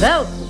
Welkom. 0.00 0.48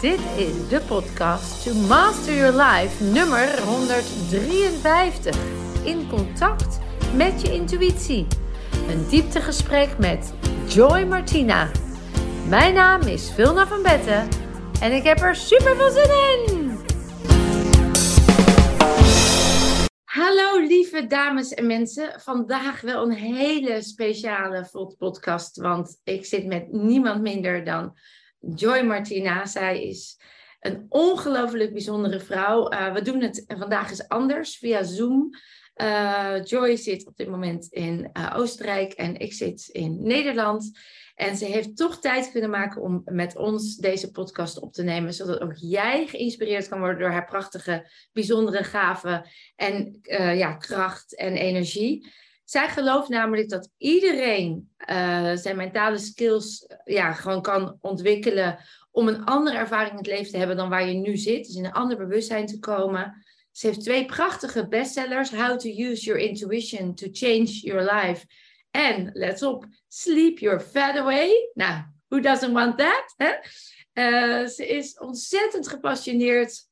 Dit 0.00 0.20
is 0.36 0.68
de 0.68 0.80
podcast 0.88 1.64
To 1.64 1.74
Master 1.74 2.34
Your 2.34 2.62
Life 2.62 3.04
nummer 3.04 3.60
153. 3.60 5.36
In 5.84 6.08
contact 6.08 6.78
met 7.14 7.40
je 7.40 7.52
intuïtie. 7.52 8.26
Een 8.88 9.08
dieptegesprek 9.08 9.98
met 9.98 10.34
Joy 10.68 11.04
Martina. 11.04 11.70
Mijn 12.48 12.74
naam 12.74 13.00
is 13.00 13.32
Vilna 13.32 13.66
van 13.66 13.82
Betten 13.82 14.28
en 14.80 14.92
ik 14.92 15.02
heb 15.02 15.20
er 15.20 15.36
super 15.36 15.76
veel 15.76 15.90
zin 15.90 16.10
in. 16.46 16.78
Hallo 20.04 20.66
lieve 20.66 21.06
dames 21.06 21.54
en 21.54 21.66
mensen. 21.66 22.20
Vandaag 22.20 22.80
wel 22.80 23.02
een 23.02 23.16
hele 23.16 23.82
speciale 23.82 24.68
podcast, 24.98 25.56
want 25.56 26.00
ik 26.02 26.24
zit 26.24 26.46
met 26.46 26.72
niemand 26.72 27.22
minder 27.22 27.64
dan 27.64 27.94
Joy 28.54 28.82
Martina. 28.82 29.46
Zij 29.46 29.84
is 29.84 30.18
een 30.60 30.86
ongelooflijk 30.88 31.72
bijzondere 31.72 32.20
vrouw. 32.20 32.72
Uh, 32.72 32.92
we 32.92 33.02
doen 33.02 33.20
het 33.20 33.44
vandaag 33.46 33.90
eens 33.90 34.08
anders 34.08 34.56
via 34.56 34.82
Zoom. 34.82 35.30
Uh, 35.76 36.34
Joy 36.44 36.76
zit 36.76 37.06
op 37.06 37.16
dit 37.16 37.28
moment 37.28 37.66
in 37.66 38.10
uh, 38.12 38.32
Oostenrijk 38.36 38.92
en 38.92 39.16
ik 39.16 39.32
zit 39.32 39.68
in 39.72 40.02
Nederland. 40.02 40.78
En 41.14 41.36
ze 41.36 41.44
heeft 41.44 41.76
toch 41.76 42.00
tijd 42.00 42.30
kunnen 42.30 42.50
maken 42.50 42.82
om 42.82 43.02
met 43.04 43.36
ons 43.36 43.76
deze 43.76 44.10
podcast 44.10 44.60
op 44.60 44.72
te 44.72 44.82
nemen, 44.82 45.14
zodat 45.14 45.40
ook 45.40 45.54
jij 45.56 46.06
geïnspireerd 46.06 46.68
kan 46.68 46.78
worden 46.78 46.98
door 46.98 47.10
haar 47.10 47.24
prachtige, 47.24 47.90
bijzondere 48.12 48.64
gaven 48.64 49.28
en 49.56 49.98
ja, 50.36 50.54
kracht 50.54 51.16
en 51.16 51.36
energie. 51.36 52.12
Zij 52.44 52.68
gelooft 52.68 53.08
namelijk 53.08 53.48
dat 53.48 53.70
iedereen 53.76 54.74
uh, 54.90 55.32
zijn 55.34 55.56
mentale 55.56 55.98
skills 55.98 56.66
ja, 56.84 57.12
gewoon 57.12 57.42
kan 57.42 57.78
ontwikkelen 57.80 58.58
om 58.90 59.08
een 59.08 59.24
andere 59.24 59.56
ervaring 59.56 59.90
in 59.90 59.96
het 59.96 60.06
leven 60.06 60.32
te 60.32 60.38
hebben 60.38 60.56
dan 60.56 60.68
waar 60.68 60.88
je 60.88 60.94
nu 60.94 61.16
zit. 61.16 61.46
Dus 61.46 61.54
in 61.54 61.64
een 61.64 61.72
ander 61.72 61.96
bewustzijn 61.96 62.46
te 62.46 62.58
komen. 62.58 63.24
Ze 63.52 63.66
heeft 63.66 63.80
twee 63.80 64.04
prachtige 64.04 64.68
bestsellers. 64.68 65.30
How 65.30 65.58
to 65.58 65.68
use 65.68 66.04
your 66.04 66.20
intuition 66.20 66.94
to 66.94 67.06
change 67.12 67.44
your 67.44 67.92
life. 67.92 68.26
En, 68.70 69.10
let 69.12 69.42
op, 69.42 69.66
sleep 69.88 70.38
your 70.38 70.60
fat 70.60 70.96
away. 70.96 71.50
Nou, 71.54 71.82
who 72.08 72.20
doesn't 72.20 72.52
want 72.52 72.78
that? 72.78 73.14
Uh, 73.94 74.46
ze 74.46 74.66
is 74.66 74.98
ontzettend 74.98 75.68
gepassioneerd 75.68 76.68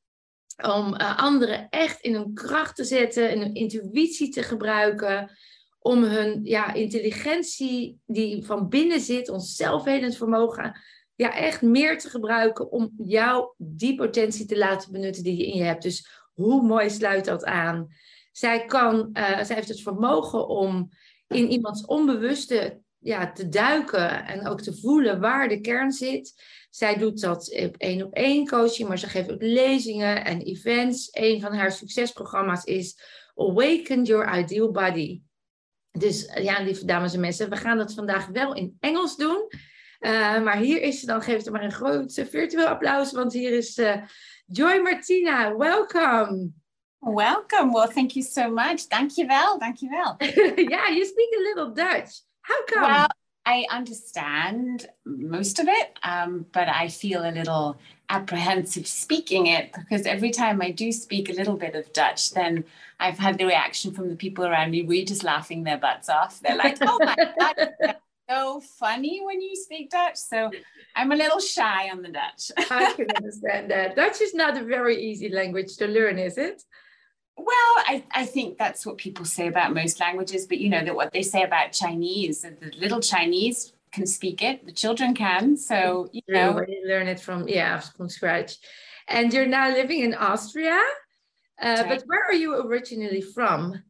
om 0.57 0.95
anderen 0.95 1.69
echt 1.69 2.01
in 2.01 2.15
hun 2.15 2.35
kracht 2.35 2.77
te 2.77 2.85
zetten, 2.85 3.31
in 3.31 3.41
hun 3.41 3.55
intuïtie 3.55 4.29
te 4.29 4.43
gebruiken 4.43 5.31
om 5.83 6.03
hun 6.05 6.41
ja, 6.45 6.73
intelligentie 6.73 8.01
die 8.07 8.45
van 8.45 8.69
binnen 8.69 9.01
zit, 9.01 9.29
ons 9.29 9.57
zelfhelend 9.57 10.17
vermogen, 10.17 10.81
ja, 11.15 11.35
echt 11.35 11.63
meer 11.63 11.99
te 11.99 12.09
gebruiken 12.09 12.71
om 12.71 12.93
jou 12.97 13.55
die 13.57 13.95
potentie 13.95 14.47
te 14.47 14.59
laten 14.59 14.93
benutten 14.93 15.23
die 15.23 15.37
je 15.37 15.47
in 15.47 15.57
je 15.57 15.65
hebt. 15.65 15.83
Dus 15.83 16.09
hoe 16.33 16.63
mooi 16.63 16.91
sluit 16.91 17.25
dat 17.25 17.45
aan? 17.45 17.89
Zij, 18.33 18.65
kan, 18.65 19.11
uh, 19.13 19.43
zij 19.43 19.57
heeft 19.57 19.69
het 19.69 19.83
vermogen 19.83 20.49
om 20.49 20.91
in 21.27 21.51
iemands 21.51 21.85
onbewuste 21.85 22.81
ja, 22.99 23.33
te 23.33 23.49
duiken 23.49 24.27
en 24.27 24.47
ook 24.47 24.61
te 24.61 24.77
voelen 24.77 25.21
waar 25.21 25.49
de 25.49 25.61
kern 25.61 25.93
zit. 25.93 26.35
Zij 26.71 26.97
doet 26.97 27.21
dat 27.21 27.63
op 27.65 27.77
één 27.77 28.03
op 28.03 28.15
één 28.15 28.47
coaching, 28.47 28.89
maar 28.89 28.99
ze 28.99 29.09
geeft 29.09 29.33
ook 29.33 29.43
lezingen 29.43 30.25
en 30.25 30.41
events. 30.41 31.09
Een 31.11 31.41
van 31.41 31.53
haar 31.53 31.73
succesprogramma's 31.73 32.65
is 32.65 32.99
Awaken 33.35 34.03
Your 34.03 34.39
Ideal 34.39 34.71
Body. 34.71 35.21
Dus 35.99 36.27
eh, 36.27 36.45
ja, 36.45 36.61
lieve 36.61 36.85
dames 36.85 37.15
en 37.15 37.21
mensen, 37.21 37.51
we 37.51 37.57
gaan 37.57 37.79
dat 37.79 37.95
vandaag 37.95 38.27
wel 38.27 38.55
in 38.55 38.77
Engels 38.81 39.17
doen. 39.17 39.51
Uh, 40.01 40.43
maar 40.43 40.57
hier 40.57 40.83
is 40.83 41.01
ze 41.01 41.07
dan, 41.07 41.23
geef 41.23 41.37
het 41.37 41.51
maar 41.51 41.65
een 41.65 41.73
groot 41.73 42.25
virtueel 42.31 42.67
applaus, 42.67 43.13
want 43.13 43.33
hier 43.33 43.53
is 43.53 43.79
uh, 43.79 44.03
Joy 44.47 44.81
Martina. 44.81 45.57
Welcome. 45.57 46.51
Welcome. 46.99 47.73
Well, 47.73 47.89
thank 47.89 48.11
you 48.11 48.25
so 48.25 48.51
much. 48.51 48.87
Dankjewel. 48.89 49.59
Dankjewel. 49.59 50.15
yeah, 50.71 50.89
you 50.89 51.05
speak 51.05 51.35
a 51.39 51.43
little 51.43 51.73
Dutch. 51.73 52.23
How 52.41 52.65
come? 52.65 52.83
Well, 52.83 53.07
I 53.45 53.67
understand 53.69 54.89
most 55.05 55.59
of 55.59 55.67
it, 55.69 55.99
um, 56.05 56.47
but 56.53 56.69
I 56.69 56.89
feel 56.89 57.25
a 57.25 57.33
little 57.33 57.77
apprehensive 58.13 58.87
speaking 58.87 59.47
it 59.47 59.73
because 59.73 60.05
every 60.05 60.31
time 60.31 60.61
I 60.61 60.71
do 60.71 60.93
speak 60.93 61.31
a 61.31 61.33
little 61.33 61.57
bit 61.57 61.75
of 61.75 61.91
Dutch, 61.95 62.33
then 62.33 62.65
I've 63.01 63.19
had 63.19 63.39
the 63.39 63.47
reaction 63.47 63.95
from 63.95 64.11
the 64.11 64.17
people 64.17 64.45
around 64.45 64.71
me 64.71 64.83
really 64.83 65.07
just 65.07 65.25
laughing 65.25 65.65
their 65.65 65.79
butts 65.79 66.11
off. 66.11 66.39
They're 66.41 66.57
like, 66.57 66.77
oh 66.83 66.99
my 67.03 67.17
God, 67.39 67.73
that's 67.81 68.01
so 68.29 68.61
funny 68.79 69.23
when 69.25 69.41
you 69.41 69.57
speak 69.57 69.91
Dutch. 69.91 70.17
So 70.17 70.51
I'm 70.95 71.11
a 71.11 71.17
little 71.17 71.41
shy 71.41 71.89
on 71.89 72.03
the 72.03 72.11
Dutch. 72.11 72.53
I 72.71 72.93
can 72.93 73.07
understand 73.17 73.71
that. 73.71 73.97
Dutch 73.97 74.21
is 74.21 74.35
not 74.35 74.59
a 74.59 74.63
very 74.63 75.03
easy 75.03 75.31
language 75.31 75.79
to 75.79 75.89
learn, 75.89 76.19
is 76.19 76.37
it? 76.37 76.63
Well, 77.39 77.47
I, 77.89 78.05
I 78.15 78.27
think 78.27 78.59
that's 78.59 78.85
what 78.85 78.99
people 78.99 79.25
say 79.25 79.49
about 79.49 79.73
most 79.73 80.01
languages, 80.01 80.47
but 80.47 80.59
you 80.59 80.69
know 80.69 80.85
that 80.85 80.95
what 80.95 81.13
they 81.13 81.23
say 81.23 81.45
about 81.45 81.73
Chinese, 81.73 82.43
the 82.43 82.73
little 82.79 83.01
Chinese 83.01 83.73
can 83.93 84.07
speak 84.07 84.43
it, 84.43 84.65
the 84.65 84.73
children 84.73 85.15
can. 85.15 85.57
So 85.57 86.09
you 86.13 86.23
know, 86.29 86.61
you 86.67 86.85
learn 86.87 87.09
it 87.09 87.21
from 87.21 87.49
yeah 87.49 87.81
from 87.81 88.09
scratch. 88.09 88.57
And 89.09 89.33
you're 89.33 89.47
now 89.47 89.69
living 89.69 90.01
in 90.01 90.15
Austria, 90.15 90.81
uh, 91.61 91.85
but 91.85 92.03
where 92.07 92.25
are 92.25 92.35
you 92.35 92.55
originally 92.67 93.21
from? 93.21 93.83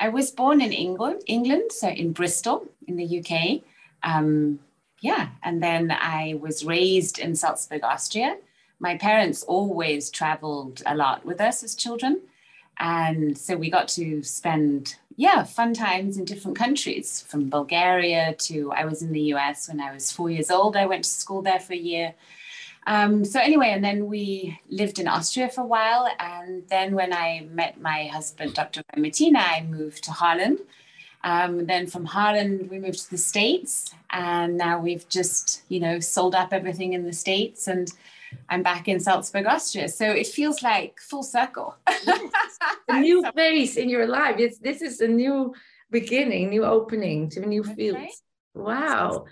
I 0.00 0.08
was 0.08 0.30
born 0.30 0.60
in 0.60 0.72
England, 0.72 1.22
England, 1.26 1.70
so 1.70 1.88
in 1.88 2.12
Bristol, 2.12 2.66
in 2.86 2.96
the 2.96 3.20
UK. 3.20 3.62
Um, 4.02 4.58
yeah, 5.00 5.28
and 5.42 5.62
then 5.62 5.90
I 5.90 6.38
was 6.40 6.64
raised 6.64 7.18
in 7.18 7.36
Salzburg, 7.36 7.84
Austria. 7.84 8.36
My 8.78 8.96
parents 8.96 9.42
always 9.44 10.10
traveled 10.10 10.82
a 10.86 10.96
lot 10.96 11.24
with 11.24 11.40
us 11.40 11.62
as 11.62 11.74
children. 11.74 12.20
And 12.78 13.36
so 13.36 13.56
we 13.56 13.70
got 13.70 13.88
to 13.88 14.22
spend, 14.22 14.96
yeah, 15.16 15.44
fun 15.44 15.74
times 15.74 16.16
in 16.16 16.24
different 16.24 16.56
countries 16.56 17.24
from 17.28 17.50
Bulgaria 17.50 18.34
to 18.34 18.72
I 18.72 18.84
was 18.84 19.02
in 19.02 19.12
the 19.12 19.20
US 19.34 19.68
when 19.68 19.80
I 19.80 19.92
was 19.92 20.10
four 20.12 20.30
years 20.30 20.50
old. 20.50 20.76
I 20.76 20.86
went 20.86 21.04
to 21.04 21.10
school 21.10 21.42
there 21.42 21.60
for 21.60 21.72
a 21.72 21.76
year. 21.76 22.14
Um, 22.86 23.24
so 23.24 23.38
anyway, 23.38 23.70
and 23.70 23.84
then 23.84 24.06
we 24.06 24.60
lived 24.68 24.98
in 24.98 25.06
Austria 25.06 25.48
for 25.48 25.60
a 25.60 25.66
while. 25.66 26.08
And 26.18 26.68
then 26.68 26.94
when 26.94 27.12
I 27.12 27.46
met 27.50 27.80
my 27.80 28.06
husband, 28.06 28.54
Dr. 28.54 28.82
Martina, 28.96 29.38
I 29.38 29.62
moved 29.62 30.04
to 30.04 30.12
Holland. 30.12 30.58
Um, 31.24 31.66
then 31.66 31.86
from 31.86 32.04
Holland, 32.06 32.68
we 32.70 32.80
moved 32.80 33.04
to 33.04 33.10
the 33.10 33.18
States. 33.18 33.94
And 34.10 34.56
now 34.56 34.80
we've 34.80 35.08
just, 35.08 35.62
you 35.68 35.78
know, 35.78 36.00
sold 36.00 36.34
up 36.34 36.52
everything 36.52 36.92
in 36.92 37.04
the 37.04 37.12
States 37.12 37.68
and 37.68 37.92
I'm 38.48 38.62
back 38.62 38.88
in 38.88 39.00
Salzburg, 39.00 39.46
Austria. 39.46 39.88
So 39.88 40.06
it 40.06 40.26
feels 40.26 40.62
like 40.62 40.98
full 41.00 41.22
circle. 41.22 41.76
a 42.88 43.00
new 43.00 43.24
phase 43.34 43.76
in 43.76 43.88
your 43.88 44.06
life. 44.06 44.36
It's 44.38 44.58
this 44.58 44.82
is 44.82 45.00
a 45.00 45.08
new 45.08 45.54
beginning, 45.90 46.50
new 46.50 46.64
opening 46.64 47.28
to 47.30 47.42
a 47.42 47.46
new 47.46 47.64
field. 47.64 47.96
Right. 47.96 48.12
Wow. 48.54 49.26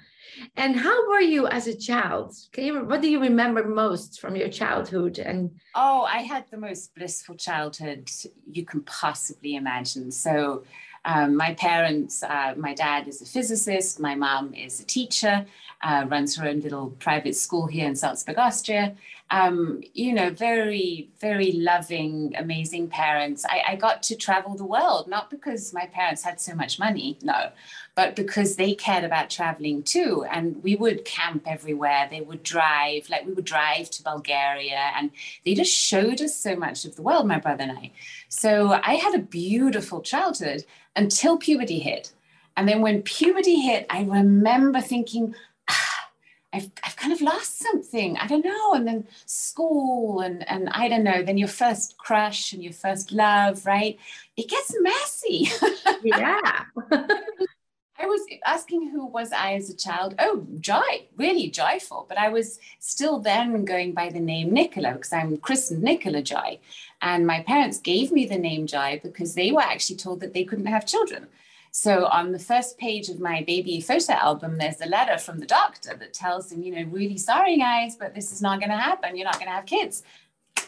And 0.57 0.77
how 0.77 1.09
were 1.09 1.21
you 1.21 1.47
as 1.47 1.67
a 1.67 1.77
child? 1.77 2.35
Can 2.53 2.65
you 2.65 2.85
what 2.85 3.03
do 3.03 3.11
you 3.11 3.21
remember 3.21 3.67
most 3.67 4.21
from 4.21 4.37
your 4.37 4.49
childhood? 4.49 5.19
And 5.19 5.51
oh, 5.75 6.03
I 6.03 6.19
had 6.19 6.45
the 6.51 6.57
most 6.57 6.95
blissful 6.95 7.35
childhood 7.37 8.09
you 8.51 8.65
can 8.65 8.83
possibly 8.83 9.57
imagine. 9.57 10.11
So 10.11 10.65
um, 11.05 11.37
my 11.37 11.55
parents, 11.55 12.23
uh, 12.23 12.55
my 12.57 12.75
dad 12.75 13.09
is 13.09 13.23
a 13.23 13.25
physicist, 13.25 14.01
my 14.01 14.15
mom 14.15 14.55
is 14.55 14.81
a 14.81 14.85
teacher, 14.85 15.47
uh, 15.83 16.05
runs 16.09 16.37
her 16.37 16.47
own 16.47 16.61
little 16.61 16.91
private 16.99 17.35
school 17.37 17.67
here 17.67 17.87
in 17.87 17.97
Salzburg, 17.97 18.39
Austria. 18.39 18.95
Um, 19.33 19.83
you 19.95 20.13
know, 20.13 20.31
very, 20.31 21.09
very 21.21 21.53
loving, 21.53 22.35
amazing 22.37 22.89
parents. 22.89 23.45
I, 23.49 23.63
I 23.69 23.77
got 23.77 24.03
to 24.05 24.17
travel 24.17 24.57
the 24.57 24.65
world, 24.65 25.07
not 25.07 25.31
because 25.31 25.73
my 25.73 25.87
parents 25.87 26.25
had 26.25 26.41
so 26.41 26.55
much 26.55 26.81
money, 26.81 27.17
no, 27.23 27.51
but 27.95 28.17
because 28.17 28.57
they 28.57 28.75
cared 28.75 29.05
about 29.05 29.31
traveling 29.31 29.85
too. 29.85 30.25
And 30.31 30.61
we 30.65 30.75
would 30.75 31.05
camp 31.05 31.45
everywhere. 31.47 32.09
They 32.11 32.23
would 32.23 32.43
drive, 32.43 33.09
like 33.09 33.25
we 33.25 33.33
would 33.33 33.45
drive 33.45 33.91
to 33.91 34.03
Bulgaria, 34.03 34.91
and 34.97 35.13
they 35.45 35.55
just 35.55 35.73
showed 35.73 36.21
us 36.21 36.35
so 36.35 36.57
much 36.57 36.85
of 36.85 36.97
the 36.97 37.03
world, 37.03 37.29
my 37.29 37.39
brother 37.39 37.63
and 37.63 37.79
I. 37.79 37.93
So 38.29 38.73
I 38.73 38.95
had 38.95 39.15
a 39.15 39.19
beautiful 39.19 40.01
childhood 40.01 40.65
until 40.97 41.39
puberty 41.39 41.79
hit. 41.79 42.13
And 42.57 42.69
then 42.69 42.83
when 42.83 43.03
puberty 43.03 43.61
hit, 43.61 43.87
I 43.89 44.03
remember 44.03 44.81
thinking, 44.81 45.35
I've, 46.53 46.71
I've 46.83 46.97
kind 46.97 47.13
of 47.13 47.21
lost 47.21 47.59
something. 47.61 48.17
I 48.17 48.27
don't 48.27 48.45
know. 48.45 48.75
And 48.75 48.87
then 48.87 49.07
school 49.27 50.21
and, 50.21 50.49
and 50.49 50.69
I 50.71 50.89
don't 50.89 51.05
know, 51.05 51.23
then 51.23 51.39
your 51.39 51.49
first 51.49 51.97
crush 51.97 52.53
and 52.53 52.63
your 52.63 52.73
first 52.73 53.13
love, 53.13 53.65
right? 53.65 53.99
It 54.37 54.49
gets 54.49 54.75
messy. 54.81 55.51
Yeah. 56.03 56.65
I 58.01 58.07
was 58.07 58.23
asking 58.47 58.89
who 58.89 59.05
was 59.07 59.31
I 59.31 59.55
as 59.55 59.69
a 59.69 59.77
child. 59.77 60.15
Oh, 60.19 60.47
joy, 60.59 61.07
really 61.19 61.51
joyful. 61.51 62.07
But 62.09 62.17
I 62.17 62.31
was 62.31 62.59
still 62.79 63.19
then 63.19 63.65
going 63.67 63.93
by 63.93 64.09
the 64.09 64.21
name 64.21 64.53
Nicola 64.53 64.95
because 64.95 65.13
I'm 65.13 65.37
christened 65.37 65.83
Nicola 65.83 66.23
Joy. 66.23 66.59
And 67.03 67.27
my 67.27 67.43
parents 67.43 67.79
gave 67.79 68.11
me 68.11 68.25
the 68.25 68.39
name 68.39 68.67
Joy 68.67 69.01
because 69.03 69.35
they 69.35 69.53
were 69.53 69.61
actually 69.61 69.97
told 69.97 70.21
that 70.21 70.33
they 70.33 70.45
couldn't 70.45 70.67
have 70.67 70.87
children. 70.87 71.27
So 71.71 72.07
on 72.07 72.33
the 72.33 72.39
first 72.39 72.79
page 72.79 73.09
of 73.09 73.21
my 73.21 73.43
baby 73.43 73.81
photo 73.81 74.15
album, 74.15 74.57
there's 74.57 74.81
a 74.81 74.87
letter 74.87 75.19
from 75.19 75.39
the 75.39 75.47
doctor 75.47 75.95
that 75.97 76.13
tells 76.13 76.51
them, 76.51 76.63
you 76.63 76.75
know, 76.75 76.91
really 76.91 77.17
sorry 77.17 77.59
guys, 77.59 77.97
but 77.97 78.15
this 78.15 78.33
is 78.33 78.43
not 78.43 78.59
going 78.59 78.71
to 78.71 78.77
happen. 78.77 79.17
You're 79.17 79.27
not 79.27 79.35
going 79.35 79.47
to 79.47 79.53
have 79.53 79.67
kids. 79.67 80.03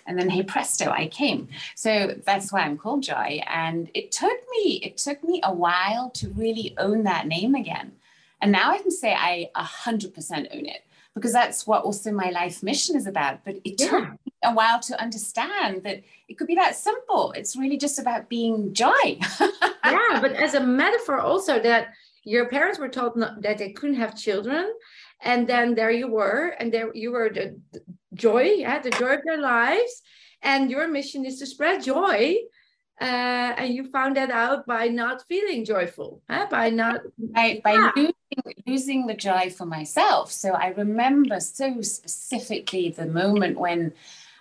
And 0.07 0.19
then 0.19 0.31
hey 0.31 0.43
presto, 0.43 0.91
I 0.91 1.09
came. 1.09 1.49
So 1.75 2.15
that's 2.25 2.53
why 2.53 2.61
I'm 2.61 2.79
called 2.79 3.03
Joy. 3.03 3.43
And 3.47 3.91
it 3.95 4.13
took 4.13 4.39
me, 4.51 4.81
it 4.83 4.97
took 4.97 5.23
me 5.25 5.41
a 5.45 5.53
while 5.53 6.11
to 6.11 6.29
really 6.31 6.75
own 6.79 7.05
that 7.05 7.27
name 7.27 7.55
again. 7.55 7.93
And 8.41 8.51
now 8.51 8.73
I 8.73 8.79
can 8.79 8.91
say 8.91 9.15
I 9.15 9.51
100% 9.57 10.55
own 10.55 10.67
it 10.67 10.85
because 11.15 11.33
that's 11.33 11.67
what 11.67 11.85
also 11.85 12.11
my 12.11 12.31
life 12.31 12.63
mission 12.63 12.97
is 12.97 13.07
about. 13.07 13.45
But 13.45 13.57
it 13.65 13.79
took 13.79 14.05
yeah. 14.05 14.51
a 14.51 14.55
while 14.55 14.81
to 14.81 15.01
understand 15.01 15.83
that 15.85 16.03
it 16.29 16.39
could 16.39 16.47
be 16.47 16.55
that 16.55 16.77
simple. 16.77 17.33
It's 17.33 17.57
really 17.57 17.77
just 17.77 17.99
about 17.99 18.29
being 18.29 18.73
joy. 18.73 19.19
yeah, 19.41 20.19
but 20.21 20.33
as 20.33 20.55
a 20.55 20.61
metaphor, 20.61 21.19
also 21.19 21.61
that 21.61 21.89
your 22.25 22.49
parents 22.49 22.79
were 22.79 22.89
told 22.89 23.17
not, 23.17 23.43
that 23.43 23.59
they 23.59 23.73
couldn't 23.73 23.97
have 23.97 24.17
children, 24.17 24.73
and 25.21 25.47
then 25.47 25.75
there 25.75 25.91
you 25.91 26.09
were, 26.09 26.55
and 26.59 26.73
there 26.73 26.95
you 26.95 27.13
were 27.13 27.29
the, 27.29 27.61
the 27.73 27.83
joy, 28.15 28.43
yeah, 28.43 28.81
the 28.81 28.91
joy 28.91 29.15
of 29.15 29.23
their 29.25 29.41
lives, 29.41 30.03
and 30.43 30.71
your 30.71 30.89
mission 30.89 31.25
is 31.25 31.39
to 31.39 31.47
spread 31.47 31.83
joy. 31.83 32.37
Uh, 33.03 33.55
and 33.59 33.75
you 33.75 33.83
found 33.83 34.17
that 34.17 34.31
out 34.31 34.65
by 34.65 34.87
not 34.87 35.27
feeling 35.27 35.65
joyful, 35.65 36.23
huh? 36.31 36.47
by 36.49 36.71
not 36.71 37.01
by, 37.19 37.61
by 37.65 37.73
yeah. 37.73 37.91
losing, 37.97 38.15
losing 38.65 39.07
the 39.09 39.15
joy 39.15 39.51
for 39.51 39.67
myself. 39.67 40.31
So 40.31 40.53
I 40.53 40.69
remember 40.69 41.41
so 41.41 41.81
specifically 41.83 42.91
the 42.91 43.07
moment 43.07 43.59
when 43.59 43.93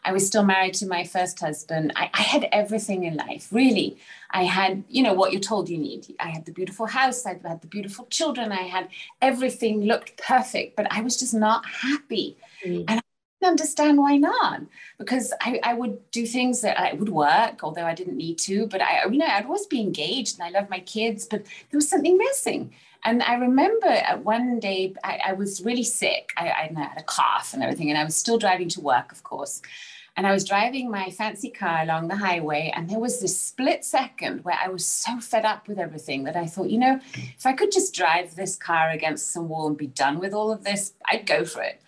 I 0.04 0.12
was 0.12 0.26
still 0.26 0.44
married 0.44 0.76
to 0.76 0.86
my 0.86 1.04
first 1.04 1.40
husband. 1.40 1.94
I, 1.96 2.10
I, 2.14 2.22
had 2.22 2.48
everything 2.52 3.04
in 3.04 3.16
life, 3.16 3.48
really. 3.52 3.98
I 4.32 4.44
had, 4.44 4.84
you 4.90 5.04
know, 5.04 5.14
what 5.14 5.32
you're 5.32 5.42
told 5.42 5.70
you 5.70 5.78
need. 5.78 6.16
I 6.20 6.30
had 6.30 6.46
the 6.46 6.52
beautiful 6.52 6.88
house, 6.88 7.26
I 7.26 7.40
had 7.44 7.62
the 7.62 7.68
beautiful 7.68 8.06
children, 8.08 8.52
I 8.52 8.64
had 8.64 8.90
everything 9.22 9.82
looked 9.82 10.18
perfect, 10.18 10.76
but 10.76 10.88
I 10.92 11.02
was 11.02 11.18
just 11.18 11.34
not 11.34 11.66
happy. 11.66 12.36
Mm. 12.66 12.86
And 12.88 13.02
understand 13.48 13.98
why 13.98 14.18
not. 14.18 14.62
Because 14.98 15.34
I, 15.42 15.60
I 15.64 15.74
would 15.74 16.12
do 16.12 16.26
things 16.26 16.62
that 16.62 16.80
I 16.80 16.94
would 16.94 17.10
work, 17.10 17.64
although 17.64 17.86
I 17.86 17.96
didn't 17.96 18.18
need 18.18 18.38
to, 18.40 18.68
but 18.68 18.82
I, 18.82 19.06
you 19.06 19.18
know, 19.18 19.26
I'd 19.26 19.46
always 19.46 19.66
be 19.66 19.82
engaged 19.82 20.40
and 20.40 20.44
I 20.48 20.58
love 20.58 20.70
my 20.70 20.80
kids, 20.80 21.26
but 21.26 21.44
there 21.46 21.78
was 21.78 21.90
something 21.90 22.18
missing. 22.18 22.74
And 23.04 23.24
I 23.24 23.34
remember 23.34 24.00
one 24.22 24.60
day 24.60 24.94
I, 25.04 25.20
I 25.28 25.34
was 25.34 25.64
really 25.66 25.84
sick. 25.84 26.34
I, 26.38 26.50
I, 26.50 26.72
had 26.80 27.00
a 27.00 27.04
cough 27.04 27.54
and 27.54 27.64
everything, 27.64 27.90
and 27.90 27.98
I 27.98 28.04
was 28.04 28.16
still 28.16 28.38
driving 28.38 28.70
to 28.70 28.82
work, 28.82 29.12
of 29.12 29.24
course. 29.24 29.62
And 30.18 30.28
I 30.28 30.34
was 30.34 30.44
driving 30.44 30.92
my 30.92 31.10
fancy 31.10 31.50
car 31.50 31.82
along 31.82 32.10
the 32.10 32.18
highway, 32.18 32.72
and 32.76 32.90
there 32.90 33.00
was 33.00 33.20
this 33.20 33.40
split 33.40 33.84
second 33.86 34.44
where 34.44 34.58
I 34.62 34.68
was 34.68 34.86
so 34.86 35.20
fed 35.20 35.46
up 35.46 35.68
with 35.68 35.80
everything 35.80 36.26
that 36.26 36.36
I 36.36 36.46
thought, 36.46 36.70
you 36.70 36.78
know, 36.78 37.00
if 37.14 37.46
I 37.46 37.54
could 37.54 37.72
just 37.72 37.96
drive 37.96 38.36
this 38.36 38.56
car 38.56 38.90
against 38.90 39.32
some 39.32 39.48
wall 39.50 39.68
and 39.68 39.78
be 39.78 39.88
done 39.88 40.20
with 40.20 40.34
all 40.34 40.52
of 40.52 40.64
this, 40.64 40.94
I'd 41.08 41.26
go 41.26 41.46
for 41.46 41.64
it. 41.64 41.82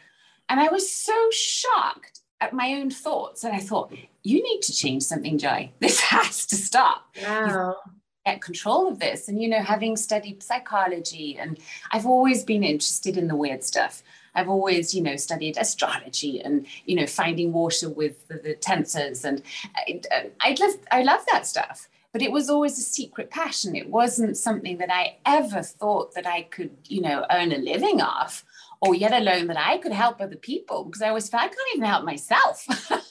And 0.53 0.61
I 0.61 0.67
was 0.67 0.93
so 0.93 1.31
shocked 1.31 2.19
at 2.39 2.53
my 2.53 2.73
own 2.73 2.91
thoughts. 2.91 3.43
And 3.43 3.55
I 3.55 3.59
thought, 3.59 3.91
you 4.21 4.43
need 4.43 4.61
to 4.61 4.71
change 4.71 5.01
something, 5.01 5.39
Joy. 5.39 5.71
This 5.79 5.99
has 5.99 6.45
to 6.45 6.55
stop. 6.55 7.07
Wow 7.23 7.77
get 8.25 8.39
control 8.39 8.87
of 8.87 8.99
this. 8.99 9.27
And, 9.27 9.41
you 9.41 9.49
know, 9.49 9.61
having 9.61 9.97
studied 9.97 10.41
psychology, 10.41 11.37
and 11.37 11.59
I've 11.91 12.05
always 12.05 12.45
been 12.45 12.63
interested 12.63 13.17
in 13.17 13.27
the 13.27 13.35
weird 13.35 13.65
stuff. 13.65 14.01
I've 14.33 14.47
always, 14.47 14.95
you 14.95 15.01
know, 15.01 15.17
studied 15.17 15.57
astrology 15.57 16.39
and, 16.39 16.65
you 16.85 16.95
know, 16.95 17.05
finding 17.05 17.51
water 17.51 17.89
with 17.89 18.25
the, 18.29 18.35
the 18.35 18.55
tensors. 18.55 19.25
And 19.25 19.41
I, 19.75 19.99
um, 20.15 20.27
I, 20.39 20.55
love, 20.57 20.75
I 20.89 21.03
love 21.03 21.19
that 21.33 21.45
stuff. 21.45 21.89
But 22.13 22.21
it 22.21 22.31
was 22.31 22.49
always 22.49 22.77
a 22.77 22.81
secret 22.81 23.29
passion. 23.29 23.75
It 23.75 23.89
wasn't 23.89 24.37
something 24.37 24.77
that 24.77 24.93
I 24.93 25.17
ever 25.25 25.63
thought 25.63 26.13
that 26.13 26.25
I 26.25 26.43
could, 26.43 26.71
you 26.85 27.01
know, 27.01 27.25
earn 27.29 27.51
a 27.51 27.57
living 27.57 27.99
off 27.99 28.45
or 28.85 28.93
yet 28.93 29.13
alone 29.13 29.47
that 29.47 29.57
I 29.57 29.77
could 29.77 29.93
help 29.93 30.19
other 30.19 30.35
people 30.35 30.85
because 30.85 31.01
I 31.01 31.09
always 31.09 31.29
felt 31.29 31.43
I 31.43 31.47
can't 31.47 31.75
even 31.75 31.87
help 31.87 32.03
myself. 32.03 32.65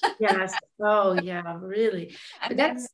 yes. 0.20 0.54
Oh, 0.80 1.14
yeah, 1.14 1.56
really. 1.60 2.14
And 2.42 2.58
that's 2.58 2.88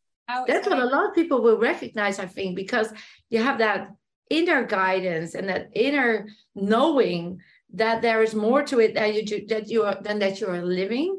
that's 0.47 0.69
what 0.69 0.79
a 0.79 0.85
lot 0.85 1.09
of 1.09 1.15
people 1.15 1.43
will 1.43 1.59
recognize, 1.59 2.19
I 2.19 2.27
think, 2.27 2.55
because 2.55 2.93
you 3.31 3.43
have 3.43 3.59
that 3.59 3.91
inner 4.31 4.65
guidance 4.65 5.35
and 5.35 5.49
that 5.49 5.71
inner 5.73 6.29
knowing 6.55 7.41
that 7.73 8.03
there 8.03 8.23
is 8.23 8.35
more 8.35 8.63
to 8.65 8.79
it 8.79 8.95
that 8.95 9.15
you 9.15 9.47
that 9.49 9.69
you 9.69 9.85
are 9.85 9.99
than 10.01 10.19
that 10.21 10.41
you 10.41 10.47
are 10.47 10.63
living, 10.63 11.19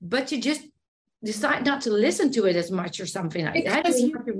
but 0.00 0.30
you 0.30 0.40
just 0.40 0.62
decide 1.24 1.64
not 1.64 1.80
to 1.82 1.90
listen 1.90 2.30
to 2.32 2.44
it 2.44 2.54
as 2.54 2.70
much 2.70 3.00
or 3.00 3.06
something 3.06 3.44
like 3.46 3.54
because 3.54 4.00
that. 4.00 4.00
You 4.00 4.12
to 4.18 4.32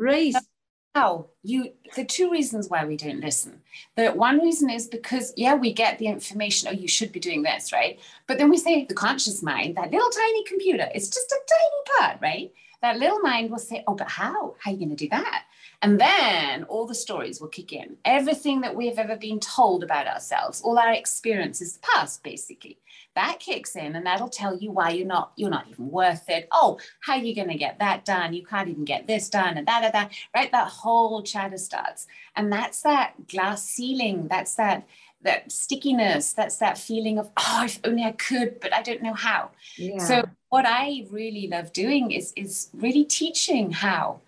How 0.95 1.27
you 1.43 1.73
the 1.97 2.05
two 2.05 2.31
reasons 2.31 2.69
why 2.69 2.85
we 2.85 2.97
don't 2.97 3.21
listen. 3.21 3.61
The 3.97 4.11
one 4.11 4.39
reason 4.39 4.71
is 4.71 4.87
because 4.87 5.33
yeah, 5.37 5.55
we 5.55 5.73
get 5.73 5.99
the 5.99 6.07
information, 6.07 6.69
oh, 6.69 6.73
you 6.73 6.87
should 6.87 7.11
be 7.11 7.19
doing 7.21 7.43
this, 7.43 7.73
right? 7.73 7.99
But 8.29 8.39
then 8.39 8.49
we 8.49 8.57
say 8.57 8.85
the 8.85 8.95
conscious 8.95 9.43
mind, 9.43 9.77
that 9.77 9.91
little 9.91 10.11
tiny 10.11 10.45
computer, 10.45 10.89
it's 10.95 11.09
just 11.09 11.33
a 11.33 11.41
tiny 11.49 11.99
part, 11.99 12.23
right? 12.23 12.53
that 12.85 12.99
little 12.99 13.21
mind 13.21 13.51
will 13.51 13.59
say, 13.59 13.83
oh, 13.87 13.95
but 13.95 14.11
how? 14.11 14.55
How 14.59 14.71
are 14.71 14.75
you 14.75 14.79
going 14.79 14.91
to 14.91 14.95
do 14.95 15.09
that? 15.09 15.45
And 15.85 16.01
then 16.01 16.65
all 16.65 16.87
the 16.87 16.95
stories 16.95 17.43
will 17.43 17.49
kick 17.49 17.71
in. 17.71 17.99
Everything 18.07 18.63
that 18.63 18.75
we 18.75 18.89
have 18.89 18.99
ever 18.99 19.17
been 19.17 19.39
told 19.39 19.85
about 19.85 20.07
ourselves, 20.07 20.63
all 20.63 20.79
our 20.79 20.95
experiences, 20.95 21.75
the 21.75 21.81
past, 21.81 22.23
basically, 22.23 22.79
that 23.15 23.39
kicks 23.39 23.77
in, 23.77 23.95
and 23.95 24.07
that'll 24.07 24.31
tell 24.31 24.57
you 24.57 24.71
why 24.71 24.91
you're 24.91 25.07
not 25.07 25.33
you're 25.37 25.51
not 25.51 25.69
even 25.69 25.91
worth 25.91 26.31
it. 26.31 26.49
Oh, 26.53 26.79
how 27.01 27.17
are 27.17 27.19
you 27.19 27.35
going 27.35 27.51
to 27.51 27.59
get 27.59 27.81
that 27.81 28.07
done? 28.07 28.33
You 28.33 28.47
can't 28.47 28.71
even 28.71 28.87
get 28.87 29.07
this 29.07 29.29
done, 29.29 29.59
and 29.59 29.69
that, 29.69 29.83
that, 29.83 29.93
that. 29.93 30.13
Right? 30.35 30.51
That 30.51 30.69
whole 30.69 31.23
chatter 31.23 31.59
starts, 31.59 32.07
and 32.35 32.51
that's 32.51 32.81
that 32.81 33.29
glass 33.29 33.63
ceiling. 33.63 34.29
That's 34.29 34.55
that 34.55 34.87
that 35.21 35.53
stickiness. 35.53 36.33
That's 36.33 36.57
that 36.57 36.79
feeling 36.79 37.19
of 37.19 37.31
oh, 37.37 37.63
if 37.67 37.79
only 37.85 38.05
I 38.05 38.13
could, 38.13 38.59
but 38.59 38.73
I 38.73 38.81
don't 38.81 39.03
know 39.03 39.13
how. 39.13 39.51
Yeah. 39.77 39.99
So 39.99 40.25
what 40.49 40.65
I 40.67 41.07
really 41.11 41.47
love 41.47 41.75
doing 41.75 42.11
is 42.11 42.33
is 42.37 42.71
really 42.73 43.05
teaching 43.05 43.71
how. 43.71 44.23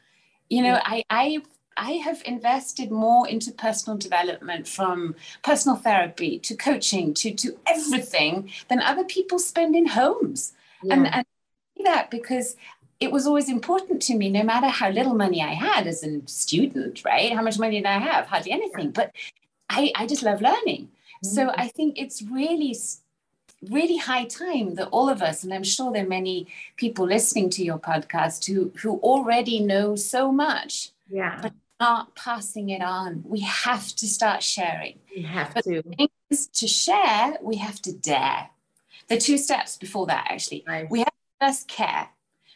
You 0.48 0.62
know, 0.62 0.80
I 0.84 1.04
I 1.10 1.42
I 1.76 1.92
have 1.92 2.22
invested 2.24 2.90
more 2.90 3.28
into 3.28 3.52
personal 3.52 3.98
development 3.98 4.66
from 4.66 5.14
personal 5.42 5.76
therapy 5.76 6.38
to 6.40 6.54
coaching 6.54 7.14
to 7.14 7.32
to 7.34 7.58
everything 7.66 8.50
than 8.68 8.80
other 8.80 9.04
people 9.04 9.38
spend 9.38 9.76
in 9.76 9.86
homes. 9.86 10.52
Yeah. 10.82 10.94
And 10.94 11.06
and 11.14 11.26
that 11.84 12.10
because 12.10 12.56
it 12.98 13.12
was 13.12 13.26
always 13.26 13.48
important 13.48 14.00
to 14.02 14.16
me, 14.16 14.30
no 14.30 14.42
matter 14.42 14.68
how 14.68 14.88
little 14.88 15.14
money 15.14 15.42
I 15.42 15.52
had 15.52 15.86
as 15.86 16.02
a 16.02 16.26
student, 16.26 17.04
right? 17.04 17.32
How 17.32 17.42
much 17.42 17.58
money 17.58 17.76
did 17.76 17.86
I 17.86 17.98
have? 17.98 18.26
Hardly 18.26 18.52
anything. 18.52 18.90
But 18.90 19.12
I, 19.68 19.92
I 19.94 20.06
just 20.06 20.22
love 20.22 20.40
learning. 20.40 20.88
Mm-hmm. 21.24 21.28
So 21.28 21.52
I 21.54 21.68
think 21.68 21.98
it's 21.98 22.22
really 22.22 22.74
really 23.70 23.96
high 23.96 24.24
time 24.24 24.74
that 24.74 24.88
all 24.88 25.08
of 25.08 25.22
us, 25.22 25.44
and 25.44 25.52
I'm 25.52 25.64
sure 25.64 25.92
there 25.92 26.04
are 26.04 26.08
many 26.08 26.46
people 26.76 27.06
listening 27.06 27.50
to 27.50 27.64
your 27.64 27.78
podcast 27.78 28.46
who 28.46 28.72
who 28.80 28.98
already 28.98 29.60
know 29.60 29.96
so 29.96 30.32
much, 30.32 30.90
yeah, 31.08 31.38
but 31.42 31.52
not 31.80 32.14
passing 32.14 32.70
it 32.70 32.82
on. 32.82 33.22
We 33.24 33.40
have 33.40 33.88
to 33.96 34.06
start 34.06 34.42
sharing. 34.42 34.98
We 35.14 35.22
have 35.22 35.54
but 35.54 35.64
to. 35.64 35.82
to 36.30 36.66
share, 36.66 37.38
we 37.42 37.56
have 37.56 37.80
to 37.82 37.92
dare. 37.92 38.50
The 39.08 39.18
two 39.18 39.38
steps 39.38 39.76
before 39.76 40.06
that, 40.06 40.26
actually, 40.30 40.64
nice. 40.66 40.88
we 40.90 41.00
have 41.00 41.08
to 41.08 41.46
first 41.46 41.68
care. 41.68 42.08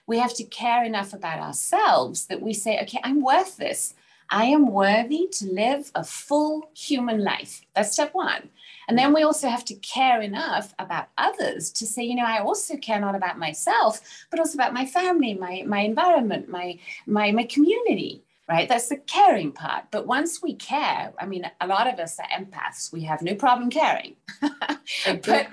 We 0.07 0.19
have 0.19 0.35
to 0.35 0.45
care 0.45 0.85
enough 0.85 1.13
about 1.13 1.39
ourselves 1.39 2.27
that 2.27 2.43
we 2.43 2.53
say, 2.53 2.81
okay, 2.83 2.99
I'm 3.05 3.23
worth 3.23 3.57
this. 3.59 3.95
I 4.29 4.47
am 4.47 4.73
worthy 4.73 5.29
to 5.33 5.47
live 5.47 5.91
a 5.95 6.05
full 6.05 6.71
human 6.75 7.23
life. 7.23 7.63
That's 7.75 7.93
step 7.93 8.15
one. 8.15 8.51
And 8.91 8.99
then 8.99 9.15
we 9.15 9.23
also 9.23 9.49
have 9.49 9.65
to 9.67 9.75
care 9.77 10.21
enough 10.21 10.75
about 10.81 11.11
others 11.17 11.71
to 11.75 11.87
say, 11.87 12.03
you 12.03 12.17
know, 12.17 12.25
I 12.25 12.41
also 12.41 12.77
care 12.77 12.99
not 12.99 13.15
about 13.15 13.39
myself, 13.39 14.01
but 14.33 14.41
also 14.41 14.57
about 14.57 14.75
my 14.75 14.85
family, 14.85 15.33
my, 15.33 15.63
my 15.65 15.83
environment, 15.83 16.49
my, 16.49 16.77
my, 17.07 17.31
my 17.31 17.45
community, 17.45 18.25
right? 18.49 18.69
That's 18.69 18.89
the 18.89 18.97
caring 18.97 19.53
part. 19.53 19.85
But 19.93 20.09
once 20.09 20.43
we 20.43 20.57
care, 20.57 21.13
I 21.21 21.27
mean, 21.27 21.49
a 21.61 21.69
lot 21.69 21.87
of 21.87 22.01
us 22.01 22.19
are 22.19 22.27
empaths. 22.37 22.93
We 22.93 23.03
have 23.03 23.23
no 23.23 23.37
problem 23.37 23.71
caring. 23.71 24.17
but 25.25 25.47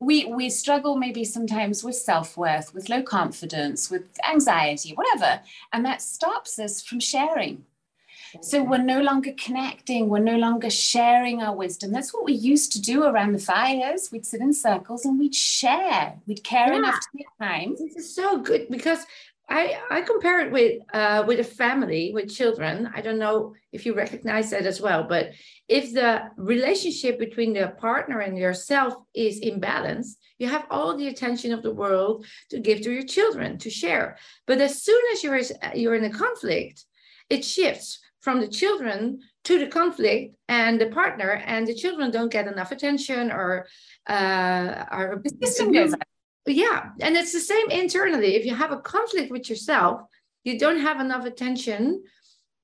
we 0.00 0.24
we 0.24 0.50
struggle 0.50 0.96
maybe 0.96 1.24
sometimes 1.24 1.84
with 1.84 1.94
self-worth 1.94 2.74
with 2.74 2.88
low 2.88 3.00
confidence 3.00 3.90
with 3.90 4.02
anxiety 4.28 4.92
whatever 4.92 5.40
and 5.72 5.86
that 5.86 6.02
stops 6.02 6.58
us 6.58 6.82
from 6.82 6.98
sharing 6.98 7.64
so 8.40 8.62
we're 8.62 8.78
no 8.78 9.00
longer 9.00 9.32
connecting, 9.38 10.08
we're 10.08 10.18
no 10.18 10.36
longer 10.36 10.70
sharing 10.70 11.42
our 11.42 11.54
wisdom. 11.54 11.92
That's 11.92 12.12
what 12.12 12.24
we 12.24 12.32
used 12.32 12.72
to 12.72 12.80
do 12.80 13.04
around 13.04 13.32
the 13.32 13.38
fires. 13.38 14.10
We'd 14.12 14.26
sit 14.26 14.40
in 14.40 14.52
circles 14.52 15.04
and 15.04 15.18
we'd 15.18 15.34
share. 15.34 16.14
We'd 16.26 16.44
care 16.44 16.72
yeah. 16.72 16.78
enough 16.78 17.00
to 17.00 17.18
take 17.18 17.26
time. 17.40 17.76
This 17.78 17.96
is 17.96 18.14
so 18.14 18.38
good 18.38 18.68
because 18.68 19.04
I, 19.48 19.78
I 19.90 20.00
compare 20.00 20.40
it 20.40 20.52
with 20.52 20.80
uh, 20.94 21.24
with 21.26 21.38
a 21.38 21.44
family 21.44 22.12
with 22.14 22.34
children. 22.34 22.90
I 22.94 23.02
don't 23.02 23.18
know 23.18 23.54
if 23.72 23.84
you 23.84 23.94
recognize 23.94 24.50
that 24.50 24.64
as 24.64 24.80
well, 24.80 25.04
but 25.04 25.32
if 25.68 25.92
the 25.92 26.30
relationship 26.36 27.18
between 27.18 27.52
the 27.52 27.74
partner 27.78 28.20
and 28.20 28.38
yourself 28.38 28.94
is 29.14 29.40
imbalanced, 29.40 30.14
you 30.38 30.48
have 30.48 30.66
all 30.70 30.96
the 30.96 31.08
attention 31.08 31.52
of 31.52 31.62
the 31.62 31.74
world 31.74 32.24
to 32.50 32.58
give 32.58 32.80
to 32.82 32.92
your 32.92 33.04
children 33.04 33.58
to 33.58 33.68
share. 33.68 34.16
But 34.46 34.62
as 34.62 34.82
soon 34.82 35.00
as 35.12 35.22
you're 35.22 35.40
you're 35.74 35.94
in 35.94 36.04
a 36.04 36.10
conflict, 36.10 36.84
it 37.28 37.44
shifts 37.44 38.00
from 38.24 38.40
the 38.40 38.48
children 38.48 39.20
to 39.44 39.58
the 39.58 39.66
conflict 39.66 40.34
and 40.48 40.80
the 40.80 40.86
partner, 40.86 41.42
and 41.44 41.66
the 41.66 41.74
children 41.74 42.10
don't 42.10 42.32
get 42.32 42.46
enough 42.46 42.72
attention 42.72 43.30
or 43.30 43.66
uh, 44.08 44.84
are 44.90 45.20
the 45.22 45.46
system 45.46 45.72
goes. 45.72 45.94
Yeah, 46.46 46.90
and 47.00 47.16
it's 47.16 47.32
the 47.32 47.40
same 47.40 47.70
internally. 47.70 48.34
If 48.34 48.46
you 48.46 48.54
have 48.54 48.72
a 48.72 48.78
conflict 48.78 49.30
with 49.30 49.48
yourself, 49.50 50.00
you 50.42 50.58
don't 50.58 50.80
have 50.80 51.00
enough 51.00 51.26
attention 51.26 52.02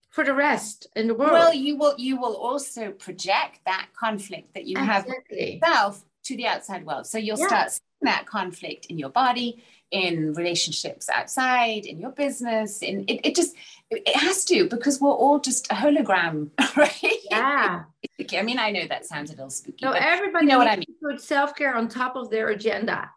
for 0.09 0.25
the 0.25 0.35
rest 0.35 0.87
in 0.97 1.07
the 1.07 1.15
world. 1.15 1.33
Well, 1.33 1.55
you 1.55 1.77
will 1.77 1.95
you 1.99 2.17
will 2.19 2.37
also 2.37 2.93
project 2.93 3.61
that 3.67 3.89
conflict 3.95 4.55
that 4.55 4.65
you 4.67 4.77
exactly. 4.79 5.61
have 5.63 5.73
yourself 5.73 6.05
to 6.25 6.37
the 6.37 6.47
outside 6.47 6.87
world. 6.87 7.07
So 7.07 7.19
you'll 7.19 7.39
yeah. 7.39 7.47
start 7.47 7.71
seeing 7.71 8.13
that 8.13 8.27
conflict 8.27 8.87
in 8.87 8.99
your 8.99 9.11
body, 9.11 9.63
in 9.91 10.33
relationships 10.35 11.09
outside, 11.09 11.85
in 11.85 11.99
your 11.99 12.11
business, 12.11 12.83
in 12.83 13.05
it, 13.09 13.21
it 13.25 13.35
just 13.35 13.55
it 13.91 14.17
has 14.17 14.45
to 14.47 14.69
because 14.69 15.01
we're 15.01 15.11
all 15.11 15.41
just 15.41 15.71
a 15.71 15.75
hologram, 15.75 16.51
right? 16.77 17.17
Yeah. 17.31 17.85
I 18.39 18.43
mean, 18.43 18.59
I 18.59 18.71
know 18.71 18.87
that 18.87 19.07
sounds 19.07 19.31
a 19.31 19.35
little 19.35 19.51
spooky. 19.51 19.85
No, 19.85 19.93
everybody 19.93 20.45
you 20.45 20.51
know 20.51 20.59
what 20.59 20.69
I 20.69 20.77
mean. 20.77 20.87
Put 21.03 21.21
self-care 21.21 21.75
on 21.75 21.89
top 21.89 22.17
of 22.17 22.31
their 22.31 22.49
agenda. 22.49 23.11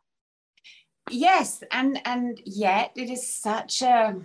Yes, 1.09 1.63
and 1.71 2.01
and 2.05 2.41
yet 2.45 2.91
it 2.95 3.09
is 3.09 3.27
such 3.27 3.81
a 3.81 4.15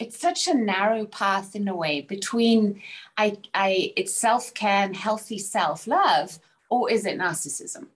it's 0.00 0.18
such 0.18 0.48
a 0.48 0.54
narrow 0.54 1.04
path 1.04 1.54
in 1.54 1.68
a 1.68 1.76
way 1.76 2.00
between 2.00 2.82
I 3.16 3.36
I 3.54 3.92
it's 3.96 4.14
self-care 4.14 4.84
and 4.84 4.96
healthy 4.96 5.38
self-love, 5.38 6.38
or 6.70 6.90
is 6.90 7.04
it 7.06 7.18
narcissism? 7.18 7.88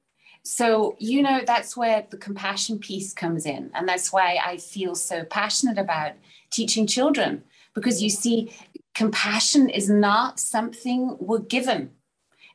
So, 0.46 0.94
you 1.00 1.22
know, 1.22 1.40
that's 1.44 1.76
where 1.76 2.06
the 2.08 2.16
compassion 2.16 2.78
piece 2.78 3.12
comes 3.12 3.46
in. 3.46 3.68
And 3.74 3.88
that's 3.88 4.12
why 4.12 4.38
I 4.46 4.58
feel 4.58 4.94
so 4.94 5.24
passionate 5.24 5.76
about 5.76 6.12
teaching 6.52 6.86
children, 6.86 7.42
because 7.74 8.00
you 8.00 8.08
see, 8.08 8.52
compassion 8.94 9.68
is 9.68 9.90
not 9.90 10.38
something 10.38 11.16
we're 11.18 11.40
given, 11.40 11.90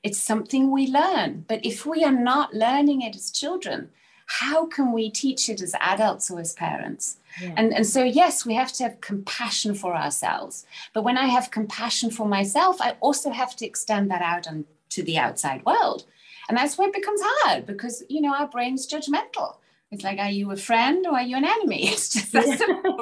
it's 0.04 0.18
something 0.18 0.72
we 0.72 0.88
learn. 0.88 1.44
But 1.50 1.66
if 1.66 1.86
we 1.86 2.06
are 2.06 2.14
not 2.14 2.54
learning 2.54 3.02
it 3.02 3.14
as 3.14 3.30
children, 3.30 3.90
how 4.26 4.68
can 4.68 4.94
we 4.94 5.10
teach 5.10 5.50
it 5.50 5.62
as 5.62 5.76
adults 5.82 6.32
or 6.32 6.40
as 6.40 6.54
parents? 6.54 7.18
Yeah. 7.42 7.56
And, 7.58 7.74
and 7.74 7.86
so, 7.86 8.06
yes, 8.06 8.46
we 8.46 8.54
have 8.54 8.72
to 8.74 8.84
have 8.84 9.02
compassion 9.02 9.76
for 9.76 9.98
ourselves. 9.98 10.66
But 10.94 11.04
when 11.04 11.18
I 11.18 11.26
have 11.26 11.52
compassion 11.52 12.10
for 12.10 12.26
myself, 12.26 12.80
I 12.80 12.96
also 13.02 13.32
have 13.32 13.54
to 13.58 13.66
extend 13.66 14.10
that 14.12 14.22
out 14.22 14.48
on, 14.48 14.64
to 14.92 15.04
the 15.04 15.18
outside 15.18 15.66
world. 15.66 16.06
And 16.52 16.58
that's 16.58 16.78
where 16.78 16.90
it 16.90 16.94
becomes 16.94 17.22
hard 17.24 17.66
because, 17.66 18.04
you 18.10 18.20
know, 18.20 18.36
our 18.36 18.46
brain's 18.46 18.86
judgmental. 18.86 19.56
It's 19.90 20.04
like, 20.04 20.20
are 20.20 20.30
you 20.30 20.52
a 20.52 20.58
friend 20.58 21.08
or 21.08 21.14
are 21.14 21.22
you 21.22 21.38
an 21.38 21.46
enemy? 21.46 21.88
It's 21.94 22.10
just 22.10 22.34
that 22.34 22.58
simple. 22.58 23.00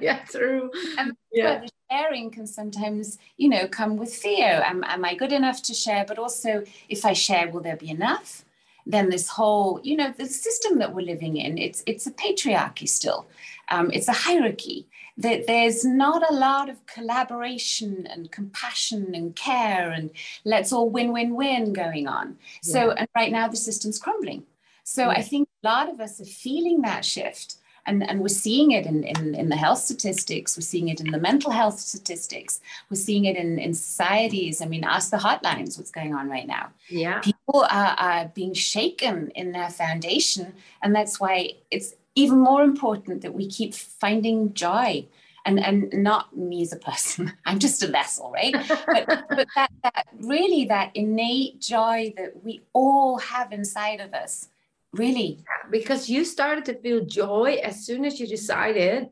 yeah, 0.00 0.24
true. 0.28 0.72
And 0.98 1.16
yeah. 1.32 1.60
the 1.60 1.70
sharing 1.88 2.32
can 2.32 2.48
sometimes, 2.48 3.18
you 3.36 3.48
know, 3.48 3.68
come 3.68 3.96
with 3.96 4.12
fear. 4.12 4.64
Am, 4.66 4.82
am 4.82 5.04
I 5.04 5.14
good 5.14 5.30
enough 5.30 5.62
to 5.68 5.72
share? 5.72 6.04
But 6.04 6.18
also, 6.18 6.64
if 6.88 7.04
I 7.04 7.12
share, 7.12 7.48
will 7.48 7.60
there 7.60 7.76
be 7.76 7.90
enough? 7.90 8.44
Then 8.84 9.08
this 9.08 9.28
whole, 9.28 9.78
you 9.84 9.96
know, 9.96 10.10
the 10.10 10.26
system 10.26 10.80
that 10.80 10.92
we're 10.92 11.06
living 11.06 11.36
in, 11.36 11.58
it's 11.58 11.84
it's 11.86 12.08
a 12.08 12.10
patriarchy 12.10 12.88
still. 12.88 13.28
Um, 13.68 13.92
it's 13.92 14.08
a 14.08 14.12
hierarchy 14.12 14.88
that 15.20 15.46
there's 15.46 15.84
not 15.84 16.28
a 16.30 16.34
lot 16.34 16.68
of 16.70 16.84
collaboration 16.86 18.06
and 18.06 18.32
compassion 18.32 19.14
and 19.14 19.36
care 19.36 19.90
and 19.90 20.10
let's 20.44 20.72
all 20.72 20.88
win 20.88 21.12
win 21.12 21.34
win 21.34 21.72
going 21.72 22.08
on. 22.08 22.38
Yeah. 22.62 22.72
so 22.72 22.90
and 22.92 23.08
right 23.14 23.30
now 23.30 23.48
the 23.48 23.56
system's 23.56 23.98
crumbling. 23.98 24.44
So 24.84 25.04
yeah. 25.04 25.18
i 25.18 25.22
think 25.22 25.48
a 25.62 25.68
lot 25.68 25.88
of 25.88 26.00
us 26.00 26.20
are 26.20 26.24
feeling 26.24 26.80
that 26.82 27.04
shift 27.04 27.56
and, 27.86 28.08
and 28.08 28.20
we're 28.20 28.28
seeing 28.28 28.72
it 28.72 28.86
in, 28.86 29.04
in, 29.04 29.34
in 29.34 29.48
the 29.48 29.56
health 29.56 29.78
statistics 29.78 30.56
we're 30.56 30.62
seeing 30.62 30.88
it 30.88 31.00
in 31.00 31.10
the 31.10 31.18
mental 31.18 31.50
health 31.50 31.78
statistics 31.78 32.60
we're 32.88 32.96
seeing 32.96 33.26
it 33.26 33.36
in, 33.36 33.58
in 33.58 33.74
societies. 33.74 34.62
I 34.62 34.66
mean 34.66 34.84
ask 34.84 35.10
the 35.10 35.18
hotlines 35.18 35.76
what's 35.76 35.90
going 35.90 36.14
on 36.14 36.30
right 36.30 36.46
now. 36.46 36.70
Yeah. 36.88 37.20
People 37.20 37.66
are, 37.70 37.94
are 37.98 38.32
being 38.34 38.54
shaken 38.54 39.30
in 39.34 39.52
their 39.52 39.68
foundation 39.68 40.54
and 40.82 40.94
that's 40.94 41.20
why 41.20 41.52
it's 41.70 41.94
even 42.14 42.38
more 42.38 42.62
important 42.62 43.22
that 43.22 43.34
we 43.34 43.48
keep 43.48 43.74
finding 43.74 44.52
joy 44.54 45.06
and 45.46 45.58
and 45.58 45.92
not 45.92 46.36
me 46.36 46.62
as 46.62 46.72
a 46.72 46.76
person. 46.76 47.32
I'm 47.46 47.58
just 47.58 47.82
a 47.82 47.86
vessel 47.86 48.30
right? 48.30 48.52
But, 48.52 49.24
but 49.28 49.48
that, 49.56 49.70
that 49.82 50.06
really 50.20 50.66
that 50.66 50.90
innate 50.94 51.60
joy 51.60 52.12
that 52.16 52.44
we 52.44 52.62
all 52.72 53.18
have 53.18 53.52
inside 53.52 54.00
of 54.00 54.12
us 54.14 54.48
really. 54.92 55.44
Because 55.70 56.08
you 56.08 56.24
started 56.24 56.64
to 56.66 56.74
feel 56.74 57.04
joy 57.04 57.60
as 57.62 57.86
soon 57.86 58.04
as 58.04 58.18
you 58.18 58.26
decided 58.26 59.08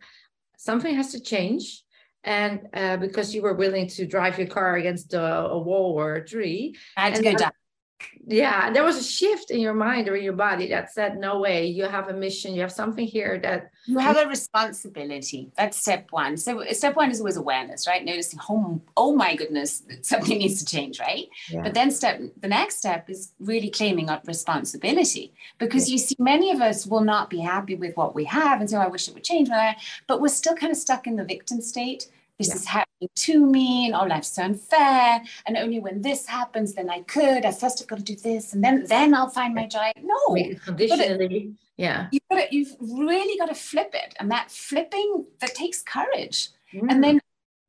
something 0.57 0.95
has 0.95 1.13
to 1.13 1.21
change 1.21 1.83
and 2.25 2.69
uh, 2.75 2.97
because 2.97 3.35
you 3.35 3.43
were 3.43 3.55
willing 3.55 3.87
to 3.87 4.05
drive 4.05 4.39
your 4.39 4.49
car 4.49 4.77
against 4.77 5.15
a, 5.15 5.23
a 5.23 5.59
wall 5.59 5.93
or 5.99 6.17
a 6.17 6.27
tree. 6.27 6.77
I 6.97 7.11
had 7.11 7.15
to 7.15 7.23
go 7.23 7.35
down 7.35 7.53
yeah 8.27 8.71
there 8.71 8.85
was 8.85 8.97
a 8.97 9.03
shift 9.03 9.51
in 9.51 9.59
your 9.59 9.75
mind 9.75 10.09
or 10.09 10.15
in 10.15 10.23
your 10.23 10.35
body 10.35 10.69
that 10.69 10.93
said 10.93 11.19
no 11.19 11.41
way 11.41 11.67
you 11.67 11.85
have 11.85 12.09
a 12.09 12.13
mission 12.13 12.55
you 12.55 12.61
have 12.61 12.71
something 12.71 13.07
here 13.07 13.39
that 13.39 13.71
you 13.87 13.99
have 13.99 14.17
a 14.17 14.27
responsibility 14.27 15.51
that's 15.57 15.79
step 15.79 16.07
one 16.11 16.37
so 16.37 16.63
step 16.73 16.95
one 16.95 17.11
is 17.11 17.21
always 17.21 17.37
awareness 17.37 17.87
right 17.87 18.05
noticing 18.05 18.39
oh, 18.49 18.81
oh 18.97 19.17
my 19.17 19.35
goodness 19.35 19.83
something 20.03 20.39
needs 20.39 20.63
to 20.63 20.71
change 20.71 21.01
right 21.01 21.29
yeah. 21.49 21.63
but 21.63 21.75
then 21.75 21.91
step 21.91 22.21
the 22.41 22.49
next 22.49 22.77
step 22.77 23.09
is 23.09 23.33
really 23.41 23.71
claiming 23.71 24.11
up 24.11 24.27
responsibility 24.27 25.33
because 25.59 25.89
yeah. 25.89 25.93
you 25.93 25.99
see 25.99 26.17
many 26.19 26.51
of 26.51 26.61
us 26.61 26.87
will 26.87 27.05
not 27.05 27.31
be 27.31 27.41
happy 27.41 27.75
with 27.75 27.97
what 27.97 28.15
we 28.15 28.25
have 28.25 28.61
and 28.61 28.69
so 28.69 28.79
i 28.79 28.87
wish 28.87 29.09
it 29.09 29.15
would 29.15 29.25
change 29.25 29.49
but 30.07 30.21
we're 30.21 30.29
still 30.29 30.55
kind 30.55 30.71
of 30.71 30.77
stuck 30.77 31.07
in 31.07 31.17
the 31.17 31.25
victim 31.25 31.61
state 31.61 32.09
this 32.39 32.49
yeah. 32.49 32.55
is 32.55 32.65
happening 32.67 32.88
to 33.15 33.47
me 33.47 33.87
and 33.87 33.95
oh 33.95 34.05
life's 34.05 34.33
so 34.33 34.43
unfair 34.43 35.23
and 35.47 35.57
only 35.57 35.79
when 35.79 36.03
this 36.03 36.27
happens 36.27 36.75
then 36.75 36.91
i 36.91 37.01
could 37.03 37.45
i 37.45 37.53
first 37.53 37.79
have 37.79 37.87
got 37.87 37.99
to 37.99 38.05
do 38.05 38.17
this 38.17 38.53
and 38.53 38.65
then 38.65 38.85
then 38.87 39.15
i'll 39.15 39.29
find 39.29 39.55
my 39.55 39.67
joy. 39.67 39.93
No. 40.03 40.37
Conditionally 40.65 41.55
yeah. 41.77 42.09
You've, 42.11 42.23
got 42.29 42.39
to, 42.41 42.57
you've 42.57 42.75
really 42.81 43.39
got 43.39 43.51
to 43.51 43.55
flip 43.55 43.93
it. 43.95 44.13
And 44.19 44.33
that 44.33 44.51
flipping 44.51 45.27
that 45.39 45.55
takes 45.55 45.81
courage. 45.81 46.49
Mm. 46.75 46.87
and 46.91 47.03
then 47.03 47.21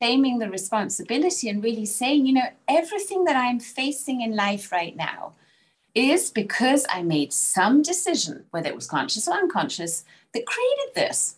claiming 0.01 0.39
the 0.39 0.49
responsibility 0.49 1.47
and 1.47 1.63
really 1.63 1.85
saying 1.85 2.25
you 2.25 2.33
know 2.33 2.49
everything 2.67 3.23
that 3.23 3.37
i'm 3.37 3.59
facing 3.59 4.19
in 4.19 4.35
life 4.35 4.73
right 4.73 4.95
now 4.97 5.33
is 5.95 6.29
because 6.29 6.85
i 6.89 7.01
made 7.01 7.31
some 7.31 7.81
decision 7.81 8.43
whether 8.51 8.67
it 8.67 8.75
was 8.75 8.87
conscious 8.87 9.25
or 9.25 9.35
unconscious 9.35 10.03
that 10.33 10.45
created 10.45 10.95
this 10.95 11.37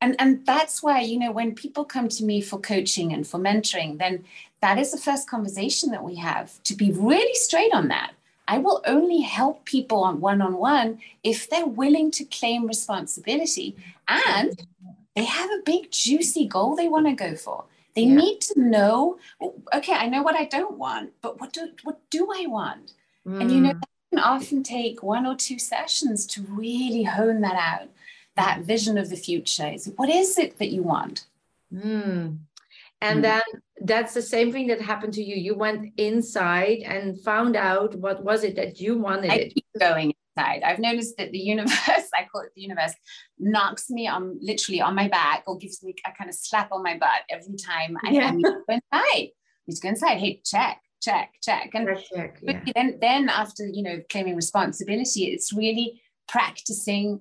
and 0.00 0.16
and 0.18 0.44
that's 0.46 0.82
why 0.82 1.00
you 1.00 1.18
know 1.18 1.32
when 1.32 1.54
people 1.54 1.84
come 1.84 2.08
to 2.08 2.24
me 2.24 2.40
for 2.40 2.58
coaching 2.58 3.12
and 3.12 3.26
for 3.26 3.38
mentoring 3.38 3.98
then 3.98 4.24
that 4.60 4.78
is 4.78 4.90
the 4.92 4.98
first 4.98 5.28
conversation 5.28 5.90
that 5.90 6.04
we 6.04 6.16
have 6.16 6.62
to 6.64 6.74
be 6.74 6.90
really 6.92 7.34
straight 7.34 7.72
on 7.72 7.88
that 7.88 8.12
i 8.46 8.58
will 8.58 8.82
only 8.86 9.20
help 9.20 9.64
people 9.64 10.02
on 10.02 10.20
one-on-one 10.20 10.98
if 11.22 11.48
they're 11.48 11.66
willing 11.66 12.10
to 12.10 12.24
claim 12.24 12.66
responsibility 12.66 13.76
and 14.08 14.66
they 15.16 15.24
have 15.24 15.50
a 15.50 15.62
big 15.64 15.90
juicy 15.90 16.46
goal 16.46 16.76
they 16.76 16.88
want 16.88 17.06
to 17.06 17.12
go 17.12 17.34
for 17.34 17.64
they 17.94 18.02
yeah. 18.02 18.14
need 18.14 18.40
to 18.40 18.60
know 18.60 19.18
okay 19.74 19.94
i 19.94 20.08
know 20.08 20.22
what 20.22 20.36
i 20.36 20.44
don't 20.44 20.78
want 20.78 21.10
but 21.20 21.40
what 21.40 21.52
do 21.52 21.68
what 21.82 21.98
do 22.10 22.28
i 22.36 22.46
want 22.46 22.92
mm. 23.26 23.40
and 23.40 23.50
you 23.50 23.60
know 23.60 23.70
mm. 23.70 23.80
that 23.80 23.88
can 24.10 24.20
often 24.20 24.62
take 24.62 25.02
one 25.02 25.26
or 25.26 25.36
two 25.36 25.58
sessions 25.58 26.24
to 26.24 26.40
really 26.42 27.02
hone 27.02 27.42
that 27.42 27.56
out 27.56 27.88
that 28.38 28.62
vision 28.62 28.96
of 28.96 29.10
the 29.10 29.16
future 29.16 29.66
is 29.66 29.90
what 29.96 30.08
is 30.08 30.38
it 30.38 30.58
that 30.58 30.70
you 30.70 30.82
want 30.82 31.26
mm. 31.72 32.38
and 33.00 33.18
mm. 33.18 33.22
then 33.22 33.42
that's 33.82 34.14
the 34.14 34.22
same 34.22 34.52
thing 34.52 34.66
that 34.68 34.80
happened 34.80 35.12
to 35.12 35.22
you 35.22 35.36
you 35.36 35.54
went 35.54 35.92
inside 35.96 36.78
and 36.84 37.20
found 37.20 37.56
out 37.56 37.94
what 37.96 38.22
was 38.24 38.44
it 38.44 38.54
that 38.56 38.80
you 38.80 38.96
wanted 38.96 39.30
I 39.30 39.50
keep 39.54 39.66
going 39.78 40.14
inside 40.36 40.62
i've 40.62 40.78
noticed 40.78 41.16
that 41.18 41.32
the 41.32 41.38
universe 41.38 42.08
i 42.18 42.26
call 42.30 42.42
it 42.42 42.52
the 42.54 42.62
universe 42.62 42.94
knocks 43.38 43.90
me 43.90 44.06
on 44.06 44.38
literally 44.40 44.80
on 44.80 44.94
my 44.94 45.08
back 45.08 45.42
or 45.46 45.58
gives 45.58 45.82
me 45.82 45.94
a 46.06 46.12
kind 46.16 46.30
of 46.30 46.36
slap 46.36 46.70
on 46.72 46.82
my 46.82 46.96
butt 46.96 47.22
every 47.30 47.56
time 47.56 47.96
i, 48.04 48.10
yeah. 48.10 48.28
I 48.28 48.30
need 48.30 48.44
to 48.44 48.62
go 48.68 48.74
inside 48.74 49.28
need 49.66 49.74
to 49.74 49.80
go 49.80 49.88
inside 49.88 50.18
hey 50.18 50.40
check 50.44 50.80
check 51.00 51.34
check 51.42 51.70
and 51.74 51.88
check, 52.12 52.38
yeah. 52.42 52.60
then 52.74 52.98
then 53.00 53.28
after 53.28 53.66
you 53.66 53.82
know 53.82 54.00
claiming 54.10 54.36
responsibility 54.36 55.26
it's 55.26 55.52
really 55.52 56.00
practicing 56.28 57.20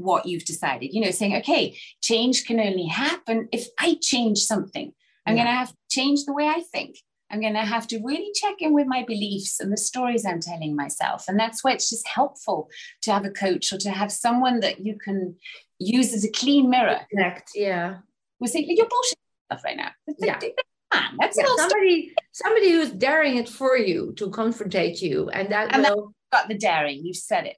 what 0.00 0.26
you've 0.26 0.44
decided. 0.44 0.92
You 0.92 1.02
know, 1.02 1.10
saying, 1.10 1.36
okay, 1.36 1.78
change 2.02 2.46
can 2.46 2.58
only 2.58 2.86
happen 2.86 3.48
if 3.52 3.66
I 3.78 3.98
change 4.00 4.38
something. 4.38 4.92
I'm 5.26 5.36
yeah. 5.36 5.44
going 5.44 5.54
to 5.54 5.58
have 5.58 5.70
to 5.70 5.76
change 5.90 6.24
the 6.24 6.32
way 6.32 6.48
I 6.48 6.62
think. 6.72 6.96
I'm 7.30 7.40
going 7.40 7.54
to 7.54 7.60
have 7.60 7.86
to 7.88 8.00
really 8.04 8.32
check 8.34 8.56
in 8.58 8.74
with 8.74 8.88
my 8.88 9.04
beliefs 9.06 9.60
and 9.60 9.72
the 9.72 9.76
stories 9.76 10.26
I'm 10.26 10.40
telling 10.40 10.74
myself. 10.74 11.26
And 11.28 11.38
that's 11.38 11.62
why 11.62 11.72
it's 11.72 11.88
just 11.88 12.08
helpful 12.08 12.68
to 13.02 13.12
have 13.12 13.24
a 13.24 13.30
coach 13.30 13.72
or 13.72 13.78
to 13.78 13.90
have 13.90 14.10
someone 14.10 14.58
that 14.60 14.80
you 14.80 14.98
can 14.98 15.36
use 15.78 16.12
as 16.12 16.24
a 16.24 16.30
clean 16.32 16.68
mirror. 16.68 16.98
Connect, 17.10 17.50
yeah. 17.54 17.98
We 18.40 18.48
say, 18.48 18.64
you're 18.66 18.88
bullshit 18.88 19.18
stuff 19.46 19.62
right 19.64 19.76
now. 19.76 19.90
Yeah. 20.18 20.40
That's 21.20 21.38
yeah, 21.38 21.44
somebody, 21.56 22.12
somebody 22.32 22.72
who's 22.72 22.90
daring 22.90 23.36
it 23.36 23.48
for 23.48 23.76
you 23.76 24.12
to 24.16 24.28
confrontate 24.30 25.00
you. 25.00 25.30
And 25.30 25.52
that 25.52 25.72
and 25.72 25.84
will... 25.84 26.12
got 26.32 26.48
the 26.48 26.58
daring, 26.58 27.04
you 27.04 27.14
said 27.14 27.46
it. 27.46 27.56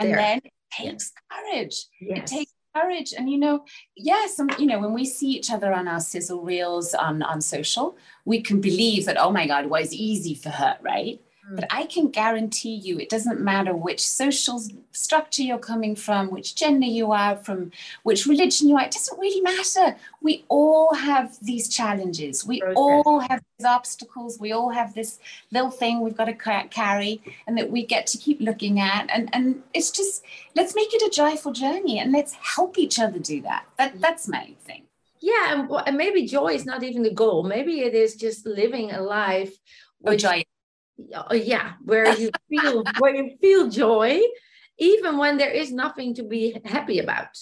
And 0.00 0.10
there. 0.10 0.16
then 0.16 0.40
takes 0.76 1.12
courage. 1.30 1.84
Yes. 2.00 2.18
It 2.18 2.26
takes 2.26 2.52
courage. 2.74 3.12
And 3.16 3.30
you 3.30 3.38
know, 3.38 3.64
yes, 3.96 4.38
and 4.38 4.54
you 4.58 4.66
know, 4.66 4.78
when 4.78 4.92
we 4.92 5.04
see 5.04 5.30
each 5.30 5.50
other 5.50 5.72
on 5.72 5.88
our 5.88 6.00
sizzle 6.00 6.42
reels 6.42 6.94
on, 6.94 7.22
on 7.22 7.40
social, 7.40 7.96
we 8.24 8.40
can 8.40 8.60
believe 8.60 9.06
that, 9.06 9.20
oh 9.20 9.30
my 9.30 9.46
God, 9.46 9.66
well, 9.66 9.82
it's 9.82 9.92
easy 9.92 10.34
for 10.34 10.50
her, 10.50 10.76
right? 10.80 11.20
Mm. 11.50 11.56
But 11.56 11.66
I 11.70 11.86
can 11.86 12.10
guarantee 12.10 12.74
you, 12.74 12.98
it 12.98 13.08
doesn't 13.08 13.40
matter 13.40 13.74
which 13.74 14.06
social 14.06 14.62
structure 14.92 15.42
you're 15.42 15.58
coming 15.58 15.96
from, 15.96 16.30
which 16.30 16.54
gender 16.54 16.86
you 16.86 17.12
are, 17.12 17.36
from 17.36 17.72
which 18.02 18.26
religion 18.26 18.68
you 18.68 18.76
are, 18.76 18.84
it 18.84 18.92
doesn't 18.92 19.18
really 19.18 19.40
matter. 19.40 19.96
We 20.20 20.44
all 20.48 20.94
have 20.94 21.36
these 21.42 21.68
challenges. 21.68 22.46
We 22.46 22.62
okay. 22.62 22.74
all 22.74 23.20
have 23.20 23.42
these 23.58 23.66
obstacles. 23.66 24.38
We 24.38 24.52
all 24.52 24.70
have 24.70 24.94
this 24.94 25.18
little 25.50 25.70
thing 25.70 26.00
we've 26.00 26.16
got 26.16 26.26
to 26.26 26.66
carry 26.68 27.20
and 27.46 27.58
that 27.58 27.70
we 27.70 27.84
get 27.84 28.06
to 28.08 28.18
keep 28.18 28.40
looking 28.40 28.78
at. 28.78 29.10
And, 29.10 29.28
and 29.32 29.62
it's 29.74 29.90
just, 29.90 30.24
let's 30.54 30.74
make 30.74 30.94
it 30.94 31.02
a 31.02 31.10
joyful 31.10 31.52
journey 31.52 31.98
and 31.98 32.12
let's 32.12 32.34
help 32.34 32.78
each 32.78 32.98
other 33.00 33.18
do 33.18 33.42
that. 33.42 33.64
that 33.78 34.00
that's 34.00 34.28
my 34.28 34.54
thing. 34.64 34.84
Yeah, 35.20 35.68
and 35.86 35.96
maybe 35.96 36.26
joy 36.26 36.48
is 36.48 36.66
not 36.66 36.82
even 36.82 37.04
the 37.04 37.14
goal. 37.14 37.44
Maybe 37.44 37.82
it 37.82 37.94
is 37.94 38.16
just 38.16 38.44
living 38.44 38.90
a 38.90 39.00
life 39.00 39.56
with 40.00 40.18
joy 40.18 40.40
uh, 40.40 40.51
yeah 40.98 41.72
where 41.84 42.16
you 42.16 42.30
feel 42.48 42.84
where 42.98 43.14
you 43.14 43.36
feel 43.40 43.68
joy 43.68 44.20
even 44.78 45.18
when 45.18 45.36
there 45.36 45.50
is 45.50 45.72
nothing 45.72 46.14
to 46.14 46.22
be 46.22 46.60
happy 46.64 46.98
about 46.98 47.38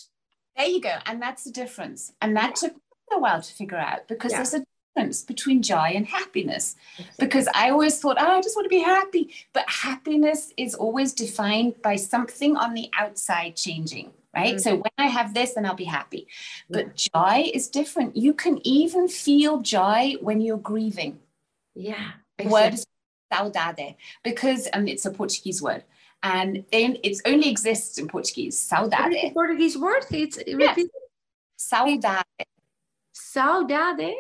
there 0.57 0.67
you 0.67 0.81
go 0.81 0.95
and 1.07 1.21
that's 1.21 1.45
the 1.45 1.51
difference 1.51 2.13
and 2.21 2.37
that 2.37 2.57
took 2.57 2.75
a 3.13 3.19
while 3.19 3.43
to 3.43 3.53
figure 3.53 3.79
out 3.79 4.07
because 4.09 4.31
yeah. 4.31 4.39
there's 4.39 4.55
a 4.55 4.65
difference 4.95 5.23
between 5.23 5.63
joy 5.63 5.93
and 5.95 6.07
happiness 6.07 6.77
because 7.19 7.49
i 7.55 7.71
always 7.71 7.99
thought 7.99 8.17
oh 8.21 8.39
i 8.39 8.41
just 8.41 8.57
want 8.57 8.65
to 8.65 8.69
be 8.71 8.83
happy 8.83 9.33
but 9.53 9.65
happiness 9.69 10.53
is 10.57 10.75
always 10.75 11.13
defined 11.13 11.75
by 11.83 11.97
something 11.97 12.57
on 12.57 12.75
the 12.75 12.89
outside 12.97 13.57
changing 13.57 14.13
right? 14.35 14.55
Mm-hmm. 14.55 14.59
So 14.59 14.77
when 14.77 14.93
I 14.99 15.07
have 15.07 15.35
this, 15.35 15.55
then 15.55 15.67
I'll 15.67 15.75
be 15.75 15.85
happy. 15.85 16.29
But 16.69 16.97
joy 16.97 17.51
is 17.53 17.69
different. 17.69 18.17
You 18.17 18.35
can 18.35 18.65
even 18.65 19.09
feel 19.09 19.61
joy 19.61 20.15
when 20.21 20.41
you're 20.41 20.59
grieving. 20.59 21.19
Yeah. 21.75 22.13
Exactly. 22.39 22.53
Word 22.53 22.75
is 22.75 22.87
saudade 23.33 23.97
because 24.23 24.67
and 24.69 24.89
it's 24.89 25.07
a 25.07 25.11
Portuguese 25.11 25.63
word 25.63 25.85
and 26.23 26.65
then 26.71 26.99
it 27.03 27.21
only 27.25 27.49
exists 27.51 27.99
in 27.99 28.09
Portuguese. 28.09 28.57
Saudade. 28.59 29.33
Portuguese 29.33 29.79
word. 29.79 30.05
It's 30.11 30.39
yeah. 30.47 30.75
saudade. 31.59 32.23
Saudade. 33.15 34.15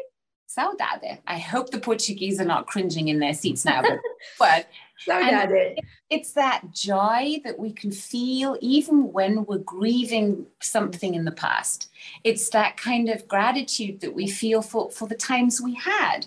Saudade. 0.49 1.19
I 1.26 1.38
hope 1.38 1.71
the 1.71 1.79
Portuguese 1.79 2.40
are 2.40 2.45
not 2.45 2.67
cringing 2.67 3.09
in 3.09 3.19
their 3.19 3.35
seats 3.35 3.64
now. 3.64 3.83
But 3.83 4.00
word. 4.40 4.67
Saudade. 5.07 5.76
It's 6.09 6.33
that 6.33 6.73
joy 6.73 7.40
that 7.45 7.59
we 7.59 7.73
can 7.73 7.93
feel 7.93 8.57
even 8.61 9.12
when 9.12 9.45
we're 9.45 9.59
grieving 9.59 10.47
something 10.61 11.14
in 11.14 11.26
the 11.26 11.33
past. 11.33 11.90
It's 12.25 12.49
that 12.50 12.79
kind 12.79 13.11
of 13.11 13.29
gratitude 13.29 14.00
that 14.00 14.14
we 14.14 14.26
feel 14.26 14.62
for, 14.62 14.90
for 14.90 15.07
the 15.07 15.14
times 15.14 15.61
we 15.61 15.75
had. 15.75 16.26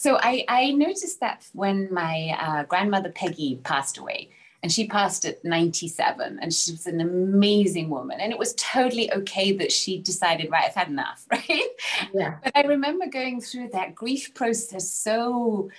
So 0.00 0.16
I, 0.18 0.46
I 0.48 0.70
noticed 0.70 1.20
that 1.20 1.46
when 1.52 1.92
my 1.92 2.34
uh, 2.40 2.62
grandmother 2.62 3.10
Peggy 3.10 3.60
passed 3.64 3.98
away, 3.98 4.30
and 4.62 4.72
she 4.72 4.86
passed 4.86 5.26
at 5.26 5.44
97 5.44 6.38
and 6.40 6.54
she 6.54 6.72
was 6.72 6.86
an 6.86 7.02
amazing 7.02 7.88
woman 7.88 8.18
and 8.20 8.30
it 8.30 8.38
was 8.38 8.54
totally 8.54 9.10
okay 9.10 9.52
that 9.52 9.72
she 9.72 9.98
decided 9.98 10.50
right 10.50 10.64
i've 10.66 10.74
had 10.74 10.88
enough 10.88 11.24
right? 11.30 11.68
Yeah. 12.12 12.36
But 12.44 12.54
i 12.54 12.60
remember 12.60 13.06
going 13.06 13.40
through 13.40 13.70
that 13.72 13.94
grief 13.94 14.34
process 14.34 14.90
so 14.90 15.70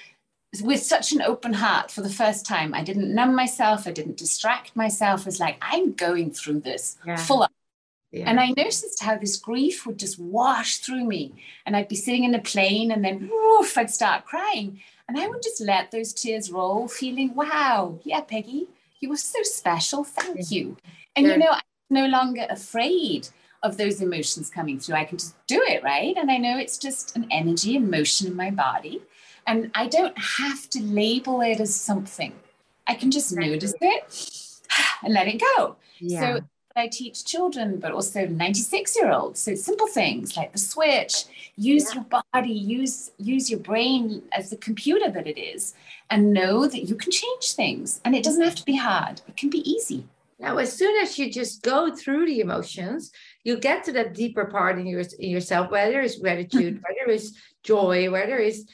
with 0.63 0.81
such 0.81 1.11
an 1.11 1.21
open 1.21 1.53
heart 1.53 1.91
for 1.91 2.01
the 2.01 2.09
first 2.09 2.45
time. 2.45 2.73
I 2.73 2.83
didn't 2.83 3.13
numb 3.13 3.35
myself 3.35 3.85
i 3.85 3.91
didn't 3.91 4.17
distract 4.17 4.75
myself. 4.75 5.27
Was 5.27 5.39
like 5.39 5.57
i'm 5.61 5.93
going 5.93 6.31
through 6.31 6.61
this 6.61 6.97
yeah. 7.05 7.17
full 7.17 7.43
up 7.43 7.50
yeah. 8.11 8.29
And 8.29 8.39
I 8.39 8.53
noticed 8.57 9.01
how 9.01 9.17
this 9.17 9.37
grief 9.37 9.85
would 9.85 9.97
just 9.97 10.19
wash 10.19 10.79
through 10.79 11.05
me. 11.05 11.33
And 11.65 11.75
I'd 11.75 11.87
be 11.87 11.95
sitting 11.95 12.25
in 12.25 12.35
a 12.35 12.41
plane 12.41 12.91
and 12.91 13.03
then 13.03 13.29
woof, 13.31 13.77
I'd 13.77 13.89
start 13.89 14.25
crying. 14.25 14.81
And 15.07 15.17
I 15.17 15.27
would 15.27 15.41
just 15.41 15.61
let 15.61 15.91
those 15.91 16.13
tears 16.13 16.51
roll, 16.51 16.87
feeling, 16.87 17.35
wow, 17.35 17.99
yeah, 18.03 18.21
Peggy, 18.21 18.67
you 18.99 19.09
were 19.09 19.17
so 19.17 19.39
special. 19.43 20.03
Thank 20.03 20.51
you. 20.51 20.77
And 21.15 21.25
yeah. 21.25 21.33
you 21.33 21.39
know, 21.39 21.51
I'm 21.51 21.61
no 21.89 22.05
longer 22.07 22.45
afraid 22.49 23.29
of 23.63 23.77
those 23.77 24.01
emotions 24.01 24.49
coming 24.49 24.79
through. 24.79 24.95
I 24.95 25.05
can 25.05 25.17
just 25.17 25.35
do 25.47 25.61
it, 25.67 25.83
right? 25.83 26.15
And 26.17 26.31
I 26.31 26.37
know 26.37 26.57
it's 26.57 26.77
just 26.77 27.15
an 27.15 27.27
energy 27.31 27.77
and 27.77 27.89
motion 27.89 28.27
in 28.27 28.35
my 28.35 28.51
body. 28.51 29.01
And 29.47 29.71
I 29.73 29.87
don't 29.87 30.17
have 30.17 30.69
to 30.71 30.81
label 30.81 31.41
it 31.41 31.59
as 31.59 31.73
something. 31.73 32.33
I 32.87 32.95
can 32.95 33.11
just 33.11 33.33
notice 33.33 33.73
it 33.79 34.61
and 35.03 35.13
let 35.13 35.27
it 35.27 35.41
go. 35.55 35.77
Yeah. 35.99 36.19
So 36.19 36.41
I 36.75 36.87
teach 36.87 37.25
children, 37.25 37.79
but 37.79 37.91
also 37.91 38.25
96 38.25 38.95
year 38.95 39.11
olds. 39.11 39.39
So 39.39 39.55
simple 39.55 39.87
things 39.87 40.37
like 40.37 40.51
the 40.51 40.57
switch, 40.57 41.25
use 41.55 41.85
yeah. 41.89 42.01
your 42.01 42.21
body, 42.33 42.51
use 42.51 43.11
use 43.17 43.49
your 43.49 43.59
brain 43.59 44.23
as 44.31 44.49
the 44.49 44.57
computer 44.57 45.09
that 45.11 45.27
it 45.27 45.39
is, 45.39 45.73
and 46.09 46.33
know 46.33 46.67
that 46.67 46.83
you 46.83 46.95
can 46.95 47.11
change 47.11 47.53
things. 47.53 48.01
And 48.05 48.15
it 48.15 48.23
doesn't 48.23 48.43
have 48.43 48.55
to 48.55 48.65
be 48.65 48.75
hard. 48.75 49.21
It 49.27 49.37
can 49.37 49.49
be 49.49 49.69
easy. 49.69 50.05
Now, 50.39 50.57
as 50.57 50.75
soon 50.75 50.97
as 51.03 51.19
you 51.19 51.31
just 51.31 51.61
go 51.61 51.95
through 51.95 52.25
the 52.25 52.39
emotions, 52.39 53.11
you 53.43 53.59
get 53.59 53.83
to 53.83 53.91
that 53.91 54.15
deeper 54.15 54.45
part 54.45 54.79
in, 54.79 54.87
your, 54.87 55.01
in 55.19 55.29
yourself, 55.29 55.69
where 55.69 55.91
there 55.91 56.01
is 56.01 56.17
gratitude, 56.17 56.81
where 56.83 56.95
there 56.97 57.13
is 57.13 57.37
joy, 57.63 58.09
where 58.09 58.25
there 58.25 58.39
is 58.39 58.65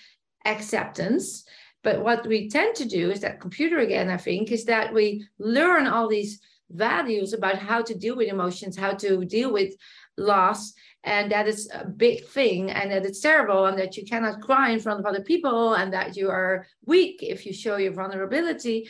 acceptance. 0.46 1.44
But 1.84 2.04
what 2.04 2.26
we 2.26 2.50
tend 2.50 2.76
to 2.76 2.86
do 2.86 3.12
is 3.12 3.20
that 3.20 3.42
computer 3.42 3.80
again, 3.80 4.10
I 4.10 4.16
think, 4.16 4.52
is 4.52 4.64
that 4.66 4.94
we 4.94 5.28
learn 5.40 5.88
all 5.88 6.08
these 6.08 6.40
values 6.70 7.34
about 7.34 7.58
how 7.58 7.82
to 7.82 7.96
deal 7.96 8.16
with 8.16 8.28
emotions, 8.28 8.78
how 8.78 8.94
to 8.94 9.26
deal 9.26 9.52
with 9.52 9.74
loss, 10.18 10.74
and 11.04 11.32
that 11.32 11.48
is 11.48 11.70
a 11.74 11.86
big 11.86 12.26
thing, 12.26 12.72
and 12.72 12.92
that 12.92 13.06
it's 13.06 13.22
terrible, 13.22 13.66
and 13.66 13.78
that 13.80 13.98
you 13.98 14.06
cannot 14.06 14.42
cry 14.42 14.72
in 14.72 14.80
front 14.80 15.00
of 15.00 15.06
other 15.06 15.22
people, 15.22 15.74
and 15.74 15.94
that 15.94 16.18
you 16.18 16.30
are 16.30 16.68
weak 16.86 17.20
if 17.22 17.46
you 17.46 17.54
show 17.54 17.78
your 17.78 17.94
vulnerability. 17.94 18.88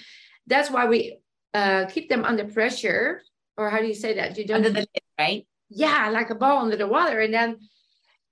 That's 0.47 0.71
why 0.71 0.87
we 0.87 1.19
uh, 1.53 1.85
keep 1.85 2.09
them 2.09 2.23
under 2.25 2.45
pressure, 2.45 3.21
or 3.57 3.69
how 3.69 3.79
do 3.79 3.87
you 3.87 3.95
say 3.95 4.15
that? 4.15 4.37
You 4.37 4.45
don't 4.45 4.57
under 4.57 4.69
the 4.69 4.79
lid, 4.79 5.03
right? 5.19 5.47
Yeah, 5.69 6.09
like 6.09 6.29
a 6.29 6.35
ball 6.35 6.63
under 6.63 6.77
the 6.77 6.87
water, 6.87 7.19
and 7.19 7.33
then 7.33 7.57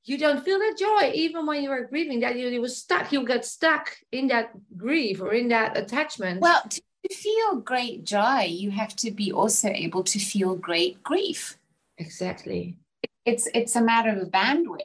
you 0.06 0.18
don't 0.20 0.44
feel 0.44 0.60
that 0.60 0.78
joy 0.78 1.12
even 1.16 1.46
when 1.46 1.64
you 1.64 1.72
are 1.72 1.86
grieving 1.86 2.20
that 2.20 2.38
you, 2.38 2.48
you 2.48 2.62
were 2.62 2.68
stuck 2.68 3.12
you 3.12 3.26
get 3.26 3.44
stuck 3.44 3.96
in 4.12 4.28
that 4.28 4.52
grief 4.78 5.20
or 5.20 5.34
in 5.34 5.48
that 5.48 5.76
attachment 5.76 6.40
well 6.40 6.62
to 6.70 6.80
to 7.08 7.16
feel 7.16 7.58
great 7.58 8.04
joy, 8.04 8.42
you 8.42 8.72
have 8.72 8.96
to 8.98 9.12
be 9.12 9.32
also 9.32 9.70
able 9.70 10.04
to 10.04 10.20
feel 10.20 10.56
great 10.56 11.04
grief. 11.04 11.58
Exactly. 11.98 12.78
It's 13.26 13.48
it's 13.54 13.76
a 13.76 13.82
matter 13.82 14.10
of 14.10 14.30
bandwidth. 14.30 14.82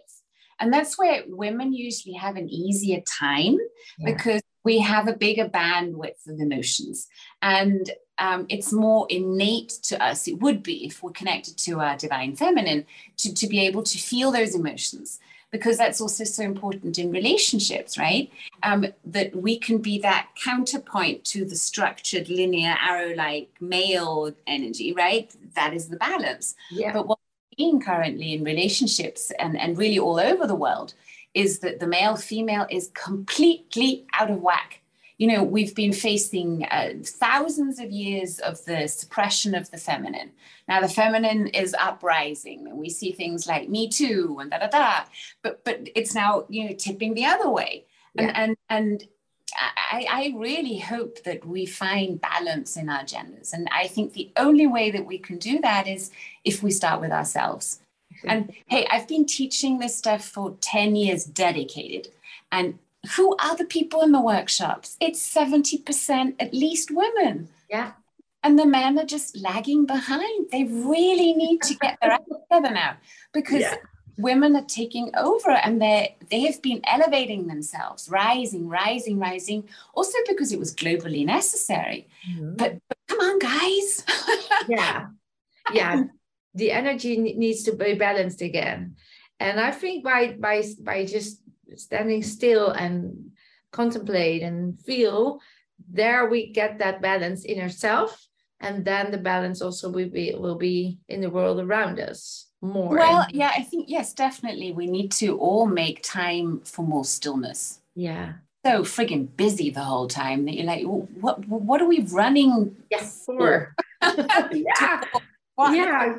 And 0.58 0.72
that's 0.72 0.98
where 0.98 1.22
women 1.26 1.72
usually 1.72 2.14
have 2.14 2.36
an 2.36 2.48
easier 2.50 3.00
time 3.00 3.56
yeah. 3.98 4.12
because 4.12 4.42
we 4.62 4.78
have 4.80 5.08
a 5.08 5.14
bigger 5.14 5.48
bandwidth 5.48 6.28
of 6.28 6.38
emotions. 6.38 7.08
And 7.40 7.90
um, 8.18 8.44
it's 8.50 8.70
more 8.70 9.06
innate 9.08 9.70
to 9.84 10.02
us, 10.02 10.28
it 10.28 10.40
would 10.40 10.62
be 10.62 10.84
if 10.84 11.02
we're 11.02 11.12
connected 11.12 11.56
to 11.58 11.80
our 11.80 11.96
divine 11.96 12.36
feminine, 12.36 12.84
to, 13.16 13.32
to 13.32 13.46
be 13.46 13.60
able 13.60 13.82
to 13.84 13.96
feel 13.96 14.30
those 14.30 14.54
emotions 14.54 15.18
because 15.50 15.76
that's 15.76 16.00
also 16.00 16.24
so 16.24 16.42
important 16.42 16.98
in 16.98 17.10
relationships, 17.10 17.98
right? 17.98 18.30
Um, 18.62 18.86
that 19.04 19.34
we 19.34 19.58
can 19.58 19.78
be 19.78 19.98
that 20.00 20.28
counterpoint 20.42 21.24
to 21.26 21.44
the 21.44 21.56
structured, 21.56 22.28
linear, 22.28 22.76
arrow 22.80 23.14
like 23.14 23.50
male 23.60 24.32
energy, 24.46 24.92
right? 24.92 25.34
That 25.54 25.74
is 25.74 25.88
the 25.88 25.96
balance. 25.96 26.54
Yeah. 26.70 26.92
But 26.92 27.08
what 27.08 27.18
we're 27.18 27.56
seeing 27.64 27.80
currently 27.80 28.34
in 28.34 28.44
relationships 28.44 29.32
and, 29.38 29.58
and 29.58 29.76
really 29.76 29.98
all 29.98 30.20
over 30.20 30.46
the 30.46 30.54
world 30.54 30.94
is 31.34 31.60
that 31.60 31.80
the 31.80 31.86
male 31.86 32.16
female 32.16 32.66
is 32.70 32.90
completely 32.94 34.04
out 34.14 34.30
of 34.30 34.40
whack 34.40 34.79
you 35.20 35.26
know, 35.26 35.44
we've 35.44 35.74
been 35.74 35.92
facing 35.92 36.64
uh, 36.70 36.94
thousands 37.04 37.78
of 37.78 37.90
years 37.90 38.38
of 38.38 38.64
the 38.64 38.88
suppression 38.88 39.54
of 39.54 39.70
the 39.70 39.76
feminine. 39.76 40.30
Now 40.66 40.80
the 40.80 40.88
feminine 40.88 41.48
is 41.48 41.76
uprising, 41.78 42.66
and 42.66 42.78
we 42.78 42.88
see 42.88 43.12
things 43.12 43.46
like 43.46 43.68
Me 43.68 43.86
Too 43.86 44.38
and 44.40 44.50
da 44.50 44.60
da 44.60 44.68
da. 44.68 45.00
But 45.42 45.62
but 45.62 45.90
it's 45.94 46.14
now 46.14 46.46
you 46.48 46.64
know 46.64 46.74
tipping 46.74 47.12
the 47.12 47.26
other 47.26 47.50
way, 47.50 47.84
and 48.16 48.28
yeah. 48.28 48.42
and 48.42 48.56
and. 48.70 49.04
I, 49.52 50.06
I 50.08 50.34
really 50.36 50.78
hope 50.78 51.24
that 51.24 51.44
we 51.44 51.66
find 51.66 52.20
balance 52.20 52.76
in 52.76 52.88
our 52.88 53.02
genders. 53.02 53.52
And 53.52 53.68
I 53.72 53.88
think 53.88 54.12
the 54.12 54.30
only 54.36 54.68
way 54.68 54.92
that 54.92 55.04
we 55.04 55.18
can 55.18 55.38
do 55.38 55.60
that 55.60 55.88
is 55.88 56.12
if 56.44 56.62
we 56.62 56.70
start 56.70 57.00
with 57.00 57.10
ourselves. 57.10 57.80
And 58.22 58.52
hey, 58.66 58.86
I've 58.88 59.08
been 59.08 59.26
teaching 59.26 59.80
this 59.80 59.96
stuff 59.96 60.24
for 60.24 60.56
10 60.60 60.94
years 60.94 61.24
dedicated. 61.24 62.12
And 62.52 62.78
who 63.16 63.34
are 63.36 63.56
the 63.56 63.64
people 63.64 64.02
in 64.02 64.12
the 64.12 64.20
workshops? 64.20 64.96
It's 65.00 65.34
70% 65.34 66.34
at 66.38 66.52
least 66.52 66.90
women. 66.90 67.48
Yeah. 67.68 67.92
And 68.42 68.58
the 68.58 68.66
men 68.66 68.98
are 68.98 69.04
just 69.04 69.36
lagging 69.36 69.86
behind. 69.86 70.50
They 70.50 70.64
really 70.64 71.32
need 71.32 71.62
to 71.62 71.74
get 71.74 71.98
their 72.00 72.12
act 72.12 72.28
together 72.28 72.74
now 72.74 72.96
because 73.32 73.60
yeah. 73.60 73.76
women 74.16 74.56
are 74.56 74.64
taking 74.64 75.10
over 75.16 75.50
and 75.50 75.80
they 75.80 76.16
they 76.30 76.40
have 76.42 76.62
been 76.62 76.80
elevating 76.84 77.48
themselves, 77.48 78.08
rising, 78.08 78.68
rising, 78.68 79.18
rising, 79.18 79.68
also 79.94 80.16
because 80.26 80.52
it 80.52 80.58
was 80.58 80.74
globally 80.74 81.24
necessary. 81.26 82.08
Mm-hmm. 82.30 82.56
But, 82.56 82.78
but 82.88 82.98
come 83.08 83.20
on, 83.20 83.38
guys. 83.38 84.04
yeah. 84.68 85.08
Yeah. 85.72 86.04
the 86.54 86.72
energy 86.72 87.16
needs 87.18 87.62
to 87.64 87.72
be 87.72 87.94
balanced 87.94 88.40
again. 88.40 88.96
And 89.38 89.60
I 89.60 89.70
think 89.70 90.04
by 90.04 90.36
by 90.38 90.64
by 90.82 91.04
just 91.04 91.40
standing 91.76 92.22
still 92.22 92.70
and 92.70 93.30
contemplate 93.72 94.42
and 94.42 94.80
feel, 94.80 95.40
there 95.88 96.28
we 96.28 96.52
get 96.52 96.78
that 96.78 97.00
balance 97.00 97.44
in 97.44 97.60
ourselves, 97.60 98.28
and 98.60 98.84
then 98.84 99.10
the 99.10 99.18
balance 99.18 99.62
also 99.62 99.88
will 99.88 100.10
be 100.10 100.34
will 100.34 100.56
be 100.56 100.98
in 101.08 101.20
the 101.20 101.30
world 101.30 101.60
around 101.60 101.98
us 102.00 102.50
more. 102.60 102.96
Well, 102.96 103.26
yeah, 103.30 103.52
I 103.56 103.62
think 103.62 103.86
yes, 103.88 104.12
definitely. 104.12 104.72
We 104.72 104.86
need 104.86 105.12
to 105.12 105.38
all 105.38 105.66
make 105.66 106.02
time 106.02 106.60
for 106.64 106.82
more 106.84 107.04
stillness. 107.04 107.80
Yeah. 107.94 108.34
So 108.64 108.82
friggin' 108.82 109.34
busy 109.36 109.70
the 109.70 109.80
whole 109.80 110.06
time 110.06 110.44
that 110.44 110.54
you're 110.54 110.66
like, 110.66 110.84
what 110.84 111.46
what 111.48 111.80
are 111.80 111.88
we 111.88 112.00
running 112.02 112.76
yes, 112.90 113.24
for? 113.24 113.74
yeah. 114.02 115.02
Yeah. 115.58 116.14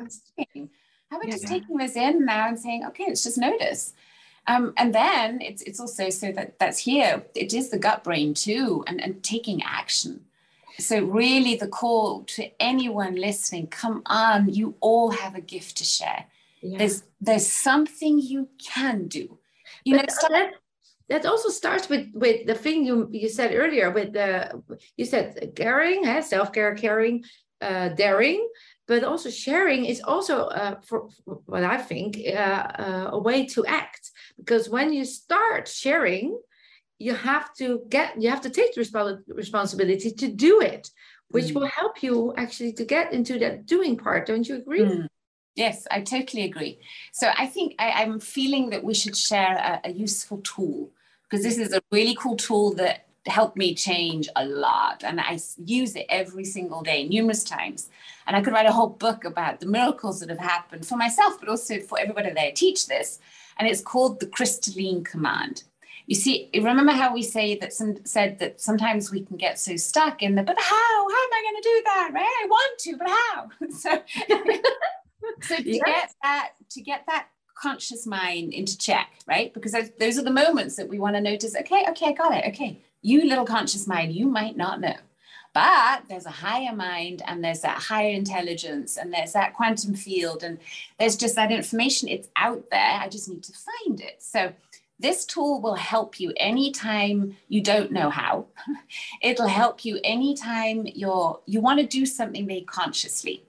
How 1.12 1.18
about 1.18 1.28
yeah. 1.28 1.34
just 1.34 1.46
taking 1.46 1.76
this 1.76 1.96
in 1.96 2.24
now 2.24 2.48
and 2.48 2.58
saying, 2.58 2.84
okay, 2.86 3.04
let's 3.08 3.22
just 3.22 3.38
notice. 3.38 3.92
Um, 4.46 4.72
and 4.76 4.94
then 4.94 5.40
it's 5.40 5.62
it's 5.62 5.78
also 5.78 6.10
so 6.10 6.32
that 6.32 6.58
that's 6.58 6.78
here. 6.78 7.24
It 7.34 7.54
is 7.54 7.70
the 7.70 7.78
gut 7.78 8.02
brain 8.02 8.34
too, 8.34 8.84
and, 8.86 9.00
and 9.00 9.22
taking 9.22 9.62
action. 9.62 10.24
So 10.78 11.04
really, 11.04 11.56
the 11.56 11.68
call 11.68 12.24
to 12.34 12.50
anyone 12.60 13.14
listening: 13.14 13.68
come 13.68 14.02
on, 14.06 14.52
you 14.52 14.74
all 14.80 15.10
have 15.10 15.36
a 15.36 15.40
gift 15.40 15.76
to 15.78 15.84
share. 15.84 16.26
Yeah. 16.60 16.78
There's 16.78 17.04
there's 17.20 17.46
something 17.46 18.18
you 18.18 18.48
can 18.58 19.06
do. 19.06 19.38
You 19.84 19.96
but 19.96 20.08
know, 20.08 20.28
that, 20.28 20.52
that 21.08 21.26
also 21.26 21.48
starts 21.48 21.88
with 21.88 22.08
with 22.12 22.46
the 22.46 22.54
thing 22.54 22.84
you 22.84 23.08
you 23.12 23.28
said 23.28 23.54
earlier. 23.54 23.92
With 23.92 24.12
the 24.12 24.60
you 24.96 25.04
said 25.04 25.52
caring, 25.54 26.04
eh? 26.04 26.20
self 26.20 26.52
care, 26.52 26.74
caring, 26.74 27.24
uh, 27.60 27.90
daring 27.90 28.48
but 28.88 29.04
also 29.04 29.30
sharing 29.30 29.86
is 29.86 30.02
also 30.02 30.46
uh, 30.46 30.80
for, 30.82 31.08
for, 31.24 31.40
what 31.46 31.64
i 31.64 31.78
think 31.78 32.18
uh, 32.26 32.66
uh, 32.78 33.08
a 33.12 33.18
way 33.18 33.46
to 33.46 33.64
act 33.66 34.10
because 34.44 34.68
when 34.68 34.92
you 34.92 35.04
start 35.04 35.68
sharing 35.68 36.38
you 36.98 37.14
have 37.14 37.52
to 37.54 37.82
get 37.88 38.20
you 38.20 38.28
have 38.30 38.40
to 38.40 38.50
take 38.50 38.74
the 38.74 38.80
resp- 38.80 39.22
responsibility 39.28 40.10
to 40.10 40.28
do 40.28 40.60
it 40.60 40.90
which 41.30 41.46
mm. 41.46 41.54
will 41.54 41.66
help 41.66 42.02
you 42.02 42.34
actually 42.36 42.72
to 42.72 42.84
get 42.84 43.12
into 43.12 43.38
that 43.38 43.66
doing 43.66 43.96
part 43.96 44.26
don't 44.26 44.48
you 44.48 44.56
agree 44.56 44.80
mm. 44.80 45.06
yes 45.54 45.86
i 45.90 46.00
totally 46.00 46.44
agree 46.44 46.78
so 47.12 47.30
i 47.36 47.46
think 47.46 47.74
I, 47.78 48.02
am 48.02 48.20
feeling 48.20 48.70
that 48.70 48.84
we 48.84 48.94
should 48.94 49.16
share 49.16 49.56
a, 49.56 49.88
a 49.88 49.92
useful 49.92 50.38
tool 50.38 50.90
because 51.24 51.44
this 51.44 51.58
is 51.58 51.72
a 51.72 51.82
really 51.90 52.14
cool 52.14 52.36
tool 52.36 52.74
that 52.74 53.06
helped 53.26 53.56
me 53.56 53.74
change 53.74 54.28
a 54.36 54.44
lot 54.44 55.04
and 55.04 55.20
i 55.20 55.38
use 55.64 55.94
it 55.96 56.06
every 56.08 56.44
single 56.44 56.82
day 56.82 57.08
numerous 57.08 57.44
times 57.44 57.88
and 58.26 58.36
i 58.36 58.40
could 58.42 58.52
write 58.52 58.66
a 58.66 58.72
whole 58.72 58.88
book 58.88 59.24
about 59.24 59.60
the 59.60 59.66
miracles 59.66 60.20
that 60.20 60.28
have 60.28 60.38
happened 60.38 60.84
for 60.86 60.96
myself 60.96 61.38
but 61.38 61.48
also 61.48 61.78
for 61.80 61.98
everybody 62.00 62.28
that 62.28 62.46
i 62.46 62.50
teach 62.50 62.86
this 62.86 63.20
and 63.58 63.68
it's 63.68 63.80
called 63.80 64.20
the 64.20 64.26
crystalline 64.26 65.04
command. 65.04 65.64
You 66.06 66.16
see 66.16 66.50
remember 66.54 66.92
how 66.92 67.14
we 67.14 67.22
say 67.22 67.56
that 67.56 67.72
some 67.72 68.04
said 68.04 68.38
that 68.40 68.60
sometimes 68.60 69.10
we 69.10 69.24
can 69.24 69.36
get 69.36 69.58
so 69.58 69.76
stuck 69.76 70.22
in 70.22 70.34
the 70.34 70.42
but 70.42 70.58
how? 70.58 71.08
How 71.08 71.24
am 71.24 71.32
i 71.32 71.42
going 71.50 71.62
to 71.62 71.68
do 71.68 71.82
that 71.84 72.10
right? 72.12 72.22
I 72.42 72.46
want 72.48 72.78
to 72.80 72.96
but 72.96 73.08
how? 73.08 73.48
So 73.70 74.02
so 75.42 75.56
to 75.56 75.70
yes. 75.70 75.80
get 75.84 76.14
that 76.22 76.52
to 76.70 76.80
get 76.82 77.04
that 77.06 77.28
conscious 77.54 78.06
mind 78.06 78.52
into 78.52 78.76
check 78.76 79.08
right? 79.26 79.54
Because 79.54 79.74
those 80.00 80.18
are 80.18 80.24
the 80.24 80.32
moments 80.32 80.76
that 80.76 80.88
we 80.88 80.98
want 80.98 81.14
to 81.14 81.20
notice 81.20 81.54
okay 81.54 81.84
okay 81.88 82.06
i 82.06 82.12
got 82.12 82.34
it 82.34 82.44
okay. 82.48 82.78
You 83.04 83.24
little 83.28 83.44
conscious 83.44 83.88
mind, 83.88 84.12
you 84.12 84.28
might 84.28 84.56
not 84.56 84.80
know. 84.80 84.94
But 85.54 86.04
there's 86.08 86.24
a 86.24 86.30
higher 86.30 86.74
mind 86.74 87.22
and 87.26 87.44
there's 87.44 87.60
that 87.60 87.76
higher 87.76 88.10
intelligence 88.10 88.96
and 88.96 89.12
there's 89.12 89.34
that 89.34 89.54
quantum 89.54 89.94
field 89.94 90.42
and 90.42 90.58
there's 90.98 91.16
just 91.16 91.36
that 91.36 91.52
information. 91.52 92.08
It's 92.08 92.28
out 92.36 92.70
there. 92.70 92.98
I 93.00 93.08
just 93.08 93.28
need 93.28 93.42
to 93.44 93.52
find 93.52 94.00
it. 94.00 94.22
So 94.22 94.52
this 94.98 95.26
tool 95.26 95.60
will 95.60 95.74
help 95.74 96.20
you 96.20 96.32
anytime 96.36 97.36
you 97.48 97.60
don't 97.60 97.92
know 97.92 98.08
how. 98.08 98.46
It'll 99.20 99.48
help 99.48 99.84
you 99.84 100.00
anytime 100.04 100.86
you're 100.86 101.40
you 101.44 101.60
want 101.60 101.80
to 101.80 101.86
do 101.86 102.06
something 102.06 102.46
very 102.46 102.62
consciously. 102.62 103.42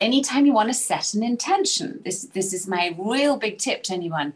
Anytime 0.00 0.46
you 0.46 0.52
want 0.52 0.68
to 0.68 0.74
set 0.74 1.14
an 1.14 1.22
intention. 1.22 2.00
This 2.04 2.24
this 2.26 2.52
is 2.52 2.68
my 2.68 2.94
real 2.98 3.36
big 3.36 3.58
tip 3.58 3.82
to 3.84 3.94
anyone 3.94 4.34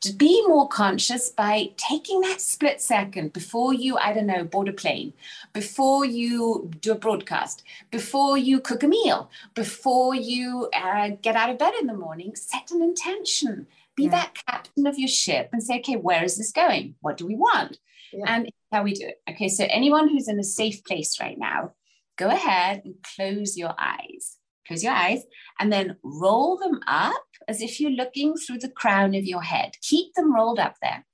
to 0.00 0.12
be 0.12 0.46
more 0.46 0.68
conscious 0.68 1.28
by 1.30 1.70
taking 1.76 2.20
that 2.20 2.40
split 2.40 2.80
second 2.80 3.32
before 3.32 3.74
you, 3.74 3.96
I 3.98 4.12
don't 4.12 4.26
know, 4.26 4.44
board 4.44 4.68
a 4.68 4.72
plane, 4.72 5.12
before 5.52 6.04
you 6.04 6.70
do 6.80 6.92
a 6.92 6.94
broadcast, 6.94 7.64
before 7.90 8.38
you 8.38 8.60
cook 8.60 8.82
a 8.82 8.88
meal, 8.88 9.30
before 9.54 10.14
you 10.14 10.68
uh, 10.74 11.10
get 11.20 11.34
out 11.36 11.50
of 11.50 11.58
bed 11.58 11.74
in 11.80 11.86
the 11.86 11.94
morning, 11.94 12.36
set 12.36 12.70
an 12.70 12.82
intention. 12.82 13.66
Be 13.96 14.04
yeah. 14.04 14.10
that 14.10 14.38
captain 14.46 14.86
of 14.86 14.98
your 14.98 15.08
ship 15.08 15.50
and 15.52 15.62
say, 15.62 15.80
okay, 15.80 15.96
where 15.96 16.22
is 16.22 16.38
this 16.38 16.52
going? 16.52 16.94
What 17.00 17.16
do 17.16 17.26
we 17.26 17.34
want? 17.34 17.78
Yeah. 18.12 18.24
And 18.28 18.48
how 18.70 18.84
we 18.84 18.94
do 18.94 19.08
it. 19.08 19.20
Okay, 19.28 19.48
so 19.48 19.66
anyone 19.68 20.08
who's 20.08 20.28
in 20.28 20.38
a 20.38 20.44
safe 20.44 20.84
place 20.84 21.20
right 21.20 21.36
now, 21.36 21.72
go 22.16 22.28
ahead 22.28 22.82
and 22.84 22.94
close 23.16 23.56
your 23.56 23.74
eyes. 23.78 24.36
Close 24.68 24.84
your 24.84 24.92
eyes 24.92 25.22
and 25.58 25.72
then 25.72 25.96
roll 26.02 26.58
them 26.58 26.78
up 26.86 27.24
as 27.48 27.62
if 27.62 27.80
you're 27.80 27.90
looking 27.90 28.34
through 28.36 28.58
the 28.58 28.68
crown 28.68 29.14
of 29.14 29.24
your 29.24 29.42
head. 29.42 29.76
Keep 29.82 30.14
them 30.14 30.34
rolled 30.34 30.58
up 30.58 30.76
there. 30.82 31.06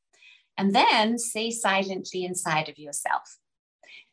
And 0.59 0.75
then 0.75 1.19
say 1.19 1.51
silently 1.51 2.25
inside 2.25 2.69
of 2.69 2.79
yourself, 2.79 3.39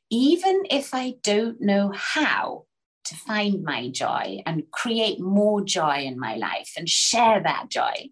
even 0.09 0.63
if 0.69 0.93
I 0.93 1.15
don't 1.23 1.61
know 1.61 1.91
how 1.95 2.65
to 3.05 3.15
find 3.15 3.63
my 3.63 3.89
joy 3.89 4.41
and 4.45 4.69
create 4.71 5.19
more 5.19 5.63
joy 5.63 6.03
in 6.03 6.19
my 6.19 6.35
life 6.35 6.71
and 6.77 6.87
share 6.87 7.41
that 7.43 7.69
joy, 7.69 8.09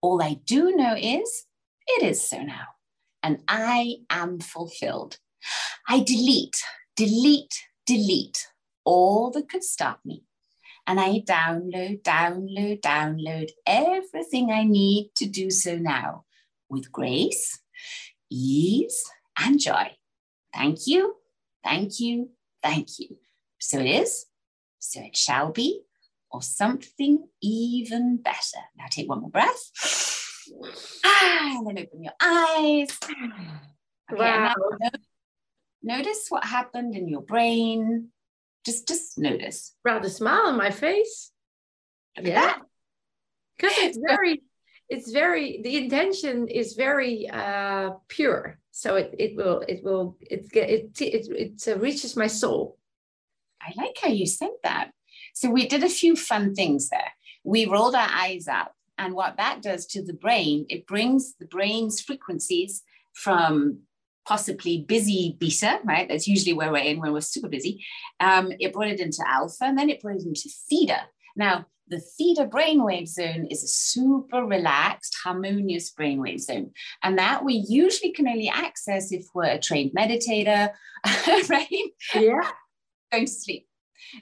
all 0.00 0.22
I 0.22 0.34
do 0.44 0.74
know 0.76 0.94
is 0.96 1.46
it 1.86 2.02
is 2.02 2.28
so 2.28 2.42
now. 2.42 2.66
And 3.22 3.38
I 3.48 3.96
am 4.10 4.40
fulfilled. 4.40 5.18
I 5.88 6.00
delete, 6.00 6.62
delete, 6.94 7.64
delete 7.86 8.48
all 8.84 9.30
that 9.32 9.48
could 9.48 9.64
stop 9.64 10.00
me 10.04 10.25
and 10.86 11.00
I 11.00 11.22
download, 11.26 12.02
download, 12.02 12.80
download 12.80 13.50
everything 13.66 14.50
I 14.50 14.64
need 14.64 15.10
to 15.16 15.26
do 15.26 15.50
so 15.50 15.76
now 15.76 16.24
with 16.68 16.92
grace, 16.92 17.58
ease, 18.30 19.04
and 19.38 19.60
joy. 19.60 19.96
Thank 20.54 20.86
you, 20.86 21.16
thank 21.64 21.98
you, 22.00 22.30
thank 22.62 22.98
you. 22.98 23.16
So 23.58 23.78
it 23.78 23.86
is, 23.86 24.26
so 24.78 25.00
it 25.00 25.16
shall 25.16 25.50
be, 25.50 25.82
or 26.30 26.42
something 26.42 27.28
even 27.42 28.18
better. 28.18 28.62
Now 28.76 28.86
take 28.90 29.08
one 29.08 29.20
more 29.20 29.30
breath. 29.30 29.70
Ah, 31.04 31.58
and 31.58 31.66
then 31.66 31.78
open 31.78 32.04
your 32.04 32.12
eyes. 32.20 32.96
Okay, 34.12 34.20
wow. 34.20 34.54
notice 35.82 36.26
what 36.28 36.44
happened 36.44 36.94
in 36.94 37.08
your 37.08 37.22
brain 37.22 38.10
just 38.66 38.88
just 38.88 39.16
notice. 39.16 39.74
Brought 39.82 40.04
a 40.04 40.10
smile 40.10 40.46
on 40.46 40.58
my 40.58 40.70
face. 40.70 41.30
Yeah. 42.20 42.54
Because 43.56 43.78
it's 43.78 43.98
very, 44.06 44.42
it's 44.88 45.10
very, 45.10 45.62
the 45.62 45.76
intention 45.76 46.48
is 46.48 46.74
very 46.74 47.30
uh, 47.30 47.92
pure. 48.08 48.58
So 48.72 48.96
it, 48.96 49.14
it 49.18 49.36
will, 49.36 49.60
it 49.66 49.82
will, 49.82 50.18
it, 50.20 50.48
it, 50.52 51.00
it, 51.00 51.28
it, 51.30 51.68
uh, 51.68 51.78
reaches 51.78 52.16
my 52.16 52.26
soul. 52.26 52.76
I 53.62 53.72
like 53.76 53.96
how 54.02 54.10
you 54.10 54.26
said 54.26 54.50
that. 54.64 54.90
So 55.32 55.50
we 55.50 55.66
did 55.66 55.82
a 55.82 55.88
few 55.88 56.16
fun 56.16 56.54
things 56.54 56.88
there. 56.88 57.12
We 57.44 57.66
rolled 57.66 57.94
our 57.94 58.08
eyes 58.10 58.48
up. 58.48 58.72
And 58.98 59.14
what 59.14 59.36
that 59.36 59.62
does 59.62 59.86
to 59.88 60.02
the 60.02 60.14
brain, 60.14 60.66
it 60.68 60.86
brings 60.86 61.34
the 61.34 61.46
brain's 61.46 62.00
frequencies 62.00 62.82
from 63.12 63.80
possibly 64.26 64.84
busy 64.88 65.36
beta, 65.38 65.78
right? 65.84 66.08
That's 66.08 66.26
usually 66.26 66.52
where 66.52 66.72
we're 66.72 66.78
in 66.78 67.00
when 67.00 67.12
we're 67.12 67.20
super 67.20 67.48
busy. 67.48 67.84
Um, 68.20 68.52
it 68.58 68.72
brought 68.72 68.88
it 68.88 69.00
into 69.00 69.24
alpha 69.26 69.64
and 69.64 69.78
then 69.78 69.88
it 69.88 70.00
brought 70.00 70.16
it 70.16 70.26
into 70.26 70.50
theta. 70.68 71.02
Now, 71.36 71.66
the 71.88 72.00
theta 72.00 72.46
brainwave 72.46 73.06
zone 73.06 73.46
is 73.50 73.62
a 73.62 73.68
super 73.68 74.44
relaxed, 74.44 75.16
harmonious 75.22 75.92
brainwave 75.92 76.40
zone. 76.40 76.72
And 77.02 77.18
that 77.18 77.44
we 77.44 77.64
usually 77.68 78.12
can 78.12 78.26
only 78.26 78.48
access 78.48 79.12
if 79.12 79.26
we're 79.34 79.44
a 79.44 79.60
trained 79.60 79.92
meditator, 79.96 80.70
right? 81.48 81.68
Yeah. 82.14 82.40
Going 83.12 83.26
to 83.26 83.30
sleep. 83.30 83.68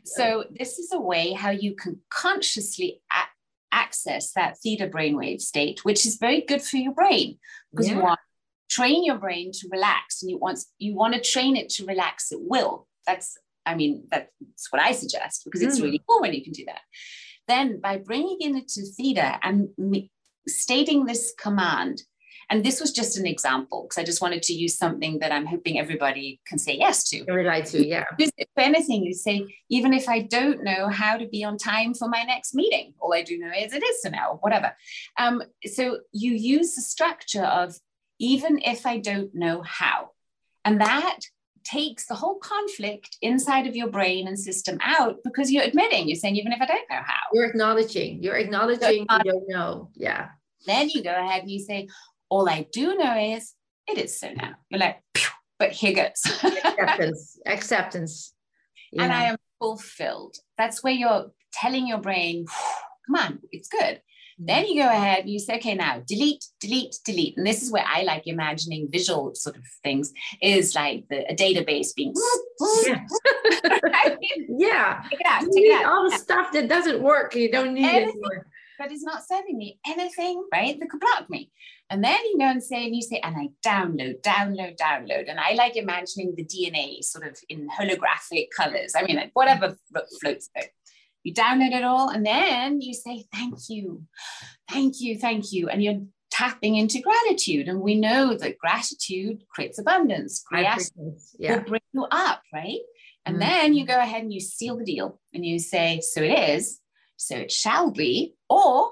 So, 0.04 0.44
this 0.50 0.78
is 0.78 0.92
a 0.92 1.00
way 1.00 1.32
how 1.32 1.50
you 1.50 1.74
can 1.74 2.00
consciously 2.10 3.00
a- 3.10 3.74
access 3.74 4.32
that 4.32 4.58
theta 4.58 4.86
brainwave 4.86 5.40
state, 5.40 5.84
which 5.84 6.06
is 6.06 6.16
very 6.16 6.42
good 6.42 6.62
for 6.62 6.76
your 6.76 6.92
brain 6.92 7.38
because 7.70 7.88
yeah. 7.88 7.96
you 7.96 8.02
want 8.02 8.20
train 8.70 9.05
your 9.05 9.16
brain 9.16 9.50
to 9.53 9.68
relax 9.70 10.22
and 10.22 10.31
you 10.31 10.38
want 10.38 10.59
you 10.79 10.94
want 10.94 11.14
to 11.14 11.20
train 11.20 11.57
it 11.57 11.68
to 11.68 11.85
relax 11.85 12.33
at 12.33 12.38
will 12.40 12.87
that's 13.07 13.37
i 13.66 13.74
mean 13.74 14.05
that's 14.11 14.29
what 14.70 14.83
i 14.83 14.92
suggest 14.92 15.42
because 15.44 15.62
it's 15.62 15.79
mm. 15.79 15.85
really 15.85 16.03
cool 16.09 16.20
when 16.20 16.33
you 16.33 16.42
can 16.42 16.53
do 16.53 16.64
that 16.64 16.81
then 17.46 17.81
by 17.81 17.96
bringing 17.96 18.38
in 18.40 18.57
it 18.57 18.68
to 18.68 18.85
theta 18.96 19.38
and 19.42 19.68
stating 20.46 21.05
this 21.05 21.33
command 21.38 22.03
And 22.50 22.64
this 22.64 22.81
was 22.81 22.92
just 22.92 23.18
an 23.18 23.27
example 23.27 23.83
because 23.85 23.98
I 23.98 24.05
just 24.05 24.20
wanted 24.20 24.42
to 24.42 24.53
use 24.53 24.77
something 24.77 25.18
that 25.20 25.33
I'm 25.33 25.46
hoping 25.46 25.79
everybody 25.79 26.40
can 26.46 26.59
say 26.59 26.77
yes 26.77 27.09
to. 27.11 27.24
Relate 27.24 27.66
to, 27.66 27.87
yeah. 27.87 28.05
If 28.18 28.48
anything, 28.57 29.05
you 29.05 29.14
say, 29.14 29.46
even 29.70 29.92
if 29.92 30.09
I 30.09 30.20
don't 30.20 30.62
know 30.62 30.88
how 30.88 31.16
to 31.16 31.27
be 31.27 31.44
on 31.44 31.57
time 31.57 31.94
for 31.94 32.09
my 32.09 32.22
next 32.22 32.55
meeting, 32.55 32.94
all 33.00 33.14
I 33.14 33.22
do 33.22 33.38
know 33.38 33.50
is 33.57 33.72
it 33.72 33.83
is 33.83 34.03
so 34.03 34.11
now, 34.11 34.38
whatever. 34.42 34.72
Um, 35.18 35.42
so 35.64 36.00
you 36.12 36.33
use 36.33 36.74
the 36.74 36.83
structure 36.83 37.44
of 37.44 37.77
even 38.18 38.59
if 38.59 38.87
I 38.87 38.98
don't 38.98 39.35
know 39.35 39.62
how. 39.62 40.11
And 40.64 40.81
that 40.81 41.20
takes 41.64 42.07
the 42.07 42.14
whole 42.14 42.37
conflict 42.38 43.16
inside 43.22 43.66
of 43.66 43.74
your 43.74 43.88
brain 43.88 44.29
and 44.29 44.38
system 44.38 44.79
out 44.83 45.16
because 45.24 45.50
you're 45.50 45.64
admitting, 45.64 46.09
you're 46.09 46.16
saying, 46.16 46.37
even 46.37 46.53
if 46.53 46.61
I 46.61 46.66
don't 46.66 46.90
know 46.90 47.00
how. 47.05 47.20
You're 47.33 47.46
acknowledging, 47.46 48.22
you're 48.22 48.37
acknowledging 48.37 49.07
you 49.11 49.18
don't 49.24 49.48
know. 49.48 49.90
Yeah. 49.94 50.29
Then 50.66 50.88
you 50.90 51.03
go 51.03 51.14
ahead 51.14 51.42
and 51.42 51.50
you 51.50 51.59
say, 51.59 51.88
all 52.29 52.48
I 52.48 52.66
do 52.72 52.96
know 52.96 53.16
is 53.16 53.55
it 53.87 53.98
is 53.98 54.18
so 54.18 54.31
now. 54.33 54.55
You're 54.70 54.81
like, 54.81 55.03
but 55.59 55.72
here 55.72 55.94
goes. 55.94 56.22
acceptance, 56.44 57.38
acceptance. 57.46 58.35
Yeah. 58.92 59.05
And 59.05 59.12
I 59.12 59.24
am 59.24 59.37
fulfilled. 59.59 60.37
That's 60.59 60.83
where 60.83 60.92
you're 60.92 61.31
telling 61.53 61.87
your 61.87 61.98
brain, 61.98 62.46
come 63.07 63.16
on, 63.16 63.38
it's 63.53 63.68
good. 63.68 64.00
Then 64.38 64.64
mm-hmm. 64.64 64.72
you 64.72 64.82
go 64.82 64.88
ahead 64.88 65.20
and 65.20 65.30
you 65.30 65.38
say, 65.38 65.56
okay, 65.56 65.74
now 65.74 66.02
delete, 66.06 66.44
delete, 66.60 66.96
delete. 67.04 67.36
And 67.36 67.46
this 67.46 67.62
is 67.62 67.70
where 67.70 67.84
I 67.86 68.02
like 68.02 68.26
imagining 68.26 68.88
visual 68.90 69.34
sort 69.34 69.56
of 69.56 69.62
things 69.82 70.12
is 70.42 70.74
like 70.74 71.04
the, 71.08 71.30
a 71.30 71.34
database 71.34 71.94
being. 71.94 72.14
Yeah. 72.86 73.04
yeah. 74.48 75.02
Take 75.10 75.20
it 75.20 75.26
out. 75.26 75.40
Take 75.40 75.64
it 75.64 75.72
out. 75.72 75.92
All 75.92 76.08
the 76.08 76.16
stuff 76.16 76.52
that 76.52 76.68
doesn't 76.68 77.02
work. 77.02 77.34
You 77.34 77.50
don't 77.50 77.74
need 77.74 77.84
Anything, 77.84 78.08
it 78.08 78.10
anymore. 78.10 78.46
But 78.78 78.92
it's 78.92 79.02
not 79.02 79.26
serving 79.26 79.58
me 79.58 79.78
anything, 79.86 80.44
right? 80.52 80.78
That 80.78 80.88
could 80.88 81.00
block 81.00 81.28
me. 81.28 81.50
And 81.90 82.02
then 82.02 82.18
you 82.24 82.38
go 82.38 82.44
and 82.44 82.62
say, 82.62 82.86
and 82.86 82.94
you 82.94 83.02
say, 83.02 83.20
and 83.22 83.36
I 83.36 83.48
download, 83.66 84.22
download, 84.22 84.76
download. 84.76 85.28
And 85.28 85.38
I 85.38 85.54
like 85.54 85.76
imagining 85.76 86.34
the 86.36 86.44
DNA 86.44 87.02
sort 87.02 87.26
of 87.26 87.36
in 87.48 87.68
holographic 87.68 88.48
colors. 88.56 88.94
I 88.96 89.02
mean, 89.02 89.16
like 89.16 89.30
whatever 89.34 89.76
floats 90.20 90.48
there 90.54 90.68
you 91.24 91.34
download 91.34 91.72
it 91.72 91.82
all 91.82 92.10
and 92.10 92.24
then 92.24 92.80
you 92.80 92.94
say 92.94 93.24
thank 93.32 93.54
you 93.68 94.04
thank 94.70 95.00
you 95.00 95.18
thank 95.18 95.52
you 95.52 95.68
and 95.68 95.82
you're 95.82 96.00
tapping 96.34 96.74
into 96.74 97.00
gratitude 97.00 97.68
and 97.68 97.80
we 97.80 97.94
know 97.94 98.37
that 98.37 98.58
gratitude 98.58 99.44
creates 99.48 99.78
abundance. 99.78 100.42
Creates 100.44 100.90
yeah. 101.38 101.56
will 101.56 101.64
bring 101.64 101.80
you 101.92 102.06
up 102.10 102.42
right? 102.52 102.80
And 103.24 103.37
mm. 103.37 103.40
then 103.40 103.74
you 103.74 103.87
go 103.87 103.98
ahead 103.98 104.22
and 104.22 104.32
you 104.32 104.40
seal 104.40 104.76
the 104.76 104.84
deal 104.84 105.20
and 105.32 105.46
you 105.46 105.60
say 105.60 106.00
so 106.00 106.22
it 106.22 106.37
is 106.50 106.80
so 107.16 107.37
it 107.37 107.52
shall 107.52 107.92
be 107.92 108.34
or 108.48 108.90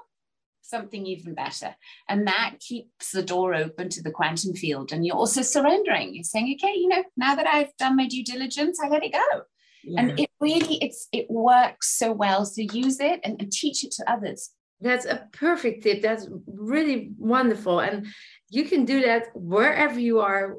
something 0.61 1.05
even 1.05 1.35
better 1.35 1.75
and 2.07 2.25
that 2.27 2.55
keeps 2.61 3.11
the 3.11 3.21
door 3.21 3.53
open 3.53 3.89
to 3.89 4.01
the 4.01 4.09
quantum 4.11 4.53
field 4.53 4.93
and 4.93 5.05
you're 5.05 5.17
also 5.17 5.41
surrendering. 5.41 6.15
You're 6.15 6.23
saying 6.23 6.57
okay 6.57 6.73
you 6.73 6.87
know 6.87 7.03
now 7.17 7.35
that 7.35 7.45
i've 7.45 7.75
done 7.77 7.97
my 7.97 8.07
due 8.07 8.23
diligence 8.23 8.79
i 8.81 8.87
let 8.87 9.03
it 9.03 9.11
go 9.11 9.41
yeah. 9.83 10.01
and 10.01 10.19
it 10.19 10.29
really 10.39 10.77
it's 10.81 11.07
it 11.11 11.29
works 11.29 11.97
so 11.97 12.11
well 12.11 12.45
so 12.45 12.61
use 12.61 12.99
it 12.99 13.19
and, 13.23 13.41
and 13.41 13.51
teach 13.51 13.83
it 13.83 13.91
to 13.91 14.09
others 14.11 14.51
that's 14.81 15.05
a 15.05 15.27
perfect 15.31 15.83
tip 15.83 16.01
that's 16.01 16.27
really 16.47 17.11
wonderful 17.17 17.79
and 17.79 18.07
you 18.49 18.65
can 18.65 18.85
do 18.85 19.01
that 19.01 19.27
wherever 19.33 19.99
you 19.99 20.19
are 20.19 20.55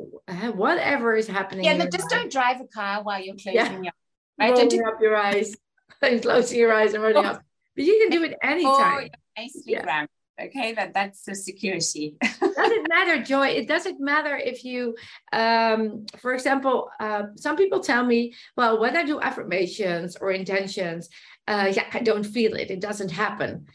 whatever 0.54 1.14
is 1.14 1.26
happening 1.26 1.64
yeah 1.64 1.76
just 1.86 2.10
life. 2.10 2.10
don't 2.10 2.32
drive 2.32 2.60
a 2.60 2.66
car 2.66 3.02
while 3.02 3.20
you're 3.20 3.36
closing 3.36 3.54
yeah. 3.54 3.80
your 3.82 3.92
right? 4.38 4.52
rolling 4.52 4.68
do- 4.68 4.84
up 4.86 5.00
your 5.00 5.16
eyes 5.16 5.54
and 6.02 6.22
closing 6.22 6.58
your 6.58 6.72
eyes 6.72 6.94
and 6.94 7.02
rolling 7.02 7.24
up 7.24 7.42
but 7.76 7.84
you 7.84 7.98
can 8.00 8.18
do 8.18 8.24
it 8.24 8.36
anytime 8.42 9.10
oh, 9.12 9.40
nicely 9.40 9.62
yeah 9.66 10.06
okay 10.40 10.72
that 10.72 10.94
that's 10.94 11.22
the 11.24 11.34
security 11.34 12.16
doesn't 12.64 12.88
matter 12.88 13.22
joy. 13.22 13.48
It 13.48 13.68
doesn't 13.68 14.00
matter 14.00 14.36
if 14.36 14.64
you 14.64 14.96
um, 15.32 16.06
for 16.18 16.32
example 16.34 16.90
uh, 17.00 17.24
some 17.36 17.56
people 17.56 17.80
tell 17.80 18.04
me 18.04 18.34
well 18.56 18.80
when 18.80 18.96
i 18.96 19.04
do 19.04 19.20
affirmations 19.20 20.16
or 20.16 20.30
intentions 20.30 21.08
uh, 21.48 21.70
yeah 21.72 21.86
i 21.92 22.00
don't 22.00 22.24
feel 22.24 22.54
it. 22.54 22.70
It 22.70 22.80
doesn't 22.80 23.10
happen. 23.10 23.66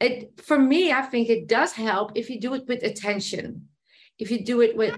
It 0.00 0.40
for 0.48 0.58
me 0.58 0.92
i 0.92 1.02
think 1.02 1.28
it 1.28 1.48
does 1.48 1.72
help 1.72 2.12
if 2.14 2.30
you 2.30 2.40
do 2.40 2.54
it 2.54 2.66
with 2.68 2.82
attention. 2.82 3.68
If 4.18 4.30
you 4.30 4.44
do 4.44 4.60
it 4.60 4.76
with 4.76 4.96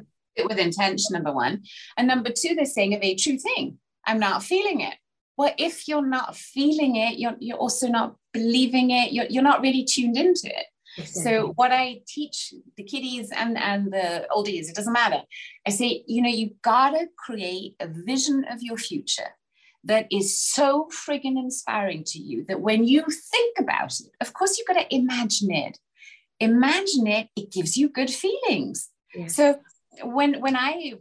with 0.49 0.59
intention 0.59 1.13
number 1.13 1.33
one. 1.33 1.65
And 1.97 2.07
number 2.09 2.31
two 2.31 2.55
they're 2.55 2.65
saying 2.65 2.95
a 2.95 2.99
very 2.99 3.17
true 3.17 3.39
thing. 3.39 3.79
I'm 4.07 4.21
not 4.21 4.43
feeling 4.43 4.81
it. 4.81 4.95
Well 5.37 5.55
if 5.59 5.89
you're 5.89 6.07
not 6.07 6.37
feeling 6.37 6.97
it 6.97 7.19
you're, 7.19 7.37
you're 7.41 7.59
also 7.65 7.89
not 7.89 8.17
believing 8.33 8.91
it. 8.91 9.13
You're, 9.13 9.27
you're 9.27 9.51
not 9.51 9.61
really 9.61 9.85
tuned 9.85 10.17
into 10.17 10.47
it 10.47 10.67
Exactly. 10.99 11.23
So 11.23 11.53
what 11.57 11.73
I 11.73 12.01
teach 12.07 12.53
the 12.77 12.83
kiddies 12.83 13.31
and, 13.31 13.57
and 13.59 13.93
the 13.93 14.27
oldies, 14.31 14.69
it 14.69 14.75
doesn't 14.75 14.93
matter. 14.93 15.23
I 15.67 15.71
say, 15.71 16.05
you 16.07 16.23
know, 16.23 16.29
you 16.29 16.51
gotta 16.63 17.07
create 17.17 17.75
a 17.81 17.89
vision 17.89 18.45
of 18.51 18.63
your 18.63 18.77
future 18.77 19.37
that 19.85 20.07
is 20.11 20.39
so 20.39 20.89
friggin' 20.93 21.39
inspiring 21.39 22.05
to 22.05 22.19
you 22.19 22.45
that 22.49 22.61
when 22.61 22.85
you 22.85 23.03
think 23.03 23.59
about 23.59 23.93
it, 24.01 24.11
of 24.21 24.33
course 24.35 24.59
you've 24.59 24.67
got 24.67 24.75
to 24.75 24.95
imagine 24.95 25.51
it. 25.53 25.79
Imagine 26.39 27.07
it, 27.07 27.29
it 27.37 27.53
gives 27.53 27.77
you 27.77 27.89
good 27.89 28.11
feelings. 28.11 28.89
Yeah. 29.15 29.27
So 29.27 29.61
when 30.05 30.41
when 30.41 30.57
I 30.57 30.95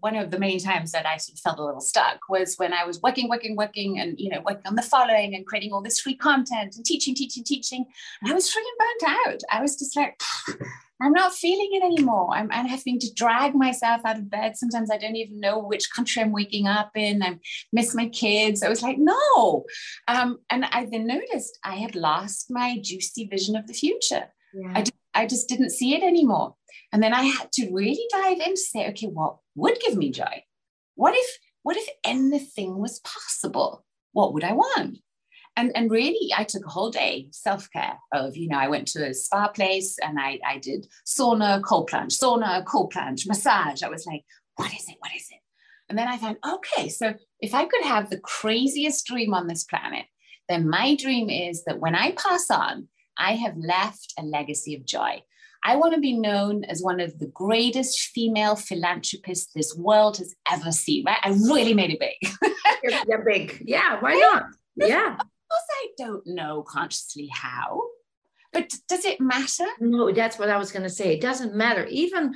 one 0.00 0.16
of 0.16 0.30
the 0.30 0.38
many 0.38 0.58
times 0.58 0.92
that 0.92 1.06
I 1.06 1.16
sort 1.16 1.38
of 1.38 1.40
felt 1.40 1.58
a 1.58 1.64
little 1.64 1.80
stuck 1.80 2.18
was 2.28 2.56
when 2.56 2.72
I 2.72 2.84
was 2.84 3.00
working, 3.00 3.28
working, 3.28 3.56
working, 3.56 4.00
and 4.00 4.18
you 4.18 4.30
know 4.30 4.42
working 4.44 4.66
on 4.66 4.74
the 4.74 4.82
following 4.82 5.34
and 5.34 5.46
creating 5.46 5.72
all 5.72 5.82
this 5.82 6.00
free 6.00 6.16
content 6.16 6.74
and 6.76 6.84
teaching, 6.84 7.14
teaching, 7.14 7.44
teaching. 7.44 7.84
And 8.20 8.30
I 8.30 8.34
was 8.34 8.50
freaking 8.50 8.78
burnt 8.78 9.16
out. 9.26 9.40
I 9.50 9.60
was 9.60 9.76
just 9.76 9.96
like, 9.96 10.20
I'm 11.00 11.12
not 11.12 11.34
feeling 11.34 11.70
it 11.72 11.82
anymore. 11.82 12.30
I'm, 12.32 12.48
I'm 12.52 12.66
having 12.66 13.00
to 13.00 13.12
drag 13.14 13.56
myself 13.56 14.02
out 14.04 14.18
of 14.18 14.30
bed. 14.30 14.56
Sometimes 14.56 14.88
I 14.88 14.98
don't 14.98 15.16
even 15.16 15.40
know 15.40 15.58
which 15.58 15.90
country 15.90 16.22
I'm 16.22 16.30
waking 16.30 16.68
up 16.68 16.92
in. 16.94 17.24
I 17.24 17.38
miss 17.72 17.92
my 17.92 18.08
kids. 18.08 18.62
I 18.62 18.68
was 18.68 18.82
like, 18.82 18.98
no. 18.98 19.64
Um, 20.06 20.38
and 20.48 20.64
I 20.66 20.86
then 20.86 21.08
noticed 21.08 21.58
I 21.64 21.74
had 21.74 21.96
lost 21.96 22.46
my 22.50 22.78
juicy 22.80 23.26
vision 23.26 23.56
of 23.56 23.66
the 23.66 23.74
future. 23.74 24.28
Yeah. 24.54 24.72
I, 24.76 24.84
I 25.14 25.26
just 25.26 25.48
didn't 25.48 25.70
see 25.70 25.96
it 25.96 26.04
anymore. 26.04 26.54
And 26.92 27.02
then 27.02 27.14
I 27.14 27.22
had 27.22 27.50
to 27.52 27.70
really 27.72 28.06
dive 28.10 28.38
in 28.38 28.54
to 28.54 28.56
say, 28.56 28.88
okay, 28.90 29.06
what 29.06 29.36
would 29.54 29.80
give 29.80 29.96
me 29.96 30.10
joy? 30.10 30.44
What 30.94 31.14
if, 31.16 31.38
what 31.62 31.76
if 31.76 31.88
anything 32.04 32.78
was 32.78 33.00
possible? 33.00 33.84
What 34.12 34.34
would 34.34 34.44
I 34.44 34.52
want? 34.52 34.98
And, 35.56 35.72
and 35.74 35.90
really, 35.90 36.32
I 36.36 36.44
took 36.44 36.64
a 36.64 36.70
whole 36.70 36.90
day 36.90 37.28
self 37.30 37.68
care 37.70 37.98
of, 38.12 38.36
you 38.36 38.48
know, 38.48 38.58
I 38.58 38.68
went 38.68 38.88
to 38.88 39.06
a 39.06 39.14
spa 39.14 39.48
place 39.48 39.98
and 40.02 40.18
I, 40.18 40.38
I 40.46 40.58
did 40.58 40.86
sauna, 41.06 41.62
cold 41.62 41.88
plunge, 41.88 42.18
sauna, 42.18 42.64
cold 42.64 42.90
plunge, 42.90 43.26
massage. 43.26 43.82
I 43.82 43.88
was 43.88 44.06
like, 44.06 44.24
what 44.56 44.72
is 44.72 44.88
it? 44.88 44.96
What 44.98 45.12
is 45.14 45.28
it? 45.30 45.40
And 45.88 45.98
then 45.98 46.08
I 46.08 46.16
thought, 46.16 46.38
okay, 46.54 46.88
so 46.88 47.14
if 47.40 47.54
I 47.54 47.66
could 47.66 47.84
have 47.84 48.08
the 48.08 48.20
craziest 48.20 49.06
dream 49.06 49.34
on 49.34 49.46
this 49.46 49.64
planet, 49.64 50.06
then 50.48 50.68
my 50.68 50.96
dream 50.96 51.28
is 51.28 51.64
that 51.64 51.80
when 51.80 51.94
I 51.94 52.12
pass 52.12 52.50
on, 52.50 52.88
I 53.18 53.34
have 53.34 53.56
left 53.56 54.14
a 54.18 54.22
legacy 54.22 54.74
of 54.74 54.86
joy. 54.86 55.22
I 55.64 55.76
want 55.76 55.94
to 55.94 56.00
be 56.00 56.12
known 56.12 56.64
as 56.64 56.82
one 56.82 57.00
of 57.00 57.18
the 57.18 57.26
greatest 57.26 57.98
female 58.14 58.56
philanthropists 58.56 59.52
this 59.54 59.76
world 59.76 60.18
has 60.18 60.34
ever 60.50 60.72
seen, 60.72 61.04
right? 61.04 61.18
I 61.22 61.30
really 61.30 61.74
made 61.74 61.90
it 61.90 62.00
big. 62.00 62.52
yeah, 62.82 63.16
big. 63.24 63.62
Yeah, 63.64 64.00
why 64.00 64.14
not? 64.14 64.46
Yeah. 64.76 65.12
Of 65.12 65.18
course, 65.18 65.68
I 65.70 65.88
don't 65.98 66.26
know 66.26 66.62
consciously 66.62 67.28
how, 67.32 67.82
but 68.52 68.74
does 68.88 69.04
it 69.04 69.20
matter? 69.20 69.66
No, 69.80 70.10
that's 70.12 70.38
what 70.38 70.50
I 70.50 70.56
was 70.56 70.72
going 70.72 70.82
to 70.82 70.90
say. 70.90 71.14
It 71.14 71.20
doesn't 71.20 71.54
matter. 71.54 71.86
Even 71.86 72.34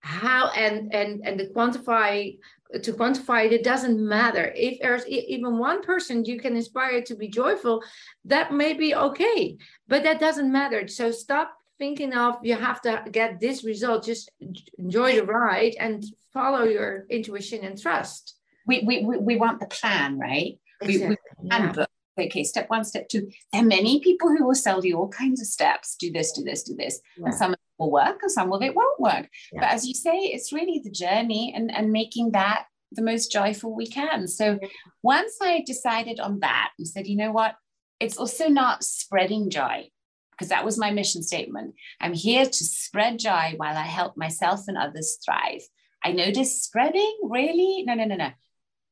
how 0.00 0.50
and 0.50 0.94
and 0.94 1.22
and 1.24 1.40
the 1.40 1.46
quantify 1.46 2.36
to 2.82 2.92
quantify 2.92 3.46
it, 3.46 3.52
it 3.52 3.64
doesn't 3.64 3.98
matter 3.98 4.52
if 4.54 4.78
there's 4.80 5.06
even 5.06 5.58
one 5.58 5.82
person 5.82 6.24
you 6.24 6.38
can 6.38 6.54
inspire 6.54 7.02
to 7.02 7.16
be 7.16 7.28
joyful 7.28 7.82
that 8.24 8.52
may 8.52 8.74
be 8.74 8.94
okay 8.94 9.56
but 9.88 10.04
that 10.04 10.20
doesn't 10.20 10.52
matter 10.52 10.86
so 10.86 11.10
stop 11.10 11.57
thinking 11.78 12.12
of 12.12 12.36
you 12.42 12.56
have 12.56 12.80
to 12.82 13.04
get 13.10 13.40
this 13.40 13.64
result 13.64 14.04
just 14.04 14.30
enjoy 14.78 15.16
the 15.16 15.24
ride 15.24 15.74
and 15.78 16.04
follow 16.32 16.64
your 16.64 17.06
intuition 17.08 17.64
and 17.64 17.80
trust. 17.80 18.36
We 18.66 18.82
we, 18.84 19.04
we 19.04 19.36
want 19.36 19.60
the 19.60 19.66
plan 19.66 20.18
right? 20.18 20.58
Exactly. 20.80 21.08
we, 21.08 21.16
we 21.42 21.48
plan 21.48 21.74
yeah. 21.76 22.24
okay 22.24 22.44
step 22.44 22.68
one 22.68 22.84
step 22.84 23.08
two. 23.08 23.28
There 23.52 23.62
are 23.62 23.64
many 23.64 24.00
people 24.00 24.28
who 24.28 24.44
will 24.44 24.54
sell 24.54 24.84
you 24.84 24.98
all 24.98 25.08
kinds 25.08 25.40
of 25.40 25.46
steps. 25.46 25.96
Do 25.96 26.10
this 26.12 26.32
do 26.32 26.42
this 26.42 26.62
do 26.62 26.74
this. 26.74 27.00
Yeah. 27.16 27.26
and 27.26 27.34
some 27.34 27.54
will 27.78 27.90
work 27.90 28.18
and 28.22 28.30
some 28.30 28.52
of 28.52 28.62
it 28.62 28.74
won't 28.74 29.00
work. 29.00 29.28
Yeah. 29.52 29.60
but 29.60 29.70
as 29.70 29.86
you 29.86 29.94
say 29.94 30.16
it's 30.18 30.52
really 30.52 30.80
the 30.82 30.90
journey 30.90 31.52
and 31.54 31.74
and 31.74 31.92
making 31.92 32.32
that 32.32 32.66
the 32.92 33.02
most 33.02 33.30
joyful 33.30 33.74
we 33.74 33.86
can. 33.86 34.26
So 34.26 34.58
once 35.02 35.36
i 35.42 35.62
decided 35.66 36.20
on 36.20 36.40
that 36.40 36.70
and 36.78 36.86
said 36.86 37.06
you 37.06 37.16
know 37.16 37.32
what? 37.32 37.54
It's 38.00 38.16
also 38.16 38.48
not 38.48 38.84
spreading 38.84 39.50
joy 39.50 39.90
because 40.38 40.50
that 40.50 40.64
was 40.64 40.78
my 40.78 40.92
mission 40.92 41.22
statement. 41.22 41.74
I'm 42.00 42.14
here 42.14 42.44
to 42.44 42.64
spread 42.64 43.18
joy 43.18 43.54
while 43.56 43.76
I 43.76 43.82
help 43.82 44.16
myself 44.16 44.62
and 44.68 44.78
others 44.78 45.18
thrive. 45.24 45.62
I 46.04 46.12
noticed 46.12 46.62
spreading 46.62 47.18
really, 47.24 47.82
no, 47.84 47.94
no, 47.94 48.04
no, 48.04 48.14
no, 48.14 48.30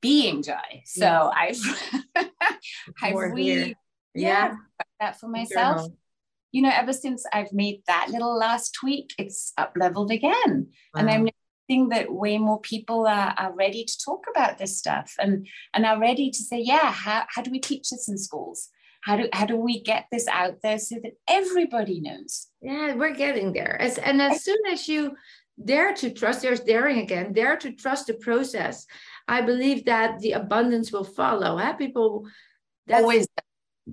being 0.00 0.42
joy. 0.42 0.82
So 0.85 1.30
I've, 1.35 1.59
I've 3.02 3.14
really, 3.14 3.76
yeah, 4.14 4.56
that 4.98 5.20
for 5.20 5.28
myself. 5.28 5.88
you 6.50 6.62
know, 6.62 6.72
ever 6.74 6.92
since 6.92 7.24
I've 7.32 7.52
made 7.52 7.82
that 7.87 8.09
little 8.11 8.37
last 8.37 8.74
tweak, 8.74 9.12
it's 9.18 9.52
up 9.56 9.72
leveled 9.76 10.11
again. 10.11 10.32
Wow. 10.94 11.00
And 11.00 11.11
I'm 11.11 11.28
noticing 11.68 11.90
that 11.90 12.12
way 12.12 12.38
more 12.38 12.61
people 12.61 13.06
are, 13.06 13.35
are 13.38 13.54
ready 13.54 13.85
to 13.85 13.98
talk 14.04 14.24
about 14.28 14.59
this 14.59 14.76
stuff 14.76 15.14
and, 15.20 15.46
and 15.74 15.87
are 15.87 16.00
ready 16.00 16.30
to 16.30 16.38
say, 16.38 16.61
yeah, 16.61 16.90
how, 16.90 17.24
how 17.28 17.42
do 17.42 17.52
we 17.52 17.61
teach 17.61 17.90
this 17.90 18.09
in 18.09 18.18
schools? 18.18 18.70
How 19.07 19.16
do, 19.16 19.29
how 19.33 19.47
do 19.47 19.57
we 19.57 19.81
get 19.83 20.07
this 20.11 20.27
out 20.27 20.62
there 20.64 20.81
so 20.81 20.97
that 21.01 21.12
everybody 21.29 22.01
knows? 22.01 22.49
Yeah, 22.61 22.97
we're 22.97 23.14
getting 23.14 23.53
there. 23.53 23.81
As, 23.81 23.99
and 23.99 24.21
as 24.21 24.42
soon 24.42 24.59
as 24.69 24.88
you 24.88 25.14
dare 25.64 25.95
to 25.95 26.11
trust, 26.11 26.42
there's 26.42 26.59
daring 26.59 26.99
again, 26.99 27.33
dare 27.33 27.57
to 27.59 27.71
trust 27.71 28.09
the 28.09 28.14
process. 28.14 28.85
I 29.29 29.42
believe 29.42 29.85
that 29.85 30.19
the 30.19 30.33
abundance 30.33 30.90
will 30.90 31.05
follow. 31.05 31.57
Huh? 31.57 31.75
People 31.75 32.27
always, 32.92 33.29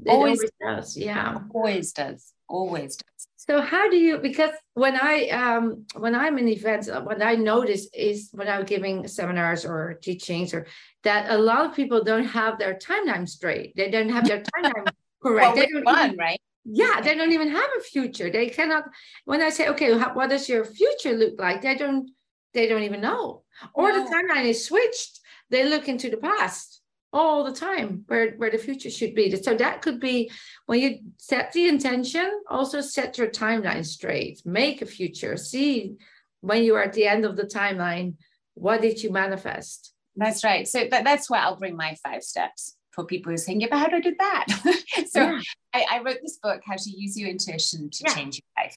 always, 0.08 0.40
always 0.40 0.52
does. 0.60 0.98
Yeah, 0.98 1.42
always 1.54 1.94
does. 1.94 2.34
Always 2.50 2.96
does. 2.96 3.28
So 3.38 3.62
how 3.62 3.92
do 3.92 3.98
you? 3.98 4.18
Because 4.18 4.52
when 4.74 4.96
I 4.96 5.30
um 5.30 5.86
when 5.96 6.16
I'm 6.16 6.40
in 6.40 6.48
events, 6.48 6.90
uh, 6.90 7.02
what 7.02 7.22
I 7.22 7.36
notice 7.36 7.88
is 7.94 8.30
when 8.32 8.48
I'm 8.48 8.66
giving 8.66 9.08
seminars 9.08 9.64
or 9.64 10.00
teachings, 10.02 10.56
or 10.56 10.66
that 11.04 11.30
a 11.30 11.38
lot 11.38 11.66
of 11.66 11.76
people 11.76 12.04
don't 12.04 12.26
have 12.26 12.58
their 12.58 12.74
timeline 12.76 13.30
straight. 13.30 13.76
They 13.76 13.92
don't 13.92 14.10
have 14.10 14.28
their 14.28 14.42
timeline 14.56 14.88
correct. 15.24 15.56
well, 15.56 15.56
they 15.56 15.84
fun, 15.84 16.06
even, 16.06 16.18
right? 16.18 16.42
yeah 16.66 17.02
they 17.02 17.16
don't 17.16 17.32
even 17.32 17.50
have 17.50 17.70
a 17.78 17.82
future. 17.82 18.30
They 18.30 18.48
cannot 18.48 18.86
when 19.26 19.42
i 19.42 19.50
say 19.50 19.68
okay 19.70 19.94
what 19.94 20.30
does 20.30 20.48
your 20.50 20.66
future 20.66 21.14
look 21.14 21.40
like? 21.40 21.62
They 21.62 21.76
don't 21.76 22.10
they 22.54 22.68
don't 22.68 22.84
even 22.84 23.02
know. 23.02 23.44
Or 23.74 23.92
no. 23.92 24.04
the 24.04 24.10
timeline 24.10 24.46
is 24.46 24.66
switched. 24.66 25.20
They 25.50 25.68
look 25.68 25.88
into 25.88 26.10
the 26.10 26.18
past 26.18 26.82
all 27.12 27.44
the 27.44 27.54
time 27.54 28.04
where 28.08 28.32
where 28.38 28.50
the 28.50 28.58
future 28.58 28.90
should 28.90 29.14
be. 29.14 29.36
So 29.36 29.56
that 29.56 29.82
could 29.82 30.00
be 30.00 30.32
when 30.66 30.80
you 30.80 31.00
set 31.18 31.52
the 31.52 31.68
intention 31.68 32.32
also 32.50 32.82
set 32.82 33.18
your 33.18 33.28
timeline 33.28 33.86
straight. 33.86 34.42
Make 34.46 34.82
a 34.82 34.86
future. 34.86 35.38
See 35.38 35.96
when 36.42 36.64
you 36.64 36.76
are 36.76 36.84
at 36.84 36.94
the 36.94 37.08
end 37.08 37.26
of 37.26 37.36
the 37.36 37.44
timeline 37.44 38.16
what 38.56 38.82
did 38.82 39.02
you 39.02 39.12
manifest? 39.12 39.94
That's 40.16 40.44
right. 40.44 40.68
So 40.68 40.88
that, 40.92 41.04
that's 41.04 41.30
where 41.30 41.42
i'll 41.42 41.58
bring 41.58 41.76
my 41.76 41.96
five 42.04 42.24
steps 42.24 42.78
for 42.94 43.06
people 43.06 43.30
who 43.30 43.36
are 43.36 43.38
saying, 43.38 43.62
yeah, 43.62 43.68
but 43.70 43.80
how 43.80 43.88
do 43.88 43.98
I 43.98 44.00
do 44.02 44.16
that? 44.20 44.46
so 45.10 45.22
yeah. 45.22 45.42
I, 45.74 45.86
I, 45.92 46.00
wrote 46.02 46.20
this 46.22 46.38
book, 46.42 46.62
How 46.66 46.76
to 46.76 46.90
Use 46.90 47.18
Your 47.18 47.30
Intuition 47.30 47.90
to 47.90 48.04
yeah. 48.06 48.14
Change 48.14 48.40
Your 48.40 48.64
Life. 48.64 48.76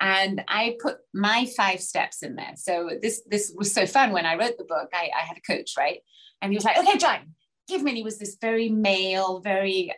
And 0.00 0.44
I 0.48 0.76
put 0.80 0.98
my 1.14 1.46
five 1.56 1.80
steps 1.80 2.22
in 2.22 2.36
there. 2.36 2.52
So 2.56 2.90
this 3.00 3.22
this 3.28 3.52
was 3.56 3.72
so 3.72 3.86
fun 3.86 4.12
when 4.12 4.26
I 4.26 4.36
wrote 4.36 4.58
the 4.58 4.64
book. 4.64 4.90
I, 4.92 5.10
I 5.16 5.20
had 5.22 5.38
a 5.38 5.40
coach, 5.40 5.72
right? 5.78 6.00
And 6.42 6.52
he 6.52 6.56
was 6.56 6.64
like, 6.64 6.76
okay, 6.76 6.98
Joy, 6.98 7.20
give 7.66 7.82
me. 7.82 7.92
And 7.92 7.98
he 7.98 8.04
was 8.04 8.18
this 8.18 8.36
very 8.38 8.68
male, 8.68 9.40
very, 9.40 9.94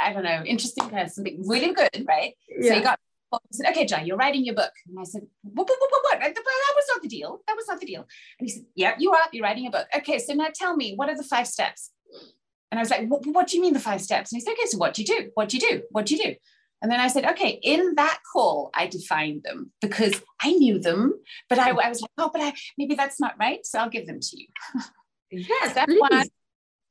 I 0.00 0.12
don't 0.12 0.22
know, 0.22 0.44
interesting 0.44 0.88
person, 0.88 1.26
really 1.46 1.74
good, 1.74 2.04
right? 2.06 2.34
Yeah. 2.48 2.68
So 2.68 2.74
he 2.76 2.80
got 2.82 3.00
I 3.32 3.38
said, 3.50 3.70
okay, 3.70 3.84
Joy, 3.84 4.02
you're 4.04 4.16
writing 4.16 4.44
your 4.44 4.54
book. 4.54 4.72
And 4.86 4.98
I 4.98 5.04
said, 5.04 5.22
what, 5.42 5.68
what, 5.68 5.78
what, 5.80 5.90
what, 5.90 6.02
what? 6.04 6.20
That 6.20 6.34
was 6.34 6.84
not 6.92 7.02
the 7.02 7.08
deal. 7.08 7.40
That 7.46 7.56
was 7.56 7.66
not 7.68 7.80
the 7.80 7.86
deal. 7.86 8.06
And 8.38 8.48
he 8.48 8.54
said, 8.54 8.64
yeah, 8.74 8.94
you 8.98 9.12
are. 9.12 9.24
You're 9.32 9.44
writing 9.44 9.66
a 9.66 9.70
book. 9.70 9.86
Okay, 9.96 10.18
so 10.18 10.34
now 10.34 10.48
tell 10.54 10.76
me, 10.76 10.94
what 10.94 11.08
are 11.08 11.16
the 11.16 11.24
five 11.24 11.48
steps? 11.48 11.90
And 12.74 12.80
I 12.80 12.82
was 12.82 12.90
like, 12.90 13.06
what, 13.06 13.24
what 13.24 13.46
do 13.46 13.56
you 13.56 13.62
mean 13.62 13.72
the 13.72 13.78
five 13.78 14.02
steps? 14.02 14.32
And 14.32 14.36
he 14.36 14.44
said, 14.44 14.54
okay, 14.54 14.66
so 14.66 14.78
what 14.78 14.94
do 14.94 15.02
you 15.02 15.06
do? 15.06 15.30
What 15.34 15.48
do 15.48 15.58
you 15.58 15.60
do? 15.60 15.82
What 15.92 16.06
do 16.06 16.16
you 16.16 16.24
do? 16.24 16.34
And 16.82 16.90
then 16.90 16.98
I 16.98 17.06
said, 17.06 17.24
okay, 17.24 17.60
in 17.62 17.94
that 17.94 18.18
call, 18.32 18.70
I 18.74 18.88
defined 18.88 19.44
them 19.44 19.70
because 19.80 20.20
I 20.42 20.50
knew 20.50 20.80
them, 20.80 21.14
but 21.48 21.60
I, 21.60 21.70
I 21.70 21.88
was 21.88 22.02
like, 22.02 22.10
oh, 22.18 22.30
but 22.32 22.42
I, 22.42 22.52
maybe 22.76 22.96
that's 22.96 23.20
not 23.20 23.36
right. 23.38 23.64
So 23.64 23.78
I'll 23.78 23.88
give 23.88 24.08
them 24.08 24.18
to 24.20 24.36
you. 24.36 24.48
Yes, 25.30 25.72
step 25.72 25.88
please. 25.88 25.98
one, 26.00 26.26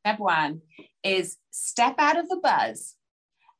step 0.05 0.19
one 0.19 0.61
is 1.01 1.37
step 1.51 1.95
out 1.97 2.17
of 2.17 2.27
the 2.27 2.41
buzz 2.43 2.95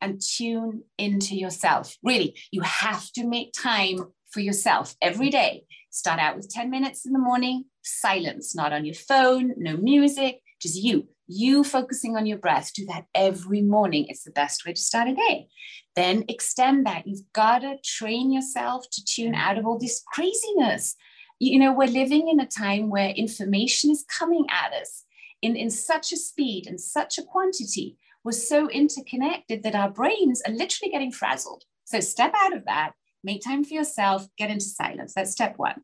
and 0.01 0.19
tune 0.19 0.83
into 0.97 1.35
yourself. 1.35 1.95
Really, 2.03 2.37
you 2.51 2.61
have 2.61 3.09
to 3.13 3.25
make 3.25 3.53
time 3.53 3.99
for 4.31 4.41
yourself 4.41 4.95
every 5.01 5.29
day. 5.29 5.63
Start 5.89 6.19
out 6.19 6.35
with 6.35 6.49
10 6.49 6.69
minutes 6.69 7.05
in 7.05 7.13
the 7.13 7.19
morning, 7.19 7.65
silence, 7.81 8.53
not 8.53 8.73
on 8.73 8.83
your 8.83 8.95
phone, 8.95 9.53
no 9.55 9.77
music, 9.77 10.41
just 10.59 10.75
you 10.75 11.07
you 11.27 11.63
focusing 11.63 12.15
on 12.15 12.25
your 12.25 12.37
breath, 12.37 12.71
do 12.75 12.85
that 12.87 13.05
every 13.15 13.61
morning. 13.61 14.05
It's 14.07 14.23
the 14.23 14.31
best 14.31 14.65
way 14.65 14.73
to 14.73 14.81
start 14.81 15.07
a 15.07 15.15
day. 15.15 15.47
Then 15.95 16.25
extend 16.27 16.85
that. 16.85 17.07
You've 17.07 17.31
got 17.33 17.59
to 17.59 17.77
train 17.83 18.31
yourself 18.31 18.85
to 18.91 19.05
tune 19.05 19.35
out 19.35 19.57
of 19.57 19.65
all 19.65 19.79
this 19.79 20.03
craziness. 20.13 20.95
You 21.39 21.59
know, 21.59 21.73
we're 21.73 21.87
living 21.87 22.29
in 22.29 22.39
a 22.39 22.47
time 22.47 22.89
where 22.89 23.09
information 23.09 23.91
is 23.91 24.05
coming 24.09 24.45
at 24.49 24.73
us 24.73 25.05
in, 25.41 25.55
in 25.55 25.69
such 25.69 26.11
a 26.11 26.17
speed 26.17 26.67
and 26.67 26.79
such 26.79 27.17
a 27.17 27.23
quantity. 27.23 27.97
We're 28.23 28.31
so 28.31 28.69
interconnected 28.69 29.63
that 29.63 29.75
our 29.75 29.89
brains 29.89 30.41
are 30.47 30.53
literally 30.53 30.91
getting 30.91 31.11
frazzled. 31.11 31.63
So 31.85 31.99
step 31.99 32.33
out 32.35 32.55
of 32.55 32.65
that, 32.65 32.93
make 33.23 33.43
time 33.43 33.63
for 33.63 33.73
yourself, 33.73 34.27
get 34.37 34.49
into 34.49 34.65
silence. 34.65 35.13
That's 35.13 35.31
step 35.31 35.55
one. 35.57 35.81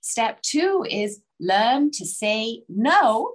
Step 0.00 0.42
two 0.42 0.84
is 0.88 1.20
learn 1.38 1.90
to 1.92 2.04
say 2.06 2.62
no 2.68 3.34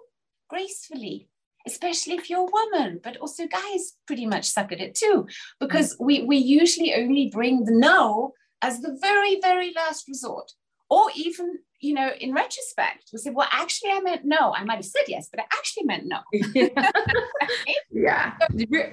gracefully 0.50 1.30
especially 1.68 2.16
if 2.16 2.30
you're 2.30 2.48
a 2.48 2.58
woman, 2.60 3.00
but 3.04 3.18
also 3.18 3.46
guys 3.46 3.94
pretty 4.08 4.26
much 4.26 4.46
suck 4.46 4.72
at 4.72 4.80
it 4.80 4.96
too, 4.96 5.28
because 5.60 5.94
mm. 5.94 6.06
we, 6.08 6.24
we 6.24 6.38
usually 6.38 6.96
only 6.96 7.30
bring 7.32 7.66
the 7.66 7.78
no 7.90 8.34
as 8.62 8.82
the 8.82 8.98
very, 9.02 9.40
very 9.42 9.72
last 9.76 10.08
resort, 10.08 10.52
or 10.90 11.04
even 11.16 11.60
you 11.80 11.94
know, 11.94 12.10
in 12.20 12.34
retrospect, 12.34 13.10
we 13.14 13.20
say, 13.20 13.30
well, 13.30 13.48
actually, 13.52 13.92
I 13.92 14.00
meant 14.00 14.26
no. 14.26 14.54
I 14.54 14.64
might 14.64 14.76
have 14.76 14.86
said 14.86 15.04
yes, 15.08 15.30
but 15.32 15.42
I 15.42 15.44
actually 15.54 15.84
meant 15.84 16.06
no. 16.06 16.20
yeah. 17.92 18.34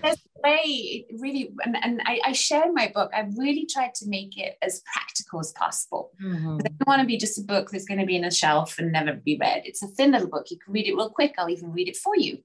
That's 0.03 0.21
the 0.21 0.41
way 0.43 1.07
really, 1.19 1.51
and, 1.65 1.77
and 1.83 2.03
I, 2.05 2.21
I 2.27 2.33
share 2.33 2.65
in 2.65 2.75
my 2.75 2.91
book, 2.95 3.11
I've 3.15 3.37
really 3.39 3.67
tried 3.67 3.95
to 3.97 4.09
make 4.09 4.37
it 4.37 4.57
as 4.61 4.83
practical 4.93 5.41
as 5.41 5.53
possible. 5.53 6.11
Mm-hmm. 6.23 6.59
I 6.65 6.69
don't 6.69 6.87
want 6.87 7.01
to 7.01 7.07
be 7.07 7.17
just 7.17 7.39
a 7.39 7.43
book 7.43 7.71
that's 7.71 7.87
going 7.87 8.01
to 8.01 8.07
be 8.07 8.17
in 8.17 8.25
a 8.25 8.31
shelf 8.31 8.79
and 8.79 8.93
never 8.93 9.15
be 9.15 9.39
read. 9.41 9.63
It's 9.65 9.83
a 9.83 9.89
thin 9.89 10.13
little 10.13 10.29
book. 10.29 10.51
You 10.51 10.59
can 10.59 10.75
read 10.75 10.87
it 10.87 10.95
real 10.95 11.09
quick. 11.09 11.35
I'll 11.39 11.49
even 11.49 11.73
read 11.73 11.89
it 11.89 11.97
for 11.97 12.17
you. 12.17 12.39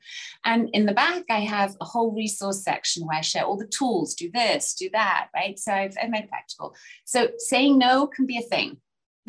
And 0.45 0.69
in 0.71 0.85
the 0.85 0.93
back, 0.93 1.23
I 1.29 1.39
have 1.39 1.75
a 1.81 1.85
whole 1.85 2.13
resource 2.13 2.63
section 2.63 3.05
where 3.05 3.17
I 3.17 3.21
share 3.21 3.43
all 3.43 3.57
the 3.57 3.67
tools, 3.67 4.13
do 4.13 4.31
this, 4.33 4.73
do 4.73 4.89
that, 4.93 5.27
right? 5.35 5.59
So 5.59 5.73
I've, 5.73 5.95
I've 6.01 6.09
made 6.09 6.29
practical. 6.29 6.75
So 7.03 7.29
saying 7.37 7.77
no 7.77 8.07
can 8.07 8.25
be 8.25 8.37
a 8.37 8.41
thing 8.41 8.77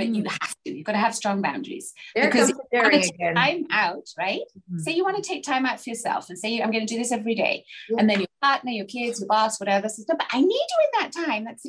but 0.00 0.08
mm. 0.08 0.16
you 0.16 0.24
have 0.24 0.54
to. 0.64 0.72
You've 0.72 0.86
got 0.86 0.92
to 0.92 0.98
have 0.98 1.14
strong 1.14 1.42
boundaries 1.42 1.92
there 2.14 2.24
because 2.24 2.48
you 2.48 2.56
to 2.72 2.90
take 2.90 3.34
time 3.34 3.66
out, 3.70 4.08
right? 4.18 4.40
Mm. 4.72 4.80
Say 4.80 4.92
you 4.92 5.04
want 5.04 5.22
to 5.22 5.22
take 5.22 5.42
time 5.42 5.66
out 5.66 5.78
for 5.78 5.90
yourself 5.90 6.30
and 6.30 6.38
say 6.38 6.60
I'm 6.60 6.70
going 6.70 6.86
to 6.86 6.92
do 6.92 6.98
this 6.98 7.12
every 7.12 7.34
day, 7.34 7.64
yeah. 7.90 7.96
and 7.98 8.08
then 8.08 8.20
your 8.20 8.28
partner, 8.40 8.70
your 8.70 8.86
kids, 8.86 9.20
your 9.20 9.28
boss, 9.28 9.60
whatever 9.60 9.88
says 9.88 10.06
no, 10.08 10.16
but 10.16 10.26
I 10.32 10.40
need 10.40 10.48
you 10.48 10.78
in 10.84 11.00
that 11.00 11.12
time. 11.12 11.44
That's 11.44 11.66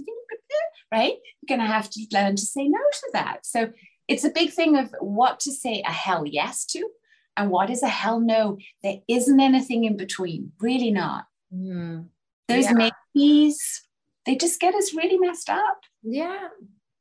right. 0.91 1.13
You're 1.41 1.57
going 1.57 1.67
to 1.67 1.73
have 1.73 1.89
to 1.89 2.07
learn 2.13 2.37
to 2.37 2.41
say 2.41 2.67
no 2.67 2.79
to 2.79 3.09
that. 3.13 3.45
So 3.45 3.69
it's 4.07 4.23
a 4.23 4.29
big 4.31 4.51
thing 4.51 4.77
of 4.77 4.93
what 4.99 5.41
to 5.41 5.51
say 5.51 5.83
a 5.85 5.91
hell 5.91 6.25
yes 6.25 6.65
to, 6.67 6.87
and 7.35 7.49
what 7.49 7.69
is 7.69 7.83
a 7.83 7.89
hell 7.89 8.21
no. 8.21 8.57
There 8.81 8.99
isn't 9.09 9.39
anything 9.39 9.83
in 9.83 9.97
between. 9.97 10.53
Really 10.61 10.91
not. 10.91 11.25
Mm. 11.53 12.07
Those 12.47 12.65
yeah. 12.65 12.91
maybes, 13.13 13.81
they 14.25 14.35
just 14.37 14.61
get 14.61 14.73
us 14.73 14.93
really 14.93 15.17
messed 15.17 15.49
up. 15.49 15.81
Yeah, 16.03 16.47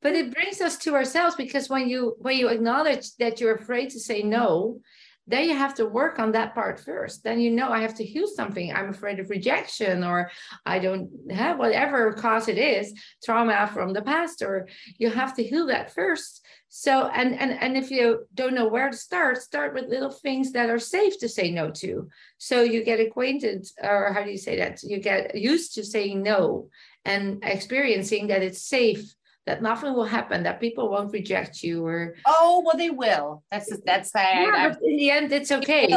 but 0.01 0.13
it 0.13 0.33
brings 0.33 0.61
us 0.61 0.77
to 0.77 0.95
ourselves 0.95 1.35
because 1.35 1.69
when 1.69 1.87
you 1.87 2.15
when 2.19 2.37
you 2.37 2.47
acknowledge 2.49 3.15
that 3.17 3.39
you're 3.39 3.55
afraid 3.55 3.89
to 3.89 3.99
say 3.99 4.21
no 4.21 4.81
then 5.27 5.47
you 5.47 5.55
have 5.55 5.75
to 5.75 5.85
work 5.85 6.19
on 6.19 6.31
that 6.31 6.53
part 6.53 6.79
first. 6.79 7.23
Then 7.23 7.39
you 7.39 7.51
know 7.51 7.69
i 7.69 7.79
have 7.81 7.95
to 7.95 8.03
heal 8.03 8.27
something. 8.27 8.73
I'm 8.73 8.89
afraid 8.89 9.19
of 9.19 9.29
rejection 9.29 10.03
or 10.03 10.31
i 10.65 10.79
don't 10.79 11.09
have 11.31 11.59
whatever 11.59 12.13
cause 12.13 12.47
it 12.47 12.57
is 12.57 12.93
trauma 13.23 13.69
from 13.73 13.93
the 13.93 14.01
past 14.01 14.41
or 14.41 14.67
you 14.97 15.09
have 15.09 15.35
to 15.35 15.43
heal 15.43 15.67
that 15.67 15.93
first. 15.93 16.45
So 16.69 17.07
and 17.07 17.39
and 17.39 17.51
and 17.51 17.77
if 17.77 17.91
you 17.91 18.25
don't 18.33 18.55
know 18.55 18.67
where 18.67 18.89
to 18.89 18.97
start 18.97 19.37
start 19.37 19.73
with 19.73 19.89
little 19.89 20.11
things 20.11 20.51
that 20.53 20.69
are 20.69 20.79
safe 20.79 21.19
to 21.19 21.29
say 21.29 21.51
no 21.51 21.69
to. 21.81 22.09
So 22.37 22.61
you 22.61 22.83
get 22.83 22.99
acquainted 22.99 23.67
or 23.81 24.13
how 24.13 24.23
do 24.23 24.31
you 24.31 24.37
say 24.37 24.57
that? 24.57 24.81
You 24.83 24.99
get 24.99 25.35
used 25.35 25.75
to 25.75 25.83
saying 25.83 26.23
no 26.23 26.69
and 27.05 27.43
experiencing 27.43 28.27
that 28.27 28.43
it's 28.43 28.61
safe 28.61 29.13
that 29.47 29.61
nothing 29.61 29.93
will 29.93 30.05
happen, 30.05 30.43
that 30.43 30.59
people 30.59 30.89
won't 30.89 31.13
reject 31.13 31.63
you 31.63 31.85
or 31.85 32.15
oh 32.25 32.63
well 32.65 32.77
they 32.77 32.89
will. 32.89 33.43
That's 33.51 33.71
that's 33.85 34.11
yeah, 34.15 34.51
I, 34.53 34.69
but 34.69 34.79
in 34.83 34.97
the 34.97 35.11
end 35.11 35.31
it's 35.31 35.51
okay. 35.51 35.87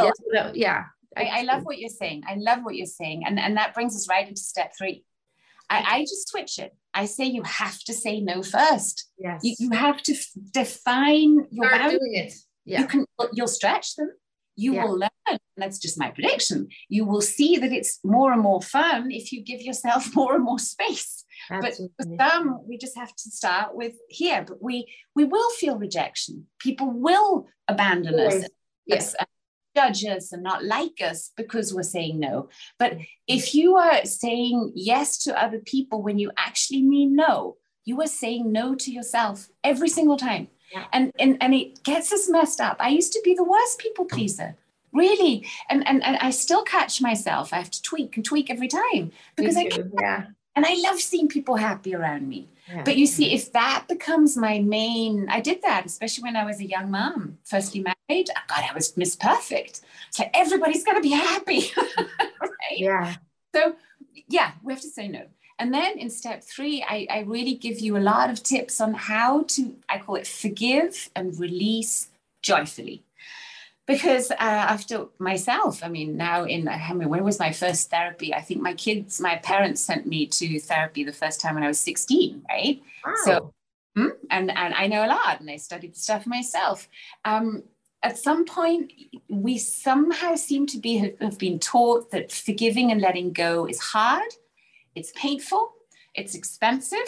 yeah. 0.53 0.85
I, 1.17 1.39
I, 1.39 1.41
love 1.43 1.63
what 1.63 1.79
you're 1.79 1.89
saying. 1.89 2.23
I 2.27 2.35
love 2.35 2.59
what 2.63 2.75
you're 2.75 2.85
saying. 2.85 3.23
And 3.25 3.39
and 3.39 3.55
that 3.55 3.73
brings 3.73 3.95
us 3.95 4.09
right 4.09 4.27
into 4.27 4.41
step 4.41 4.73
three. 4.77 5.05
I, 5.69 5.83
I 5.87 6.01
just 6.01 6.29
switch 6.29 6.59
it. 6.59 6.75
I 6.93 7.05
say 7.05 7.25
you 7.25 7.43
have 7.43 7.79
to 7.83 7.93
say 7.93 8.19
no 8.21 8.43
first. 8.43 9.09
Yes. 9.17 9.41
You, 9.43 9.55
you 9.59 9.71
have 9.71 10.01
to 10.03 10.13
f- 10.13 10.27
define 10.51 11.47
your 11.51 11.67
Start 11.67 11.81
boundaries. 11.81 12.47
Yeah. 12.65 12.81
You 12.81 12.87
can 12.87 13.05
you'll 13.33 13.47
stretch 13.47 13.95
them. 13.95 14.11
You 14.55 14.75
yeah. 14.75 14.85
will 14.85 14.99
learn. 14.99 15.39
That's 15.57 15.77
just 15.77 15.99
my 15.99 16.11
prediction. 16.11 16.69
You 16.87 17.05
will 17.05 17.21
see 17.21 17.57
that 17.57 17.71
it's 17.71 17.99
more 18.03 18.31
and 18.31 18.41
more 18.41 18.61
fun 18.61 19.11
if 19.11 19.31
you 19.31 19.43
give 19.43 19.61
yourself 19.61 20.15
more 20.15 20.35
and 20.35 20.43
more 20.43 20.59
space. 20.59 21.24
Absolutely. 21.49 21.89
But 21.97 22.07
for 22.07 22.29
some, 22.29 22.59
we 22.67 22.77
just 22.77 22.97
have 22.97 23.15
to 23.15 23.29
start 23.29 23.75
with 23.75 23.93
here. 24.09 24.43
But 24.47 24.61
we 24.61 24.87
we 25.15 25.23
will 25.23 25.49
feel 25.51 25.77
rejection. 25.77 26.47
People 26.59 26.89
will 26.91 27.47
abandon 27.67 28.19
us. 28.19 28.45
Yes. 28.85 29.15
judge 29.75 30.05
us 30.05 30.31
and 30.31 30.41
not 30.41 30.63
like 30.63 31.01
us 31.01 31.31
because 31.35 31.73
we're 31.73 31.83
saying 31.83 32.17
no. 32.19 32.47
But 32.79 32.97
if 33.27 33.53
you 33.53 33.75
are 33.75 34.05
saying 34.05 34.71
yes 34.73 35.17
to 35.23 35.41
other 35.43 35.59
people 35.59 36.01
when 36.01 36.17
you 36.17 36.31
actually 36.37 36.81
mean 36.81 37.15
no, 37.15 37.57
you 37.83 38.01
are 38.01 38.07
saying 38.07 38.51
no 38.51 38.75
to 38.75 38.91
yourself 38.91 39.49
every 39.63 39.89
single 39.89 40.17
time. 40.17 40.47
Yeah. 40.73 40.85
And, 40.93 41.11
and 41.19 41.37
and 41.41 41.53
it 41.53 41.83
gets 41.83 42.11
us 42.11 42.29
messed 42.29 42.59
up. 42.59 42.77
I 42.79 42.89
used 42.89 43.13
to 43.13 43.21
be 43.23 43.35
the 43.35 43.43
worst 43.43 43.79
people 43.79 44.05
pleaser. 44.05 44.55
Really. 44.91 45.45
And, 45.69 45.85
and 45.87 46.03
and 46.03 46.17
I 46.17 46.29
still 46.31 46.63
catch 46.63 47.01
myself. 47.01 47.53
I 47.53 47.57
have 47.57 47.71
to 47.71 47.81
tweak 47.81 48.15
and 48.15 48.25
tweak 48.25 48.49
every 48.49 48.67
time 48.67 49.11
because 49.35 49.57
I 49.57 49.69
yeah. 49.99 50.27
And 50.55 50.65
I 50.65 50.75
love 50.75 50.99
seeing 50.99 51.27
people 51.27 51.55
happy 51.55 51.93
around 51.95 52.27
me. 52.27 52.49
Yeah. 52.67 52.83
But 52.83 52.97
you 52.97 53.05
see, 53.05 53.33
if 53.33 53.51
that 53.51 53.85
becomes 53.87 54.35
my 54.35 54.59
main, 54.59 55.27
I 55.29 55.39
did 55.39 55.61
that, 55.61 55.85
especially 55.85 56.23
when 56.23 56.35
I 56.35 56.45
was 56.45 56.59
a 56.59 56.65
young 56.65 56.89
mom, 56.89 57.37
firstly 57.43 57.81
married. 57.81 58.29
Oh 58.29 58.41
God, 58.47 58.63
I 58.69 58.73
was 58.73 58.97
Miss 58.97 59.15
Perfect. 59.15 59.81
It's 60.07 60.19
like 60.19 60.31
everybody's 60.33 60.83
gonna 60.83 61.01
be 61.01 61.11
happy. 61.11 61.71
right? 62.41 62.77
Yeah. 62.77 63.15
So 63.53 63.75
yeah, 64.27 64.51
we 64.63 64.73
have 64.73 64.81
to 64.81 64.89
say 64.89 65.07
no. 65.07 65.25
And 65.57 65.73
then 65.73 65.97
in 65.97 66.09
step 66.09 66.43
three, 66.43 66.83
I, 66.87 67.07
I 67.09 67.19
really 67.19 67.55
give 67.55 67.79
you 67.79 67.97
a 67.97 67.99
lot 67.99 68.29
of 68.29 68.43
tips 68.43 68.81
on 68.81 68.93
how 68.93 69.43
to, 69.43 69.75
I 69.87 69.99
call 69.99 70.15
it 70.15 70.27
forgive 70.27 71.09
and 71.15 71.39
release 71.39 72.09
joyfully. 72.41 73.03
Because 73.87 74.31
uh, 74.31 74.35
after 74.39 75.05
myself, 75.19 75.83
I 75.83 75.89
mean, 75.89 76.17
now 76.17 76.43
in, 76.43 76.67
I 76.67 76.91
mean, 76.93 77.07
when 77.07 77.23
was 77.23 77.37
my 77.37 77.51
first 77.51 77.91
therapy? 77.91 78.33
I 78.33 78.41
think 78.41 78.61
my 78.61 78.73
kids, 78.73 79.21
my 79.21 79.35
parents 79.37 79.81
sent 79.81 80.07
me 80.07 80.25
to 80.27 80.59
therapy 80.59 81.03
the 81.03 81.13
first 81.13 81.39
time 81.39 81.53
when 81.53 81.63
I 81.63 81.67
was 81.67 81.79
16, 81.79 82.43
right? 82.49 82.81
Wow. 83.05 83.13
So, 83.25 83.53
hmm, 83.95 84.07
and, 84.31 84.49
and 84.49 84.73
I 84.73 84.87
know 84.87 85.05
a 85.05 85.07
lot 85.07 85.39
and 85.39 85.49
I 85.51 85.57
studied 85.57 85.93
the 85.93 85.99
stuff 85.99 86.25
myself. 86.25 86.89
Um, 87.25 87.63
at 88.01 88.17
some 88.17 88.45
point, 88.45 88.91
we 89.29 89.59
somehow 89.59 90.35
seem 90.35 90.65
to 90.67 90.79
be 90.79 91.13
have 91.21 91.37
been 91.37 91.59
taught 91.59 92.11
that 92.11 92.31
forgiving 92.31 92.91
and 92.91 93.01
letting 93.01 93.33
go 93.33 93.67
is 93.67 93.79
hard 93.79 94.31
it's 94.95 95.11
painful, 95.11 95.73
it's 96.15 96.35
expensive. 96.35 96.97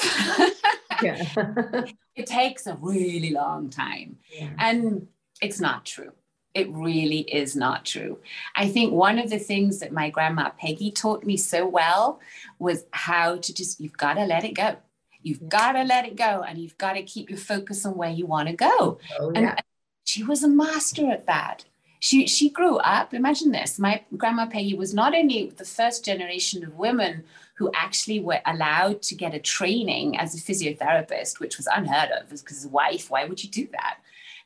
it 1.01 2.25
takes 2.25 2.67
a 2.67 2.75
really 2.75 3.31
long 3.31 3.69
time. 3.69 4.17
Yeah. 4.31 4.49
And 4.59 5.07
it's 5.41 5.61
not 5.61 5.85
true. 5.85 6.11
It 6.57 6.71
really 6.71 7.19
is 7.19 7.55
not 7.55 7.85
true. 7.85 8.17
I 8.55 8.67
think 8.67 8.91
one 8.91 9.19
of 9.19 9.29
the 9.29 9.37
things 9.37 9.79
that 9.79 9.91
my 9.91 10.09
grandma 10.09 10.49
Peggy 10.49 10.89
taught 10.89 11.23
me 11.23 11.37
so 11.37 11.67
well 11.67 12.19
was 12.57 12.85
how 12.91 13.35
to 13.35 13.53
just, 13.53 13.79
you've 13.79 13.97
got 13.97 14.15
to 14.15 14.25
let 14.25 14.43
it 14.43 14.55
go. 14.55 14.75
You've 15.21 15.47
got 15.47 15.73
to 15.73 15.83
let 15.83 16.05
it 16.05 16.15
go 16.15 16.43
and 16.47 16.57
you've 16.57 16.77
got 16.79 16.93
to 16.93 17.03
keep 17.03 17.29
your 17.29 17.37
focus 17.37 17.85
on 17.85 17.95
where 17.95 18.09
you 18.09 18.25
want 18.25 18.49
to 18.49 18.55
go. 18.55 18.97
Oh, 19.19 19.31
yeah. 19.35 19.39
And 19.39 19.61
she 20.05 20.23
was 20.23 20.43
a 20.43 20.47
master 20.47 21.11
at 21.11 21.27
that 21.27 21.65
she 21.99 22.27
she 22.27 22.49
grew 22.49 22.77
up 22.77 23.13
imagine 23.13 23.51
this 23.51 23.79
my 23.79 24.03
grandma 24.15 24.45
peggy 24.45 24.75
was 24.75 24.93
not 24.93 25.15
only 25.15 25.51
the 25.57 25.65
first 25.65 26.05
generation 26.05 26.63
of 26.63 26.77
women 26.77 27.23
who 27.55 27.71
actually 27.75 28.19
were 28.19 28.39
allowed 28.45 29.01
to 29.01 29.15
get 29.15 29.33
a 29.33 29.39
training 29.39 30.17
as 30.17 30.35
a 30.35 30.37
physiotherapist 30.37 31.39
which 31.39 31.57
was 31.57 31.67
unheard 31.67 32.11
of 32.11 32.29
because 32.29 32.61
his 32.61 32.67
wife 32.67 33.09
why 33.09 33.25
would 33.25 33.43
you 33.43 33.49
do 33.49 33.67
that 33.71 33.97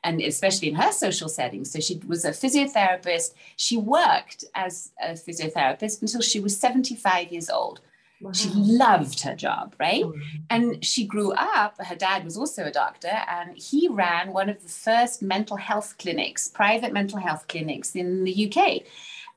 and 0.03 0.21
especially 0.21 0.69
in 0.69 0.75
her 0.75 0.91
social 0.91 1.29
settings. 1.29 1.71
so 1.71 1.79
she 1.79 2.01
was 2.07 2.25
a 2.25 2.31
physiotherapist 2.31 3.33
she 3.55 3.77
worked 3.77 4.45
as 4.55 4.91
a 5.01 5.11
physiotherapist 5.11 6.01
until 6.01 6.21
she 6.21 6.39
was 6.39 6.57
75 6.57 7.31
years 7.31 7.49
old 7.49 7.81
Wow. 8.21 8.33
She 8.33 8.49
loved 8.49 9.21
her 9.21 9.35
job, 9.35 9.73
right? 9.79 10.03
Oh, 10.05 10.13
and 10.49 10.85
she 10.85 11.05
grew 11.07 11.33
up, 11.33 11.81
her 11.83 11.95
dad 11.95 12.23
was 12.23 12.37
also 12.37 12.65
a 12.65 12.71
doctor, 12.71 13.07
and 13.27 13.57
he 13.57 13.87
ran 13.87 14.31
one 14.31 14.47
of 14.47 14.61
the 14.61 14.69
first 14.69 15.23
mental 15.23 15.57
health 15.57 15.95
clinics, 15.97 16.47
private 16.47 16.93
mental 16.93 17.19
health 17.19 17.47
clinics 17.47 17.95
in 17.95 18.23
the 18.23 18.47
UK. 18.47 18.83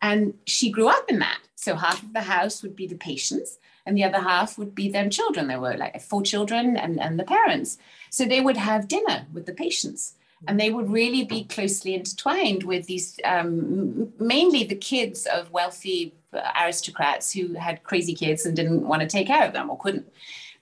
And 0.02 0.34
she 0.46 0.70
grew 0.70 0.88
up 0.88 1.08
in 1.08 1.18
that. 1.20 1.38
So 1.54 1.76
half 1.76 2.02
of 2.02 2.12
the 2.12 2.20
house 2.20 2.62
would 2.62 2.76
be 2.76 2.86
the 2.86 2.94
patients, 2.94 3.58
and 3.86 3.96
the 3.96 4.04
other 4.04 4.20
half 4.20 4.58
would 4.58 4.74
be 4.74 4.90
their 4.90 5.08
children. 5.08 5.48
There 5.48 5.60
were 5.60 5.78
like 5.78 5.98
four 6.02 6.22
children 6.22 6.76
and, 6.76 7.00
and 7.00 7.18
the 7.18 7.24
parents. 7.24 7.78
So 8.10 8.26
they 8.26 8.42
would 8.42 8.58
have 8.58 8.86
dinner 8.86 9.26
with 9.32 9.46
the 9.46 9.54
patients 9.54 10.14
and 10.46 10.58
they 10.58 10.70
would 10.70 10.90
really 10.90 11.24
be 11.24 11.44
closely 11.44 11.94
intertwined 11.94 12.62
with 12.64 12.86
these 12.86 13.18
um, 13.24 14.12
mainly 14.18 14.64
the 14.64 14.74
kids 14.74 15.26
of 15.26 15.50
wealthy 15.50 16.14
aristocrats 16.60 17.32
who 17.32 17.54
had 17.54 17.82
crazy 17.84 18.14
kids 18.14 18.44
and 18.44 18.56
didn't 18.56 18.86
want 18.86 19.02
to 19.02 19.08
take 19.08 19.26
care 19.26 19.46
of 19.46 19.52
them 19.52 19.70
or 19.70 19.78
couldn't 19.78 20.06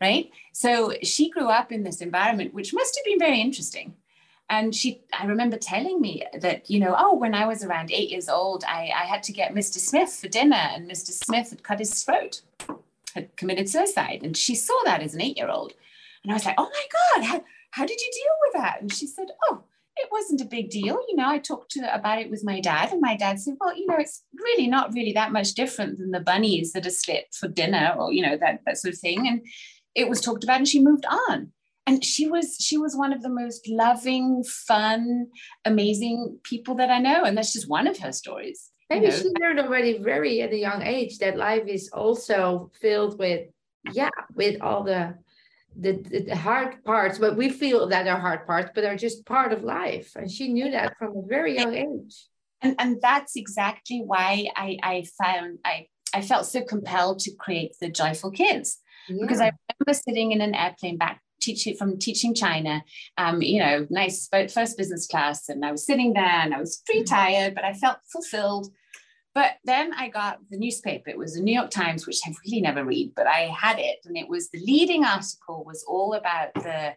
right? 0.01 0.31
So 0.53 0.95
she 1.03 1.31
grew 1.31 1.49
up 1.49 1.71
in 1.71 1.85
this 1.85 2.01
environment 2.01 2.53
which 2.53 2.75
must 2.75 2.97
have 2.97 3.05
been 3.05 3.19
very 3.19 3.41
interesting. 3.41 3.95
And 4.51 4.75
she 4.75 5.01
i 5.19 5.25
remember 5.25 5.57
telling 5.57 6.01
me 6.01 6.27
that 6.39 6.69
you 6.69 6.79
know 6.79 6.95
oh 6.99 7.15
when 7.15 7.35
i 7.35 7.47
was 7.47 7.65
around 7.65 7.91
eight 7.91 8.11
years 8.11 8.29
old 8.29 8.65
i, 8.69 8.91
I 8.95 9.07
had 9.07 9.23
to 9.23 9.33
get 9.33 9.55
mr 9.55 9.79
smith 9.79 10.13
for 10.13 10.29
dinner 10.29 10.65
and 10.75 10.91
mr 10.91 11.11
smith 11.11 11.51
had 11.51 11.63
cut 11.63 11.79
his 11.79 12.03
throat 12.03 12.43
had 13.15 13.35
committed 13.37 13.69
suicide. 13.69 14.21
And 14.23 14.37
she 14.37 14.55
saw 14.55 14.79
that 14.85 15.03
as 15.03 15.15
an 15.15 15.23
eight 15.23 15.39
year 15.39 15.49
old 15.49 15.73
and 16.23 16.33
i 16.33 16.35
was 16.35 16.45
like 16.45 16.57
oh 16.59 16.71
my 16.79 16.87
god 16.99 17.25
how, 17.25 17.45
how 17.71 17.87
did 17.87 18.01
you 18.01 18.11
deal 18.13 18.35
with 18.43 18.63
that? 18.63 18.83
And 18.83 18.93
she 18.93 19.07
said 19.07 19.29
oh 19.49 19.63
it 19.97 20.09
wasn't 20.11 20.41
a 20.41 20.47
big 20.47 20.71
deal. 20.71 20.99
You 21.09 21.17
know, 21.17 21.29
I 21.29 21.39
talked 21.39 21.73
to 21.73 21.95
about 21.95 22.21
it 22.21 22.31
with 22.31 22.45
my 22.45 22.61
dad, 22.61 22.93
and 22.93 23.01
my 23.01 23.17
dad 23.17 23.39
said, 23.39 23.55
"Well, 23.61 23.77
you 23.77 23.87
know, 23.87 23.97
it's 23.99 24.23
really 24.33 24.67
not 24.67 24.93
really 24.93 25.13
that 25.13 25.33
much 25.33 25.53
different 25.53 25.99
than 25.99 26.11
the 26.11 26.21
bunnies 26.21 26.73
that 26.73 26.87
are 26.87 26.91
split 26.91 27.27
for 27.39 27.49
dinner, 27.49 27.95
or 27.99 28.13
you 28.13 28.23
know, 28.23 28.37
that 28.37 28.61
that 28.67 28.79
sort 28.79 28.95
of 28.95 29.01
thing." 29.01 29.27
And 29.27 29.47
it 29.95 30.09
was 30.09 30.21
talked 30.21 30.45
about, 30.45 30.59
and 30.59 30.69
she 30.69 30.83
moved 30.83 31.05
on. 31.07 31.53
And 31.87 32.05
she 32.05 32.29
was 32.29 32.57
she 32.61 32.79
was 32.79 32.97
one 32.97 33.13
of 33.13 33.23
the 33.23 33.29
most 33.29 33.69
loving, 33.69 34.45
fun, 34.45 35.27
amazing 35.65 36.39
people 36.45 36.77
that 36.77 36.91
I 36.91 36.99
know, 36.99 37.25
and 37.25 37.37
that's 37.37 37.53
just 37.53 37.69
one 37.69 37.87
of 37.87 37.99
her 37.99 38.13
stories. 38.13 38.71
Maybe 38.89 39.07
you 39.07 39.11
know? 39.11 39.17
she 39.19 39.31
learned 39.41 39.61
already 39.61 39.99
very 39.99 40.43
at 40.43 40.53
a 40.53 40.59
young 40.59 40.83
age 40.83 41.19
that 41.19 41.37
life 41.37 41.67
is 41.67 41.91
also 41.93 42.71
filled 42.81 43.19
with, 43.19 43.49
yeah, 43.93 44.11
with 44.35 44.61
all 44.61 44.85
the 44.85 45.15
the, 45.79 45.93
the 45.93 46.37
hard 46.37 46.85
parts, 46.85 47.19
but 47.19 47.37
we 47.37 47.49
feel 47.49 47.89
that 47.89 48.07
are 48.07 48.19
hard 48.19 48.47
parts, 48.47 48.71
but 48.75 48.85
are 48.85 48.97
just 48.97 49.25
part 49.27 49.53
of 49.53 49.63
life. 49.63 50.15
And 50.17 50.31
she 50.31 50.53
knew 50.53 50.71
that 50.71 50.97
from 50.99 51.17
a 51.17 51.27
very 51.27 51.57
young 51.57 51.75
age. 51.75 52.27
And, 52.61 52.77
and 52.79 53.01
that's 53.01 53.37
exactly 53.37 54.03
why 54.05 54.49
I, 54.55 54.79
I 54.83 55.05
found 55.23 55.59
I, 55.65 55.87
I 56.15 56.23
felt 56.23 56.47
so 56.47 56.63
compelled 56.63 57.21
to 57.21 57.35
create 57.35 57.75
the 57.81 57.89
Joyful 57.89 58.31
Kids. 58.31 58.79
Yeah. 59.09 59.17
Because 59.21 59.41
I 59.41 59.53
remember 59.81 60.01
sitting 60.01 60.33
in 60.33 60.41
an 60.41 60.55
airplane 60.55 60.97
back 60.97 61.21
teaching 61.41 61.77
from 61.77 61.99
teaching 61.99 62.35
China, 62.35 62.85
um, 63.19 63.43
you 63.43 63.59
know, 63.59 63.87
nice 63.91 64.29
first 64.29 64.79
business 64.79 65.07
class. 65.07 65.49
And 65.49 65.65
I 65.65 65.73
was 65.73 65.85
sitting 65.85 66.13
there 66.13 66.25
and 66.25 66.55
I 66.55 66.61
was 66.61 66.83
pretty 66.87 67.01
mm-hmm. 67.01 67.15
tired, 67.15 67.55
but 67.55 67.65
I 67.65 67.73
felt 67.73 67.99
fulfilled. 68.13 68.69
But 69.35 69.53
then 69.65 69.95
I 69.95 70.09
got 70.09 70.41
the 70.51 70.59
newspaper. 70.59 71.09
It 71.09 71.19
was 71.19 71.35
the 71.35 71.41
New 71.41 71.55
York 71.55 71.71
Times, 71.71 72.07
which 72.07 72.21
I 72.27 72.33
really 72.45 72.61
never 72.61 72.85
read, 72.85 73.13
but 73.17 73.27
I 73.27 73.53
had 73.59 73.79
it, 73.79 74.01
and 74.05 74.17
it 74.17 74.29
was 74.29 74.51
the 74.51 74.61
leading 74.61 75.05
article 75.05 75.65
was 75.65 75.85
all 75.89 76.15
about 76.15 76.53
the 76.55 76.95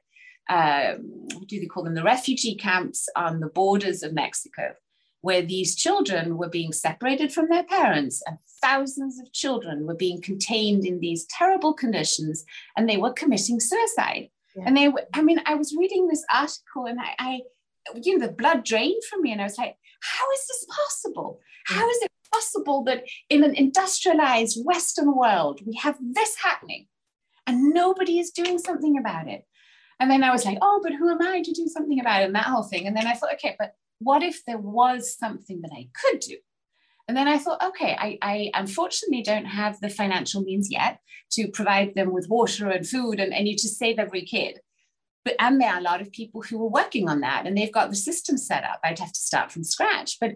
uh, 0.47 0.95
what 1.33 1.47
do 1.47 1.59
they 1.59 1.65
call 1.65 1.83
them? 1.83 1.95
The 1.95 2.03
refugee 2.03 2.55
camps 2.55 3.09
on 3.15 3.39
the 3.39 3.47
borders 3.47 4.03
of 4.03 4.13
Mexico, 4.13 4.75
where 5.21 5.41
these 5.41 5.75
children 5.75 6.37
were 6.37 6.49
being 6.49 6.71
separated 6.71 7.33
from 7.33 7.49
their 7.49 7.63
parents, 7.63 8.21
and 8.27 8.37
thousands 8.61 9.19
of 9.19 9.31
children 9.33 9.87
were 9.87 9.95
being 9.95 10.21
contained 10.21 10.85
in 10.85 10.99
these 10.99 11.25
terrible 11.25 11.73
conditions, 11.73 12.45
and 12.77 12.87
they 12.87 12.97
were 12.97 13.13
committing 13.13 13.59
suicide. 13.59 14.29
Yeah. 14.55 14.63
And 14.67 14.77
they, 14.77 14.87
were, 14.87 15.05
I 15.13 15.21
mean, 15.21 15.41
I 15.45 15.55
was 15.55 15.75
reading 15.75 16.07
this 16.07 16.23
article, 16.31 16.85
and 16.85 16.99
I, 16.99 17.15
I, 17.17 17.41
you 18.01 18.17
know, 18.17 18.27
the 18.27 18.33
blood 18.33 18.63
drained 18.63 19.03
from 19.09 19.21
me, 19.21 19.31
and 19.31 19.41
I 19.41 19.45
was 19.45 19.57
like, 19.57 19.75
how 20.01 20.31
is 20.31 20.47
this 20.47 20.65
possible? 20.69 21.39
How 21.65 21.89
is 21.89 21.97
it 22.03 22.11
possible 22.35 22.83
that 22.83 23.03
in 23.29 23.43
an 23.43 23.55
industrialized 23.55 24.63
Western 24.63 25.15
world, 25.15 25.61
we 25.65 25.75
have 25.75 25.97
this 26.01 26.35
happening 26.43 26.87
and 27.47 27.73
nobody 27.73 28.19
is 28.19 28.31
doing 28.31 28.57
something 28.59 28.97
about 28.97 29.27
it? 29.27 29.45
And 29.99 30.11
then 30.11 30.23
I 30.23 30.31
was 30.31 30.45
like, 30.45 30.57
oh, 30.61 30.81
but 30.83 30.93
who 30.93 31.09
am 31.09 31.21
I 31.21 31.41
to 31.41 31.51
do 31.51 31.67
something 31.67 31.99
about 31.99 32.21
it? 32.21 32.25
And 32.25 32.35
that 32.35 32.45
whole 32.45 32.63
thing. 32.63 32.85
And 32.85 32.95
then 32.95 33.07
I 33.07 33.13
thought, 33.13 33.33
okay, 33.35 33.55
but 33.57 33.73
what 33.99 34.23
if 34.23 34.43
there 34.45 34.57
was 34.57 35.17
something 35.17 35.61
that 35.61 35.71
I 35.73 35.87
could 35.93 36.19
do? 36.19 36.35
And 37.07 37.15
then 37.15 37.27
I 37.27 37.37
thought, 37.37 37.63
okay, 37.63 37.95
I, 37.97 38.17
I, 38.21 38.51
unfortunately 38.55 39.21
don't 39.21 39.45
have 39.45 39.79
the 39.79 39.89
financial 39.89 40.41
means 40.41 40.71
yet 40.71 40.99
to 41.33 41.47
provide 41.47 41.93
them 41.93 42.11
with 42.11 42.29
water 42.29 42.69
and 42.69 42.87
food 42.87 43.19
and, 43.19 43.33
and 43.33 43.47
you 43.47 43.55
to 43.55 43.67
save 43.67 43.99
every 43.99 44.23
kid. 44.23 44.59
But 45.23 45.35
and 45.39 45.61
there 45.61 45.73
are 45.73 45.79
a 45.79 45.83
lot 45.83 46.01
of 46.01 46.11
people 46.11 46.41
who 46.41 46.61
are 46.63 46.69
working 46.69 47.07
on 47.07 47.21
that 47.21 47.45
and 47.45 47.57
they've 47.57 47.71
got 47.71 47.89
the 47.89 47.95
system 47.95 48.37
set 48.37 48.63
up. 48.63 48.79
I'd 48.83 48.99
have 48.99 49.13
to 49.13 49.19
start 49.19 49.51
from 49.51 49.63
scratch. 49.63 50.17
But 50.19 50.35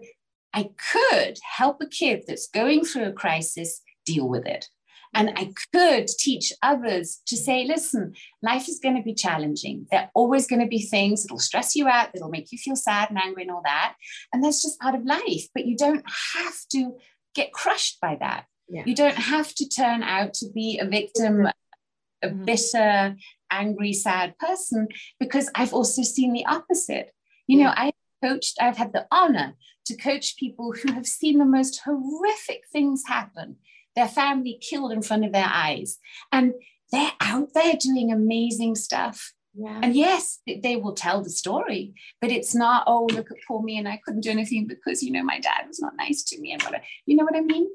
I 0.52 0.70
could 0.92 1.38
help 1.56 1.80
a 1.80 1.86
kid 1.86 2.24
that's 2.26 2.48
going 2.48 2.84
through 2.84 3.06
a 3.06 3.12
crisis 3.12 3.82
deal 4.04 4.28
with 4.28 4.46
it. 4.46 4.68
And 5.12 5.30
I 5.36 5.52
could 5.72 6.06
teach 6.06 6.52
others 6.62 7.20
to 7.26 7.36
say, 7.36 7.64
listen, 7.64 8.14
life 8.42 8.68
is 8.68 8.78
going 8.80 8.96
to 8.96 9.02
be 9.02 9.14
challenging. 9.14 9.86
There 9.90 10.02
are 10.02 10.10
always 10.14 10.46
going 10.46 10.60
to 10.60 10.68
be 10.68 10.82
things 10.82 11.24
that'll 11.24 11.40
stress 11.40 11.74
you 11.74 11.88
out, 11.88 12.10
that'll 12.12 12.28
make 12.28 12.52
you 12.52 12.58
feel 12.58 12.76
sad 12.76 13.10
and 13.10 13.18
angry 13.18 13.42
and 13.42 13.50
all 13.50 13.62
that. 13.64 13.96
And 14.32 14.44
that's 14.44 14.62
just 14.62 14.78
part 14.78 14.94
of 14.94 15.04
life. 15.04 15.48
But 15.52 15.66
you 15.66 15.76
don't 15.76 16.04
have 16.34 16.54
to 16.72 16.96
get 17.34 17.52
crushed 17.52 18.00
by 18.00 18.16
that. 18.20 18.44
Yeah. 18.68 18.84
You 18.86 18.94
don't 18.94 19.16
have 19.16 19.52
to 19.56 19.68
turn 19.68 20.04
out 20.04 20.32
to 20.34 20.46
be 20.54 20.78
a 20.78 20.86
victim, 20.86 21.46
a 21.46 22.28
mm-hmm. 22.28 22.44
bitter, 22.44 23.16
angry, 23.50 23.92
sad 23.92 24.38
person, 24.38 24.86
because 25.18 25.50
I've 25.56 25.74
also 25.74 26.02
seen 26.02 26.32
the 26.32 26.46
opposite. 26.46 27.10
You 27.48 27.64
know, 27.64 27.72
I 27.76 27.90
coached, 28.22 28.56
I've 28.60 28.76
had 28.76 28.92
the 28.92 29.06
honor 29.10 29.56
to 29.86 29.96
coach 29.96 30.36
people 30.36 30.72
who 30.72 30.92
have 30.92 31.06
seen 31.06 31.38
the 31.38 31.44
most 31.44 31.80
horrific 31.84 32.62
things 32.72 33.04
happen, 33.06 33.56
their 33.96 34.08
family 34.08 34.58
killed 34.60 34.92
in 34.92 35.02
front 35.02 35.24
of 35.24 35.32
their 35.32 35.50
eyes. 35.52 35.98
And 36.32 36.54
they're 36.92 37.12
out 37.20 37.48
there 37.54 37.74
doing 37.80 38.12
amazing 38.12 38.74
stuff. 38.76 39.32
Yeah. 39.54 39.80
And 39.82 39.96
yes, 39.96 40.38
they 40.46 40.76
will 40.76 40.94
tell 40.94 41.22
the 41.22 41.30
story, 41.30 41.94
but 42.20 42.30
it's 42.30 42.54
not, 42.54 42.84
oh, 42.86 43.08
look 43.12 43.30
at 43.30 43.36
poor 43.48 43.62
me 43.62 43.78
and 43.78 43.88
I 43.88 44.00
couldn't 44.04 44.20
do 44.22 44.30
anything 44.30 44.66
because, 44.66 45.02
you 45.02 45.10
know, 45.10 45.24
my 45.24 45.40
dad 45.40 45.66
was 45.66 45.80
not 45.80 45.96
nice 45.96 46.22
to 46.24 46.40
me 46.40 46.52
and 46.52 46.62
whatever. 46.62 46.84
You 47.06 47.16
know 47.16 47.24
what 47.24 47.36
I 47.36 47.40
mean? 47.40 47.68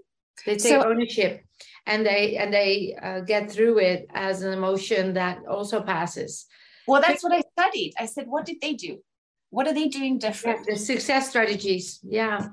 They 0.45 0.53
take 0.55 0.71
so, 0.71 0.87
ownership 0.87 1.43
and 1.85 2.05
they 2.05 2.37
and 2.37 2.53
they 2.53 2.95
uh, 3.01 3.21
get 3.21 3.51
through 3.51 3.79
it 3.79 4.07
as 4.13 4.41
an 4.41 4.53
emotion 4.53 5.13
that 5.13 5.39
also 5.49 5.81
passes. 5.81 6.45
Well, 6.87 7.01
that's 7.01 7.23
what 7.23 7.33
I 7.33 7.41
studied. 7.57 7.93
I 7.97 8.05
said, 8.05 8.27
what 8.27 8.45
did 8.45 8.57
they 8.61 8.73
do? 8.73 8.99
What 9.55 9.67
are 9.67 9.73
they 9.73 9.87
doing 9.87 10.17
different? 10.17 10.65
Yeah, 10.67 10.73
the 10.73 10.79
success 10.79 11.29
strategies. 11.29 12.01
Yeah. 12.03 12.49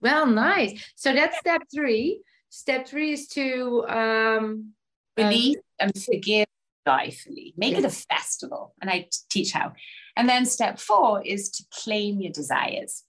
Well, 0.00 0.26
nice. 0.26 0.84
So 0.96 1.14
that's 1.14 1.38
step 1.38 1.62
three. 1.72 2.20
Step 2.48 2.88
three 2.88 3.12
is 3.12 3.28
to 3.28 3.86
um, 3.86 4.72
release 5.16 5.56
um, 5.56 5.62
and 5.78 6.02
forgive 6.02 6.46
joyfully. 6.84 7.54
Make 7.56 7.78
it 7.78 7.84
a 7.84 7.90
festival. 7.90 8.74
And 8.80 8.90
I 8.90 9.08
teach 9.30 9.52
how. 9.52 9.74
And 10.16 10.28
then 10.28 10.46
step 10.46 10.80
four 10.80 11.22
is 11.24 11.48
to 11.50 11.64
claim 11.72 12.20
your 12.20 12.32
desires. 12.32 13.04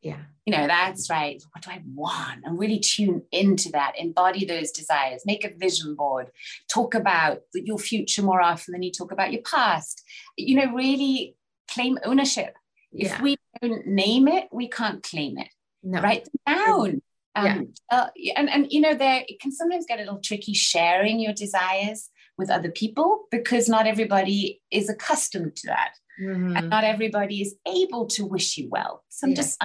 Yeah. 0.00 0.22
You 0.46 0.56
know, 0.56 0.66
that's 0.66 1.10
right. 1.10 1.42
What 1.52 1.64
do 1.64 1.70
I 1.70 1.82
want? 1.94 2.44
And 2.44 2.58
really 2.58 2.78
tune 2.78 3.24
into 3.30 3.68
that, 3.72 3.92
embody 3.98 4.46
those 4.46 4.70
desires, 4.70 5.22
make 5.26 5.44
a 5.44 5.54
vision 5.54 5.94
board, 5.94 6.30
talk 6.72 6.94
about 6.94 7.40
your 7.52 7.78
future 7.78 8.22
more 8.22 8.40
often 8.40 8.72
than 8.72 8.82
you 8.82 8.92
talk 8.92 9.12
about 9.12 9.32
your 9.32 9.42
past. 9.42 10.02
You 10.38 10.56
know, 10.56 10.72
really 10.72 11.35
claim 11.70 11.98
ownership. 12.04 12.54
Yeah. 12.92 13.14
If 13.14 13.20
we 13.20 13.36
don't 13.60 13.86
name 13.86 14.28
it, 14.28 14.48
we 14.52 14.68
can't 14.68 15.02
claim 15.02 15.38
it. 15.38 15.48
No. 15.82 16.00
Write 16.00 16.24
them 16.24 16.56
down. 16.56 17.02
Um, 17.34 17.44
yeah. 17.44 17.62
Uh, 17.90 18.06
and, 18.36 18.48
and, 18.48 18.72
you 18.72 18.80
know, 18.80 18.94
there 18.94 19.24
it 19.28 19.40
can 19.40 19.52
sometimes 19.52 19.84
get 19.86 19.98
a 19.98 20.02
little 20.02 20.20
tricky 20.20 20.54
sharing 20.54 21.20
your 21.20 21.34
desires 21.34 22.08
with 22.38 22.50
other 22.50 22.70
people 22.70 23.24
because 23.30 23.68
not 23.68 23.86
everybody 23.86 24.62
is 24.70 24.88
accustomed 24.88 25.56
to 25.56 25.66
that. 25.68 25.94
Mm-hmm. 26.20 26.56
And 26.56 26.70
not 26.70 26.84
everybody 26.84 27.42
is 27.42 27.54
able 27.66 28.06
to 28.08 28.24
wish 28.24 28.56
you 28.56 28.68
well. 28.70 29.04
So 29.10 29.26
I'm 29.26 29.32
yeah. 29.32 29.36
just 29.36 29.62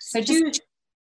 so 0.00 0.20
just 0.20 0.60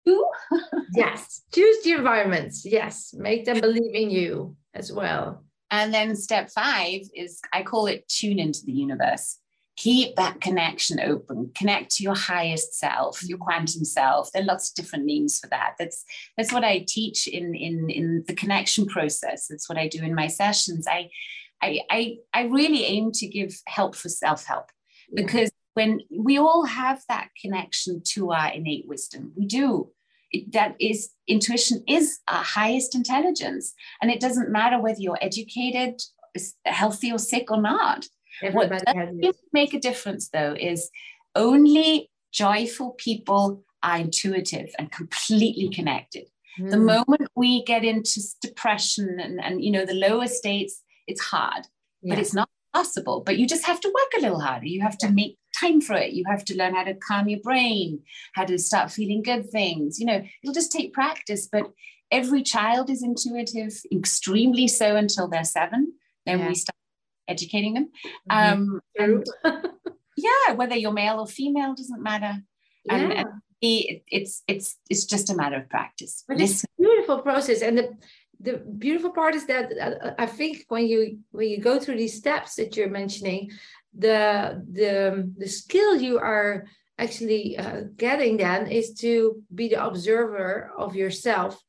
choose. 0.06 0.24
yes, 0.96 1.42
choose 1.54 1.84
the 1.84 1.94
environments. 1.94 2.66
Yes, 2.66 3.14
make 3.18 3.46
them 3.46 3.60
believe 3.60 3.96
in 3.96 4.10
you 4.10 4.56
as 4.74 4.92
well. 4.92 5.44
And 5.72 5.94
then 5.94 6.16
step 6.16 6.52
five 6.52 7.02
is 7.16 7.42
I 7.52 7.64
call 7.64 7.88
it 7.88 8.08
tune 8.08 8.38
into 8.38 8.60
the 8.66 8.74
universe. 8.74 9.40
Keep 9.76 10.16
that 10.16 10.40
connection 10.40 11.00
open. 11.00 11.52
Connect 11.56 11.90
to 11.96 12.04
your 12.04 12.16
highest 12.16 12.76
self, 12.76 13.24
your 13.24 13.38
mm-hmm. 13.38 13.44
quantum 13.44 13.86
self. 13.86 14.32
There 14.32 14.44
are 14.44 14.46
lots 14.46 14.70
of 14.70 14.76
different 14.76 15.06
names 15.06 15.40
for 15.40 15.48
that. 15.48 15.74
That's 15.80 16.04
that's 16.38 16.54
what 16.54 16.64
I 16.64 16.86
teach 16.88 17.28
in 17.28 17.56
in 17.56 17.90
in 17.90 18.24
the 18.28 18.36
connection 18.36 18.86
process. 18.86 19.48
That's 19.48 19.68
what 19.68 19.78
I 19.78 19.88
do 19.88 20.04
in 20.04 20.14
my 20.14 20.28
sessions. 20.28 20.86
I 20.88 21.10
I 21.62 21.80
I, 21.90 22.18
I 22.34 22.44
really 22.44 22.86
aim 22.86 23.12
to 23.14 23.28
give 23.28 23.56
help 23.66 23.96
for 23.96 24.10
self 24.10 24.46
help 24.46 24.70
because 25.14 25.52
when 25.74 26.02
we 26.12 26.38
all 26.38 26.66
have 26.66 27.02
that 27.10 27.30
connection 27.40 28.02
to 28.06 28.32
our 28.32 28.52
innate 28.52 28.88
wisdom 28.88 29.32
we 29.36 29.46
do 29.46 29.90
that 30.52 30.76
is 30.80 31.12
intuition 31.28 31.84
is 31.88 32.20
our 32.28 32.44
highest 32.44 32.96
intelligence 32.96 33.74
and 34.02 34.10
it 34.10 34.20
doesn't 34.20 34.52
matter 34.52 34.80
whether 34.82 35.00
you're 35.00 35.18
educated 35.22 36.02
healthy 36.66 37.12
or 37.12 37.20
sick 37.20 37.52
or 37.52 37.62
not 37.62 38.08
Everybody 38.44 38.84
what 38.86 39.22
does 39.22 39.42
make 39.52 39.74
a 39.74 39.80
difference 39.80 40.30
though 40.30 40.56
is 40.60 40.90
only 41.36 42.10
joyful 42.32 42.92
people 42.92 43.64
are 43.82 43.98
intuitive 43.98 44.70
and 44.80 44.92
completely 44.92 45.70
connected 45.70 46.28
mm. 46.60 46.70
the 46.70 46.78
hmm. 46.78 46.86
moment 46.86 47.30
we 47.36 47.64
get 47.66 47.84
into 47.84 48.22
depression 48.42 49.20
and, 49.20 49.44
and 49.44 49.64
you 49.64 49.72
know 49.72 49.86
the 49.86 49.94
lower 49.94 50.28
states 50.28 50.82
it's 51.06 51.22
hard 51.22 51.68
yeah. 52.02 52.16
but 52.16 52.20
it's 52.20 52.34
not 52.34 52.50
possible 52.74 53.22
but 53.22 53.38
you 53.38 53.46
just 53.46 53.66
have 53.66 53.80
to 53.80 53.90
work 53.90 54.12
a 54.18 54.22
little 54.22 54.40
harder 54.40 54.66
you 54.66 54.82
have 54.82 54.98
to 54.98 55.12
make 55.12 55.38
time 55.60 55.82
for 55.82 55.96
it. 55.96 56.14
You 56.14 56.24
have 56.28 56.44
to 56.46 56.58
learn 56.58 56.76
how 56.76 56.84
to 56.84 56.94
calm 56.94 57.30
your 57.30 57.40
brain, 57.40 58.02
how 58.34 58.46
to 58.46 58.58
start 58.58 58.92
feeling 58.92 59.24
good 59.24 59.50
things. 59.50 60.00
You 60.00 60.06
know, 60.06 60.24
it'll 60.44 60.54
just 60.54 60.72
take 60.72 60.94
practice, 60.94 61.48
but 61.52 61.72
every 62.12 62.44
child 62.44 62.90
is 62.90 63.04
intuitive, 63.04 63.74
extremely 63.92 64.68
so 64.68 64.96
until 64.96 65.28
they're 65.28 65.44
seven. 65.44 65.94
Then 66.26 66.40
yeah. 66.40 66.48
we 66.50 66.56
start 66.56 66.76
educating 67.28 67.74
them. 67.74 67.90
Mm-hmm. 68.30 68.54
Um, 68.54 68.82
and, 68.98 69.26
yeah, 70.16 70.54
whether 70.56 70.76
you're 70.76 70.94
male 70.94 71.20
or 71.20 71.28
female 71.28 71.74
doesn't 71.76 72.02
matter. 72.02 72.42
Yeah. 72.86 72.96
And, 72.96 73.14
and 73.14 73.28
it's 73.62 74.44
it's 74.48 74.78
it's 74.90 75.06
just 75.06 75.30
a 75.30 75.36
matter 75.36 75.56
of 75.56 75.70
practice. 75.70 76.26
But 76.28 76.42
it's 76.42 76.64
a 76.64 76.68
beautiful 76.78 77.20
process, 77.20 77.62
and 77.62 77.78
the 77.78 77.90
the 78.40 78.58
beautiful 78.58 79.12
part 79.12 79.36
is 79.36 79.46
that 79.46 79.72
uh, 79.80 80.12
I 80.20 80.26
think 80.26 80.66
when 80.68 80.86
you 80.86 81.20
when 81.32 81.48
you 81.48 81.60
go 81.62 81.80
through 81.80 81.98
these 81.98 82.18
steps 82.18 82.56
that 82.56 82.76
you're 82.76 82.90
mentioning, 82.90 83.52
the 83.98 84.62
the 84.70 85.32
the 85.38 85.48
skill 85.48 85.96
you 85.96 86.20
are 86.20 86.66
actually 86.98 87.58
uh, 87.58 87.84
getting 87.96 88.38
then 88.38 88.68
is 88.68 88.94
to 88.94 89.42
be 89.54 89.70
the 89.70 89.84
observer 89.84 90.72
of 90.78 90.96
yourself 90.96 91.62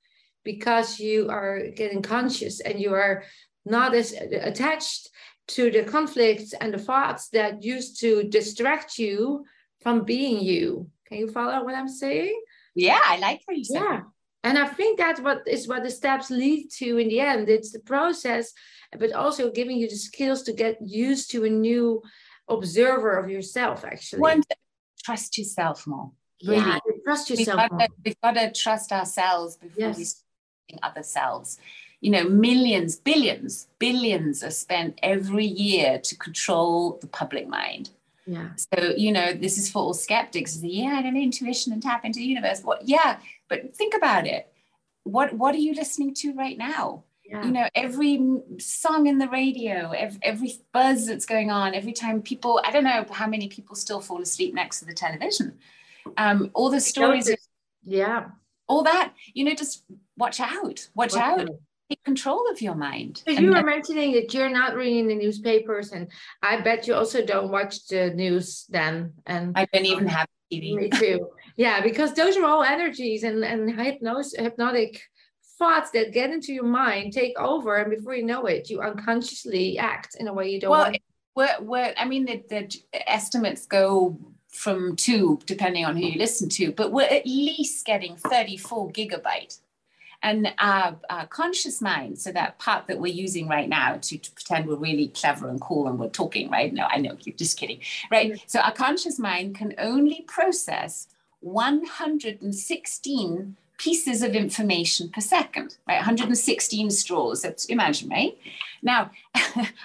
because 0.43 1.01
you 1.01 1.31
are 1.31 1.69
getting 1.75 2.03
conscious 2.03 2.61
and 2.61 2.79
you 2.79 2.93
are 2.93 3.25
not 3.65 3.95
as 3.95 4.13
attached 4.13 5.09
to 5.47 5.71
the 5.71 5.85
conflicts 5.85 6.53
and 6.55 6.73
the 6.73 6.79
thoughts 6.79 7.29
that 7.31 7.63
used 7.63 8.01
to 8.01 8.25
distract 8.25 8.99
you 8.99 9.45
from 9.83 10.05
being 10.05 10.43
you. 10.43 10.91
Can 11.07 11.19
you 11.19 11.31
follow 11.31 11.65
what 11.65 11.75
i'm 11.75 11.89
saying? 11.89 12.41
Yeah 12.75 13.01
i 13.05 13.19
like 13.19 13.43
how 13.47 13.55
you 13.55 13.65
say 13.65 13.75
yeah. 13.75 14.01
And 14.43 14.59
i 14.59 14.67
think 14.67 14.99
that's 14.99 15.21
what 15.21 15.47
is 15.47 15.69
what 15.69 15.83
the 15.83 15.91
steps 15.91 16.31
lead 16.31 16.71
to 16.79 16.99
in 16.99 17.09
the 17.09 17.21
end. 17.21 17.49
It's 17.49 17.73
the 17.73 17.81
process 17.81 18.53
but 18.99 19.13
also 19.13 19.51
giving 19.51 19.77
you 19.77 19.89
the 19.89 19.97
skills 19.97 20.43
to 20.45 20.53
get 20.53 20.79
used 20.81 21.31
to 21.33 21.45
a 21.45 21.51
new 21.51 22.03
observer 22.49 23.19
of 23.19 23.31
yourself 23.31 23.85
actually. 23.85 24.21
One, 24.21 24.43
trust 25.05 25.37
yourself 25.39 25.87
more. 25.87 26.13
Really. 26.45 26.57
yeah, 26.57 26.79
trust 27.05 27.31
yourself 27.31 27.61
we've 27.61 27.71
got, 27.71 27.87
to, 27.87 27.89
we've 28.05 28.21
got, 28.21 28.33
to, 28.33 28.53
trust 28.53 28.93
ourselves 28.93 29.57
before 29.57 29.79
yes. 29.79 29.97
we 29.97 30.05
start 30.05 30.25
other 30.83 31.03
selves 31.03 31.59
you 32.05 32.11
know 32.11 32.29
millions 32.29 32.97
billions 32.97 33.67
billions 33.79 34.45
are 34.45 34.51
spent 34.51 34.99
every 35.03 35.47
year 35.47 35.99
to 35.99 36.15
control 36.19 36.99
the 37.01 37.07
public 37.07 37.49
mind. 37.49 37.89
Yeah. 38.27 38.51
So 38.57 38.93
you 38.95 39.11
know 39.11 39.33
this 39.33 39.57
is 39.57 39.71
for 39.71 39.79
all 39.79 39.95
skeptics. 39.95 40.63
Yeah 40.63 40.97
i 40.99 41.03
don't 41.03 41.15
know 41.15 41.21
intuition 41.21 41.73
and 41.73 41.83
tap 41.83 42.05
into 42.05 42.19
the 42.19 42.27
universe. 42.27 42.61
What 42.63 42.87
yeah 42.87 43.21
but 43.49 43.75
think 43.75 43.95
about 43.95 44.27
it. 44.27 44.53
What 45.05 45.33
what 45.33 45.55
are 45.55 45.65
you 45.67 45.73
listening 45.73 46.13
to 46.17 46.35
right 46.35 46.59
now? 46.59 47.05
Yeah. 47.25 47.43
you 47.43 47.53
know 47.53 47.67
every 47.75 48.21
song 48.59 49.07
in 49.07 49.17
the 49.17 49.29
radio 49.29 49.93
every, 49.93 50.21
every 50.23 50.53
buzz 50.73 51.07
that's 51.07 51.25
going 51.25 51.51
on 51.51 51.75
every 51.75 51.95
time 51.95 52.21
people 52.21 52.61
i 52.63 52.71
don't 52.71 52.85
know 52.85 53.07
how 53.11 53.27
many 53.27 53.49
people 53.49 53.75
still 53.75 54.03
fall 54.03 54.21
asleep 54.21 54.53
next 54.53 54.81
to 54.81 54.85
the 54.85 54.93
television. 54.93 55.57
Um 56.19 56.51
all 56.53 56.69
the 56.69 56.83
stories 56.83 57.35
yeah. 57.83 58.27
All 58.69 58.83
that 58.83 59.15
you 59.33 59.43
know 59.47 59.55
just 59.55 59.85
watch 60.19 60.39
out 60.39 60.61
watch, 60.95 61.15
watch 61.15 61.15
out. 61.15 61.41
out 61.41 61.49
take 61.89 62.03
control 62.05 62.51
of 62.51 62.61
your 62.63 62.75
mind. 62.75 63.23
So 63.27 63.33
you 63.33 63.51
were 63.51 63.63
mentioning 63.63 64.13
that 64.13 64.33
you're 64.33 64.49
not 64.49 64.75
reading 64.75 65.07
the 65.07 65.15
newspapers, 65.15 65.93
and 65.93 66.11
I 66.43 66.61
bet 66.61 66.87
you 66.87 66.95
also 66.95 67.25
don't 67.25 67.51
watch 67.51 67.87
the 67.87 68.11
news 68.11 68.67
then. 68.69 69.13
And 69.27 69.57
I 69.57 69.67
don't 69.73 69.87
even 69.87 70.07
have 70.09 70.27
TV. 70.53 70.75
Me 70.77 70.91
too. 70.91 71.31
yeah, 71.57 71.81
because 71.81 72.15
those 72.15 72.37
are 72.37 72.45
all 72.45 72.63
energies 72.63 73.25
and 73.25 73.45
and 73.45 73.71
hypnosis, 73.71 74.39
hypnotic 74.39 75.03
thoughts 75.59 75.91
that 75.93 76.13
get 76.13 76.31
into 76.31 76.53
your 76.53 76.65
mind 76.65 77.13
take 77.13 77.39
over 77.39 77.77
and 77.77 77.91
before 77.91 78.15
you 78.15 78.25
know 78.25 78.45
it 78.47 78.69
you 78.69 78.81
unconsciously 78.81 79.79
act 79.79 80.17
in 80.19 80.27
a 80.27 80.33
way 80.33 80.51
you 80.51 80.61
don't 80.61 80.71
well, 80.71 80.83
want 80.83 80.99
we're, 81.37 81.57
we're, 81.61 81.95
i 81.97 82.05
mean 82.05 82.25
the, 82.25 82.43
the 82.49 82.69
estimates 83.07 83.65
go 83.67 84.19
from 84.51 84.97
two 84.97 85.39
depending 85.47 85.85
on 85.85 85.97
who 85.97 86.07
you 86.07 86.19
listen 86.19 86.49
to 86.49 86.73
but 86.73 86.91
we're 86.91 87.03
at 87.03 87.25
least 87.25 87.87
getting 87.87 88.17
34 88.17 88.91
gigabyte 88.91 89.61
and 90.25 90.53
our, 90.59 90.97
our, 91.11 91.27
conscious 91.29 91.81
mind 91.81 92.19
so 92.19 92.33
that 92.33 92.59
part 92.59 92.89
that 92.89 92.99
we're 92.99 93.13
using 93.13 93.47
right 93.47 93.69
now 93.69 93.97
to, 93.97 94.19
to, 94.19 94.33
pretend 94.33 94.67
we're 94.67 94.75
really 94.75 95.07
clever 95.09 95.49
and 95.49 95.61
cool 95.61 95.87
and 95.87 95.99
we're 95.99 96.09
talking 96.09 96.51
right 96.51 96.75
no 96.75 96.87
i 96.91 96.97
know 96.97 97.17
you're 97.23 97.37
just 97.37 97.57
kidding 97.57 97.79
right 98.11 98.43
so 98.47 98.59
our 98.61 98.73
conscious 98.73 99.19
mind 99.19 99.55
can 99.55 99.75
only 99.79 100.23
process 100.27 101.07
116 101.41 103.57
pieces 103.77 104.23
of 104.23 104.35
information 104.35 105.11
per 105.11 105.21
second, 105.21 105.77
right? 105.87 105.97
116 105.97 106.91
straws. 106.91 107.43
That's 107.43 107.67
imagine, 107.67 108.09
right? 108.09 108.37
Now, 108.83 109.11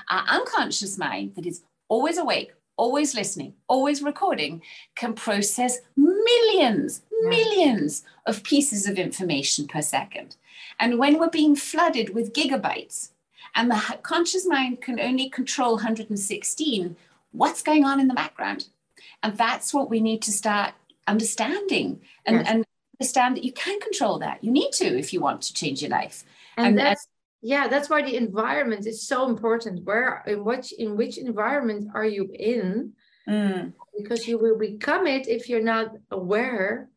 our 0.10 0.24
unconscious 0.28 0.98
mind 0.98 1.36
that 1.36 1.46
is 1.46 1.62
always 1.88 2.18
awake, 2.18 2.54
always 2.80 3.14
listening, 3.14 3.54
always 3.68 4.02
recording, 4.02 4.62
can 4.96 5.14
process 5.14 5.80
millions, 5.98 7.02
millions 7.24 8.04
of 8.26 8.42
pieces 8.44 8.88
of 8.88 8.98
information 8.98 9.68
per 9.68 9.82
second. 9.82 10.38
And 10.80 10.98
when 10.98 11.20
we're 11.20 11.30
being 11.30 11.56
flooded 11.56 12.16
with 12.16 12.34
gigabytes, 12.34 13.10
and 13.56 13.70
the 13.70 13.98
conscious 14.02 14.48
mind 14.48 14.82
can 14.82 15.00
only 15.00 15.30
control 15.30 15.74
116, 15.74 16.96
what's 17.34 17.62
going 17.62 17.84
on 17.84 18.00
in 18.00 18.08
the 18.08 18.14
background? 18.14 18.68
And 19.24 19.38
that's 19.38 19.74
what 19.74 19.90
we 19.90 20.00
need 20.00 20.22
to 20.24 20.32
start 20.32 20.74
understanding 21.06 22.00
and, 22.26 22.38
yes. 22.38 22.48
and 22.48 22.66
understand 23.00 23.36
that 23.36 23.44
you 23.44 23.52
can 23.52 23.80
control 23.82 24.20
that. 24.20 24.42
You 24.42 24.52
need 24.52 24.72
to 24.74 24.98
if 24.98 25.12
you 25.12 25.20
want 25.20 25.42
to 25.44 25.54
change 25.54 25.82
your 25.82 25.92
life. 25.92 26.24
And, 26.56 26.68
and 26.68 26.78
that's 26.78 27.08
yeah, 27.42 27.68
that's 27.68 27.90
why 27.90 28.02
the 28.02 28.16
environment 28.16 28.86
is 28.86 29.08
so 29.08 29.28
important. 29.28 29.86
Where 29.86 30.24
in 30.28 30.44
which 30.44 30.72
in 30.74 30.98
which 30.98 31.18
environment 31.18 31.90
are 31.94 32.06
you 32.06 32.30
in? 32.34 32.94
Mm. 33.28 33.74
Because 33.98 34.28
you 34.28 34.38
will 34.38 34.58
become 34.58 35.08
it 35.08 35.28
if 35.28 35.50
you're 35.50 35.62
not 35.62 35.92
aware 36.12 36.90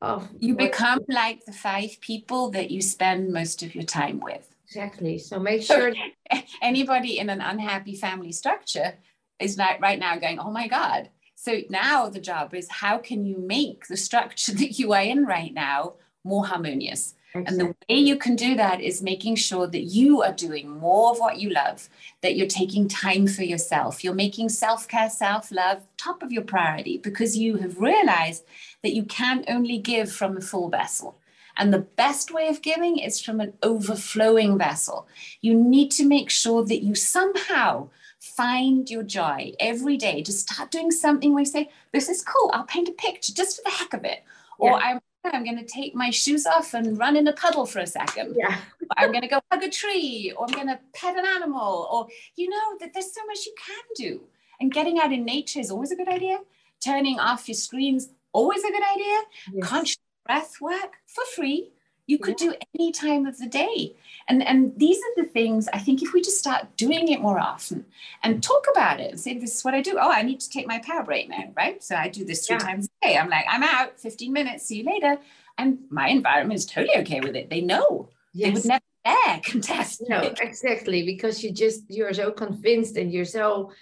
of 0.00 0.28
you 0.38 0.54
become 0.54 1.00
like 1.08 1.44
the 1.44 1.52
five 1.52 2.00
people 2.00 2.50
that 2.50 2.70
you 2.70 2.80
spend 2.80 3.32
most 3.32 3.62
of 3.62 3.74
your 3.74 3.84
time 3.84 4.20
with. 4.20 4.48
Exactly. 4.66 5.18
So 5.18 5.38
make 5.38 5.62
sure 5.62 5.92
anybody 6.62 7.18
in 7.18 7.28
an 7.28 7.40
unhappy 7.40 7.96
family 7.96 8.32
structure 8.32 8.94
is 9.38 9.56
not 9.56 9.80
right 9.80 9.98
now 9.98 10.16
going, 10.16 10.38
oh 10.38 10.50
my 10.50 10.68
God. 10.68 11.10
So 11.34 11.60
now 11.68 12.08
the 12.08 12.20
job 12.20 12.54
is 12.54 12.68
how 12.70 12.98
can 12.98 13.24
you 13.24 13.38
make 13.38 13.88
the 13.88 13.96
structure 13.96 14.52
that 14.54 14.78
you 14.78 14.92
are 14.92 15.02
in 15.02 15.26
right 15.26 15.52
now 15.52 15.94
more 16.24 16.46
harmonious? 16.46 17.14
Exactly. 17.34 17.60
And 17.60 17.60
the 17.60 17.74
way 17.88 17.98
you 17.98 18.16
can 18.16 18.34
do 18.34 18.56
that 18.56 18.80
is 18.80 19.02
making 19.02 19.36
sure 19.36 19.66
that 19.68 19.82
you 19.82 20.22
are 20.22 20.32
doing 20.32 20.68
more 20.68 21.12
of 21.12 21.18
what 21.18 21.38
you 21.38 21.50
love, 21.50 21.88
that 22.22 22.36
you're 22.36 22.48
taking 22.48 22.88
time 22.88 23.28
for 23.28 23.44
yourself. 23.44 24.02
You're 24.02 24.14
making 24.14 24.48
self 24.48 24.88
care, 24.88 25.08
self 25.08 25.52
love 25.52 25.82
top 25.96 26.22
of 26.22 26.32
your 26.32 26.42
priority 26.42 26.98
because 26.98 27.36
you 27.36 27.56
have 27.58 27.78
realized 27.78 28.44
that 28.82 28.94
you 28.94 29.04
can 29.04 29.44
only 29.46 29.78
give 29.78 30.10
from 30.10 30.36
a 30.36 30.40
full 30.40 30.68
vessel. 30.68 31.16
And 31.56 31.72
the 31.72 31.78
best 31.78 32.32
way 32.32 32.48
of 32.48 32.62
giving 32.62 32.98
is 32.98 33.20
from 33.20 33.40
an 33.40 33.52
overflowing 33.62 34.58
vessel. 34.58 35.06
You 35.40 35.54
need 35.54 35.90
to 35.92 36.06
make 36.06 36.30
sure 36.30 36.64
that 36.64 36.82
you 36.82 36.94
somehow 36.94 37.90
find 38.18 38.88
your 38.90 39.02
joy 39.02 39.52
every 39.60 39.96
day. 39.96 40.22
Just 40.22 40.48
start 40.48 40.70
doing 40.70 40.90
something 40.90 41.32
where 41.32 41.42
you 41.42 41.46
say, 41.46 41.70
This 41.92 42.08
is 42.08 42.22
cool. 42.22 42.50
I'll 42.52 42.64
paint 42.64 42.88
a 42.88 42.92
picture 42.92 43.32
just 43.32 43.56
for 43.56 43.62
the 43.70 43.76
heck 43.76 43.94
of 43.94 44.04
it. 44.04 44.24
Yeah. 44.60 44.70
Or 44.70 44.74
I'm 44.74 45.00
I'm 45.24 45.44
going 45.44 45.58
to 45.58 45.64
take 45.64 45.94
my 45.94 46.10
shoes 46.10 46.46
off 46.46 46.74
and 46.74 46.98
run 46.98 47.16
in 47.16 47.28
a 47.28 47.32
puddle 47.32 47.66
for 47.66 47.80
a 47.80 47.86
second. 47.86 48.36
Yeah. 48.38 48.58
I'm 48.96 49.10
going 49.10 49.22
to 49.22 49.28
go 49.28 49.40
hug 49.52 49.62
a 49.62 49.70
tree 49.70 50.32
or 50.36 50.46
I'm 50.46 50.54
going 50.54 50.68
to 50.68 50.78
pet 50.94 51.16
an 51.16 51.26
animal 51.26 51.88
or, 51.92 52.08
you 52.36 52.48
know, 52.48 52.78
that 52.80 52.92
there's 52.94 53.14
so 53.14 53.24
much 53.26 53.44
you 53.46 53.54
can 53.66 53.84
do. 53.96 54.20
And 54.60 54.72
getting 54.72 54.98
out 54.98 55.12
in 55.12 55.24
nature 55.24 55.60
is 55.60 55.70
always 55.70 55.90
a 55.90 55.96
good 55.96 56.08
idea. 56.08 56.38
Turning 56.84 57.18
off 57.18 57.48
your 57.48 57.54
screens, 57.54 58.08
always 58.32 58.64
a 58.64 58.70
good 58.70 58.82
idea. 58.94 59.20
Yes. 59.52 59.68
Conscious 59.68 59.98
breath 60.24 60.56
work 60.60 60.94
for 61.06 61.24
free 61.34 61.72
you 62.10 62.18
could 62.18 62.40
yeah. 62.40 62.50
do 62.50 62.54
any 62.74 62.90
time 62.90 63.24
of 63.24 63.38
the 63.38 63.46
day. 63.46 63.94
And 64.28 64.42
and 64.42 64.72
these 64.76 64.98
are 64.98 65.22
the 65.22 65.28
things 65.28 65.68
i 65.72 65.78
think 65.78 66.02
if 66.02 66.12
we 66.12 66.20
just 66.20 66.38
start 66.38 66.76
doing 66.76 67.08
it 67.08 67.20
more 67.20 67.40
often 67.40 67.84
and 68.22 68.42
talk 68.42 68.64
about 68.70 69.00
it 69.00 69.10
and 69.10 69.20
say 69.20 69.36
this 69.38 69.56
is 69.56 69.64
what 69.64 69.74
i 69.74 69.80
do. 69.80 69.98
Oh 70.00 70.10
i 70.10 70.22
need 70.22 70.40
to 70.40 70.50
take 70.50 70.66
my 70.66 70.78
power 70.78 71.02
break 71.02 71.28
now 71.28 71.44
right? 71.56 71.82
So 71.82 71.94
i 71.96 72.08
do 72.08 72.24
this 72.24 72.46
three 72.46 72.56
yeah. 72.56 72.66
times 72.68 72.86
a 72.86 73.06
day. 73.06 73.16
I'm 73.16 73.30
like 73.30 73.46
i'm 73.48 73.62
out 73.62 73.98
15 73.98 74.32
minutes 74.32 74.66
see 74.66 74.78
you 74.78 74.84
later. 74.84 75.18
And 75.58 75.78
my 75.90 76.08
environment 76.08 76.58
is 76.60 76.66
totally 76.66 76.96
okay 77.02 77.20
with 77.20 77.36
it. 77.36 77.50
They 77.50 77.60
know. 77.60 78.08
Yes. 78.32 78.46
they 78.46 78.54
would 78.54 78.64
never 78.66 78.90
dare 79.04 79.40
contest 79.52 80.02
no 80.08 80.20
exactly 80.40 81.02
because 81.04 81.42
you 81.42 81.50
just 81.52 81.82
you're 81.88 82.14
so 82.14 82.30
convinced 82.30 82.96
and 82.96 83.12
you're 83.12 83.24
so 83.38 83.72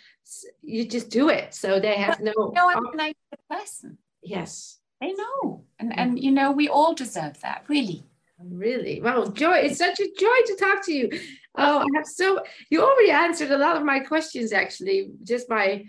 you 0.63 0.87
just 0.87 1.11
do 1.11 1.29
it. 1.29 1.55
So 1.55 1.81
they 1.81 1.97
have 1.97 2.19
but 2.19 2.25
no 2.29 2.53
no 2.55 2.71
i'm 2.71 2.87
a 2.87 2.97
nice 2.97 3.15
person. 3.51 3.99
Yes. 4.23 4.79
They 5.01 5.13
know. 5.13 5.65
And 5.79 5.99
and 6.01 6.11
you 6.25 6.33
know 6.39 6.53
we 6.53 6.69
all 6.69 6.95
deserve 6.95 7.41
that 7.41 7.65
really 7.69 8.05
Really? 8.41 9.01
Wow, 9.01 9.27
joy. 9.27 9.59
It's 9.59 9.79
such 9.79 9.99
a 10.01 10.09
joy 10.19 10.37
to 10.47 10.57
talk 10.59 10.85
to 10.87 10.93
you. 10.93 11.11
Oh, 11.57 11.81
I 11.81 11.87
have 11.97 12.07
so 12.07 12.41
you 12.71 12.83
already 12.83 13.11
answered 13.11 13.51
a 13.51 13.59
lot 13.59 13.77
of 13.77 13.85
my 13.85 13.99
questions 14.01 14.53
actually, 14.53 15.11
just 15.25 15.49
by 15.49 15.85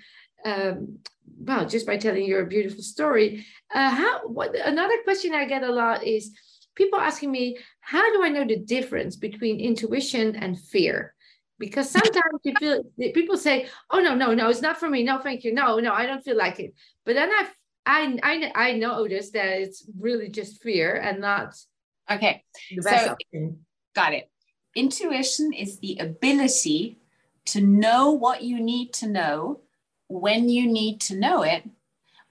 um 0.45 0.99
well, 1.37 1.67
just 1.67 1.85
by 1.85 1.97
telling 1.97 2.25
your 2.25 2.45
beautiful 2.45 2.81
story. 2.81 3.45
Uh 3.73 3.89
how 3.89 4.27
what 4.27 4.55
another 4.55 4.95
question 5.03 5.33
I 5.35 5.45
get 5.45 5.63
a 5.63 5.71
lot 5.71 6.03
is 6.03 6.35
people 6.73 6.99
asking 6.99 7.31
me, 7.31 7.57
how 7.81 8.11
do 8.13 8.23
I 8.23 8.29
know 8.29 8.45
the 8.45 8.57
difference 8.57 9.15
between 9.15 9.59
intuition 9.59 10.35
and 10.35 10.59
fear? 10.59 11.13
Because 11.59 11.89
sometimes 11.91 12.39
you 12.43 12.53
feel 12.57 12.83
people 13.13 13.37
say, 13.37 13.67
"Oh 13.91 13.99
no, 13.99 14.15
no, 14.15 14.33
no, 14.33 14.49
it's 14.49 14.61
not 14.61 14.79
for 14.79 14.89
me. 14.89 15.03
No, 15.03 15.19
thank 15.19 15.43
you. 15.43 15.53
No, 15.53 15.77
no, 15.79 15.93
I 15.93 16.05
don't 16.05 16.23
feel 16.23 16.37
like 16.37 16.59
it." 16.59 16.73
But 17.05 17.15
then 17.15 17.29
I, 17.29 17.47
I, 17.85 18.19
I, 18.23 18.51
I 18.55 18.73
notice 18.73 19.31
that 19.31 19.59
it's 19.59 19.85
really 19.99 20.29
just 20.29 20.63
fear 20.63 20.95
and 20.95 21.19
not 21.19 21.53
Okay. 22.09 22.43
So, 22.81 23.15
got 23.95 24.13
it. 24.13 24.29
Intuition 24.75 25.53
is 25.53 25.79
the 25.79 25.97
ability 25.99 26.99
to 27.45 27.61
know 27.61 28.11
what 28.11 28.43
you 28.43 28.59
need 28.59 28.93
to 28.93 29.07
know 29.07 29.61
when 30.07 30.49
you 30.49 30.67
need 30.67 30.99
to 31.01 31.15
know 31.15 31.43
it 31.43 31.63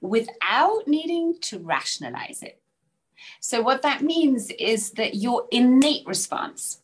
without 0.01 0.87
needing 0.87 1.39
to 1.41 1.59
rationalize 1.59 2.43
it. 2.43 2.61
So, 3.41 3.61
what 3.61 3.83
that 3.83 4.03
means 4.03 4.51
is 4.51 4.93
that 4.93 5.17
your 5.17 5.47
innate 5.51 6.07
response, 6.07 6.83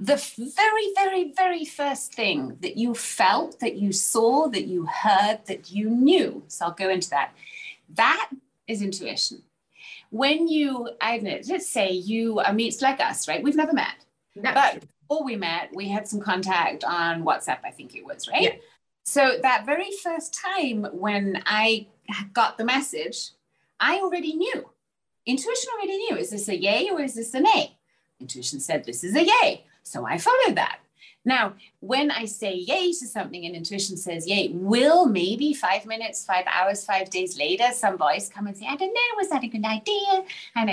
the 0.00 0.16
very, 0.56 0.92
very, 0.94 1.32
very 1.32 1.64
first 1.64 2.14
thing 2.14 2.56
that 2.60 2.76
you 2.76 2.94
felt, 2.94 3.60
that 3.60 3.76
you 3.76 3.92
saw, 3.92 4.48
that 4.48 4.66
you 4.66 4.86
heard, 4.86 5.40
that 5.46 5.70
you 5.70 5.90
knew, 5.90 6.42
so 6.48 6.66
I'll 6.66 6.72
go 6.72 6.88
into 6.88 7.10
that, 7.10 7.32
that 7.90 8.30
is 8.66 8.80
intuition 8.80 9.42
when 10.14 10.46
you, 10.46 10.90
I 11.00 11.16
know, 11.18 11.40
let's 11.48 11.68
say 11.68 11.90
you, 11.90 12.38
I 12.40 12.52
mean, 12.52 12.68
it's 12.68 12.80
like 12.80 13.00
us, 13.00 13.26
right? 13.26 13.42
We've 13.42 13.56
never 13.56 13.72
met. 13.72 13.96
But 14.40 14.84
before 15.08 15.24
we 15.24 15.34
met, 15.34 15.70
we 15.74 15.88
had 15.88 16.06
some 16.06 16.20
contact 16.20 16.84
on 16.84 17.24
WhatsApp, 17.24 17.58
I 17.64 17.72
think 17.72 17.96
it 17.96 18.06
was, 18.06 18.28
right? 18.28 18.42
Yeah. 18.42 18.54
So 19.04 19.38
that 19.42 19.66
very 19.66 19.90
first 20.04 20.32
time 20.32 20.86
when 20.92 21.42
I 21.46 21.88
got 22.32 22.58
the 22.58 22.64
message, 22.64 23.30
I 23.80 23.96
already 23.96 24.36
knew. 24.36 24.70
Intuition 25.26 25.70
already 25.74 25.96
knew. 25.96 26.16
Is 26.16 26.30
this 26.30 26.48
a 26.48 26.56
yay 26.56 26.90
or 26.90 27.00
is 27.00 27.14
this 27.14 27.34
a 27.34 27.40
nay? 27.40 27.76
Intuition 28.20 28.60
said 28.60 28.84
this 28.84 29.02
is 29.02 29.16
a 29.16 29.24
yay. 29.24 29.64
So 29.82 30.06
I 30.06 30.18
followed 30.18 30.54
that. 30.54 30.78
Now, 31.24 31.54
when 31.80 32.10
I 32.10 32.26
say 32.26 32.54
yay 32.54 32.92
to 32.92 33.06
something 33.06 33.46
and 33.46 33.54
intuition 33.54 33.96
says 33.96 34.26
yay, 34.26 34.48
will 34.48 35.06
maybe 35.06 35.54
five 35.54 35.86
minutes, 35.86 36.24
five 36.24 36.44
hours, 36.46 36.84
five 36.84 37.10
days 37.10 37.38
later, 37.38 37.68
some 37.72 37.96
voice 37.96 38.28
come 38.28 38.46
and 38.46 38.56
say, 38.56 38.66
I 38.68 38.76
don't 38.76 38.92
know, 38.92 39.16
was 39.16 39.30
that 39.30 39.44
a 39.44 39.48
good 39.48 39.64
idea? 39.64 40.24
And 40.56 40.68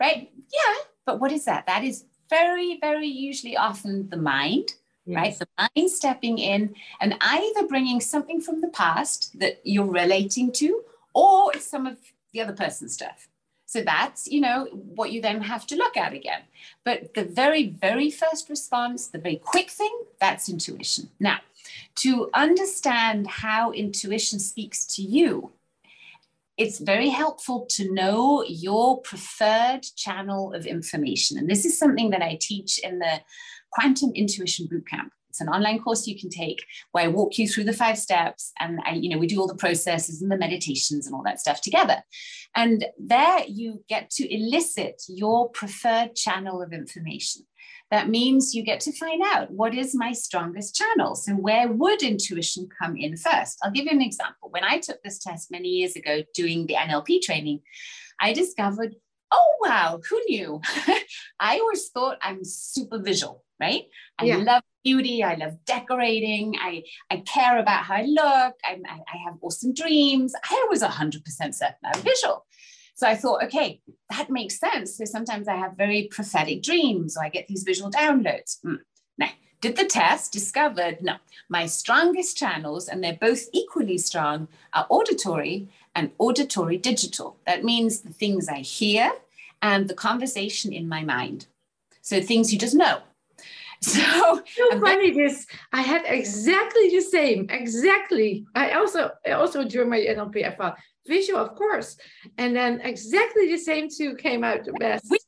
right? 0.00 0.30
Yeah, 0.52 0.74
but 1.04 1.20
what 1.20 1.32
is 1.32 1.44
that? 1.44 1.66
That 1.66 1.84
is 1.84 2.04
very, 2.28 2.78
very 2.80 3.06
usually 3.06 3.56
often 3.56 4.08
the 4.10 4.16
mind, 4.16 4.74
yes. 5.06 5.16
right? 5.16 5.38
The 5.38 5.70
mind 5.76 5.90
stepping 5.90 6.38
in 6.38 6.74
and 7.00 7.16
either 7.20 7.66
bringing 7.66 8.00
something 8.00 8.40
from 8.40 8.60
the 8.60 8.68
past 8.68 9.38
that 9.38 9.60
you're 9.64 9.86
relating 9.86 10.52
to, 10.52 10.82
or 11.14 11.52
it's 11.54 11.70
some 11.70 11.86
of 11.86 11.98
the 12.32 12.40
other 12.40 12.52
person's 12.52 12.94
stuff. 12.94 13.28
So 13.68 13.82
that's, 13.82 14.26
you 14.26 14.40
know, 14.40 14.64
what 14.72 15.12
you 15.12 15.20
then 15.20 15.42
have 15.42 15.66
to 15.66 15.76
look 15.76 15.94
at 15.98 16.14
again. 16.14 16.40
But 16.86 17.12
the 17.12 17.24
very, 17.24 17.66
very 17.68 18.10
first 18.10 18.48
response, 18.48 19.08
the 19.08 19.18
very 19.18 19.36
quick 19.36 19.68
thing, 19.68 19.94
that's 20.18 20.48
intuition. 20.48 21.10
Now, 21.20 21.40
to 21.96 22.30
understand 22.32 23.26
how 23.26 23.72
intuition 23.72 24.38
speaks 24.38 24.86
to 24.96 25.02
you, 25.02 25.52
it's 26.56 26.78
very 26.78 27.10
helpful 27.10 27.66
to 27.72 27.92
know 27.92 28.42
your 28.48 29.02
preferred 29.02 29.82
channel 29.96 30.54
of 30.54 30.64
information. 30.64 31.36
And 31.36 31.46
this 31.46 31.66
is 31.66 31.78
something 31.78 32.08
that 32.08 32.22
I 32.22 32.38
teach 32.40 32.78
in 32.78 33.00
the 33.00 33.20
Quantum 33.70 34.12
Intuition 34.14 34.66
Bootcamp. 34.66 35.10
It's 35.30 35.40
an 35.40 35.48
online 35.48 35.80
course 35.80 36.06
you 36.06 36.18
can 36.18 36.30
take 36.30 36.64
where 36.92 37.04
I 37.04 37.08
walk 37.08 37.38
you 37.38 37.48
through 37.48 37.64
the 37.64 37.72
five 37.72 37.98
steps 37.98 38.52
and 38.58 38.80
I, 38.84 38.94
you 38.94 39.08
know, 39.08 39.18
we 39.18 39.26
do 39.26 39.40
all 39.40 39.46
the 39.46 39.54
processes 39.54 40.22
and 40.22 40.30
the 40.30 40.38
meditations 40.38 41.06
and 41.06 41.14
all 41.14 41.22
that 41.24 41.40
stuff 41.40 41.60
together. 41.60 42.02
And 42.54 42.86
there 42.98 43.44
you 43.46 43.84
get 43.88 44.10
to 44.10 44.34
elicit 44.34 45.02
your 45.08 45.50
preferred 45.50 46.14
channel 46.14 46.62
of 46.62 46.72
information. 46.72 47.42
That 47.90 48.08
means 48.08 48.54
you 48.54 48.62
get 48.62 48.80
to 48.80 48.92
find 48.92 49.22
out 49.24 49.50
what 49.50 49.74
is 49.74 49.94
my 49.94 50.12
strongest 50.12 50.74
channel. 50.74 51.14
So, 51.14 51.32
where 51.32 51.68
would 51.68 52.02
intuition 52.02 52.68
come 52.80 52.96
in 52.96 53.16
first? 53.16 53.58
I'll 53.62 53.70
give 53.70 53.86
you 53.86 53.92
an 53.92 54.02
example. 54.02 54.50
When 54.50 54.64
I 54.64 54.78
took 54.78 55.02
this 55.02 55.18
test 55.18 55.50
many 55.50 55.68
years 55.68 55.96
ago 55.96 56.22
doing 56.34 56.66
the 56.66 56.74
NLP 56.74 57.22
training, 57.22 57.60
I 58.20 58.34
discovered 58.34 58.94
oh, 59.30 59.54
wow, 59.60 60.00
who 60.08 60.20
knew? 60.28 60.60
I 61.40 61.58
always 61.58 61.88
thought 61.88 62.18
I'm 62.22 62.44
super 62.44 62.98
visual, 62.98 63.44
right? 63.60 63.84
I 64.18 64.24
yeah. 64.24 64.36
love 64.36 64.62
beauty. 64.84 65.22
I 65.22 65.34
love 65.34 65.64
decorating. 65.64 66.54
I, 66.60 66.84
I 67.10 67.18
care 67.18 67.58
about 67.58 67.84
how 67.84 67.96
I 67.96 68.02
look. 68.02 68.54
I, 68.64 68.78
I 68.86 69.16
have 69.24 69.36
awesome 69.40 69.74
dreams. 69.74 70.34
I 70.44 70.66
was 70.70 70.82
100% 70.82 71.22
certain 71.26 71.74
I'm 71.84 72.02
visual. 72.02 72.44
So 72.94 73.06
I 73.06 73.14
thought, 73.14 73.44
okay, 73.44 73.80
that 74.10 74.28
makes 74.28 74.58
sense. 74.58 74.96
So 74.96 75.04
sometimes 75.04 75.46
I 75.46 75.54
have 75.54 75.76
very 75.76 76.08
prophetic 76.10 76.62
dreams 76.64 77.16
or 77.16 77.24
I 77.24 77.28
get 77.28 77.46
these 77.46 77.62
visual 77.62 77.92
downloads. 77.92 78.58
Mm. 78.66 78.78
Now, 79.16 79.30
did 79.60 79.76
the 79.76 79.84
test, 79.84 80.32
discovered 80.32 80.98
no, 81.00 81.14
my 81.48 81.66
strongest 81.66 82.36
channels, 82.36 82.88
and 82.88 83.02
they're 83.02 83.18
both 83.20 83.44
equally 83.52 83.98
strong, 83.98 84.48
are 84.72 84.86
auditory 84.88 85.68
and 85.94 86.10
auditory 86.18 86.76
digital. 86.76 87.36
That 87.46 87.62
means 87.62 88.00
the 88.00 88.12
things 88.12 88.48
I 88.48 88.58
hear 88.58 89.12
and 89.62 89.88
the 89.88 89.94
conversation 89.94 90.72
in 90.72 90.88
my 90.88 91.02
mind. 91.04 91.46
So 92.02 92.20
things 92.20 92.52
you 92.52 92.58
just 92.58 92.74
know. 92.74 93.02
So, 93.82 94.42
so 94.44 94.80
funny. 94.80 95.12
This 95.12 95.46
I 95.72 95.82
had 95.82 96.02
exactly 96.06 96.90
the 96.90 97.00
same. 97.00 97.46
Exactly. 97.48 98.44
I 98.54 98.72
also 98.72 99.12
also 99.32 99.64
during 99.64 99.88
my 99.88 99.98
NLP 99.98 100.44
I 100.44 100.50
thought 100.50 100.78
visual, 101.06 101.40
of 101.40 101.54
course, 101.54 101.96
and 102.38 102.56
then 102.56 102.80
exactly 102.80 103.46
the 103.48 103.56
same 103.56 103.88
two 103.88 104.16
came 104.16 104.42
out 104.42 104.64
the 104.64 104.72
best. 104.72 105.06
We 105.08 105.18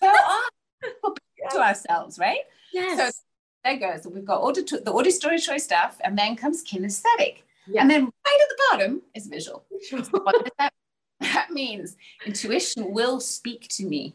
so 0.00 0.06
on 1.04 1.14
to 1.50 1.58
ourselves, 1.60 2.18
right? 2.18 2.40
Yes. 2.72 3.16
So 3.16 3.22
there 3.64 3.78
goes. 3.78 4.06
We've 4.06 4.24
got 4.24 4.54
the 4.54 4.92
auditory 4.92 5.38
choice 5.38 5.64
stuff, 5.64 5.98
and 6.04 6.16
then 6.16 6.36
comes 6.36 6.62
kinesthetic. 6.64 7.42
Yeah. 7.66 7.82
And 7.82 7.90
then 7.90 8.04
right 8.04 8.40
at 8.42 8.48
the 8.48 8.62
bottom 8.70 9.02
is 9.14 9.26
visual. 9.26 9.64
what 10.10 10.44
does 10.44 10.52
that, 10.58 10.72
that 11.20 11.50
means? 11.50 11.96
Intuition 12.24 12.92
will 12.92 13.20
speak 13.20 13.68
to 13.70 13.86
me. 13.86 14.14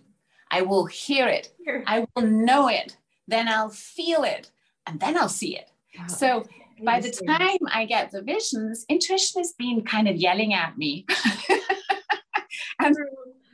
I 0.49 0.61
will 0.61 0.85
hear 0.85 1.27
it. 1.27 1.53
I 1.87 2.05
will 2.15 2.27
know 2.27 2.67
it. 2.67 2.97
Then 3.31 3.47
I'll 3.47 3.69
feel 3.69 4.23
it. 4.23 4.51
And 4.85 4.99
then 4.99 5.17
I'll 5.17 5.29
see 5.29 5.57
it. 5.57 5.71
Wow. 5.97 6.07
So 6.07 6.45
by 6.83 6.99
the 6.99 7.11
time 7.11 7.57
I 7.67 7.85
get 7.85 8.11
the 8.11 8.21
visions, 8.21 8.85
intuition 8.89 9.41
has 9.41 9.53
been 9.53 9.83
kind 9.83 10.07
of 10.07 10.17
yelling 10.17 10.53
at 10.53 10.77
me. 10.77 11.05
and 12.79 12.95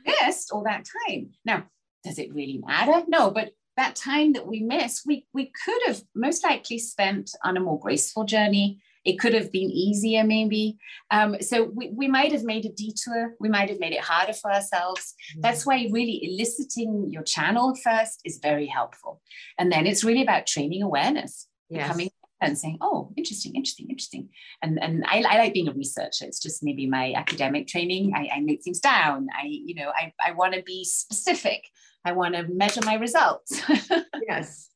missed 0.04 0.50
all 0.52 0.64
that 0.64 0.86
time. 1.06 1.30
Now, 1.44 1.64
does 2.04 2.18
it 2.18 2.34
really 2.34 2.60
matter? 2.66 3.04
No, 3.08 3.30
but 3.30 3.52
that 3.76 3.94
time 3.94 4.32
that 4.32 4.46
we 4.46 4.60
miss, 4.60 5.02
we, 5.06 5.26
we 5.32 5.52
could 5.64 5.80
have 5.86 6.02
most 6.14 6.42
likely 6.42 6.78
spent 6.78 7.30
on 7.44 7.56
a 7.56 7.60
more 7.60 7.78
graceful 7.78 8.24
journey. 8.24 8.80
It 9.04 9.18
could 9.18 9.34
have 9.34 9.52
been 9.52 9.70
easier, 9.70 10.24
maybe. 10.24 10.78
Um, 11.10 11.40
so 11.40 11.64
we, 11.64 11.90
we 11.90 12.08
might 12.08 12.32
have 12.32 12.44
made 12.44 12.64
a 12.64 12.70
detour. 12.70 13.34
We 13.40 13.48
might 13.48 13.68
have 13.70 13.80
made 13.80 13.92
it 13.92 14.00
harder 14.00 14.32
for 14.32 14.52
ourselves. 14.52 15.14
Mm-hmm. 15.32 15.40
That's 15.42 15.64
why 15.64 15.88
really 15.90 16.20
eliciting 16.24 17.06
your 17.10 17.22
channel 17.22 17.74
first 17.74 18.20
is 18.24 18.38
very 18.38 18.66
helpful. 18.66 19.20
And 19.58 19.70
then 19.72 19.86
it's 19.86 20.04
really 20.04 20.22
about 20.22 20.46
training 20.46 20.82
awareness, 20.82 21.48
yes. 21.68 21.86
becoming 21.86 22.10
and 22.40 22.56
saying, 22.56 22.78
oh, 22.80 23.12
interesting, 23.16 23.54
interesting, 23.54 23.88
interesting. 23.90 24.28
And 24.62 24.80
and 24.80 25.04
I, 25.06 25.24
I, 25.28 25.38
like 25.38 25.54
being 25.54 25.68
a 25.68 25.72
researcher. 25.72 26.24
It's 26.24 26.40
just 26.40 26.62
maybe 26.62 26.86
my 26.86 27.12
academic 27.14 27.66
training. 27.66 28.12
I, 28.14 28.28
I 28.32 28.38
note 28.38 28.62
things 28.62 28.80
down. 28.80 29.26
I, 29.36 29.46
you 29.46 29.74
know, 29.74 29.90
I, 29.94 30.12
I 30.24 30.32
want 30.32 30.54
to 30.54 30.62
be 30.62 30.84
specific. 30.84 31.64
I 32.04 32.12
want 32.12 32.34
to 32.34 32.44
measure 32.44 32.80
my 32.84 32.94
results. 32.94 33.60
yes. 34.28 34.70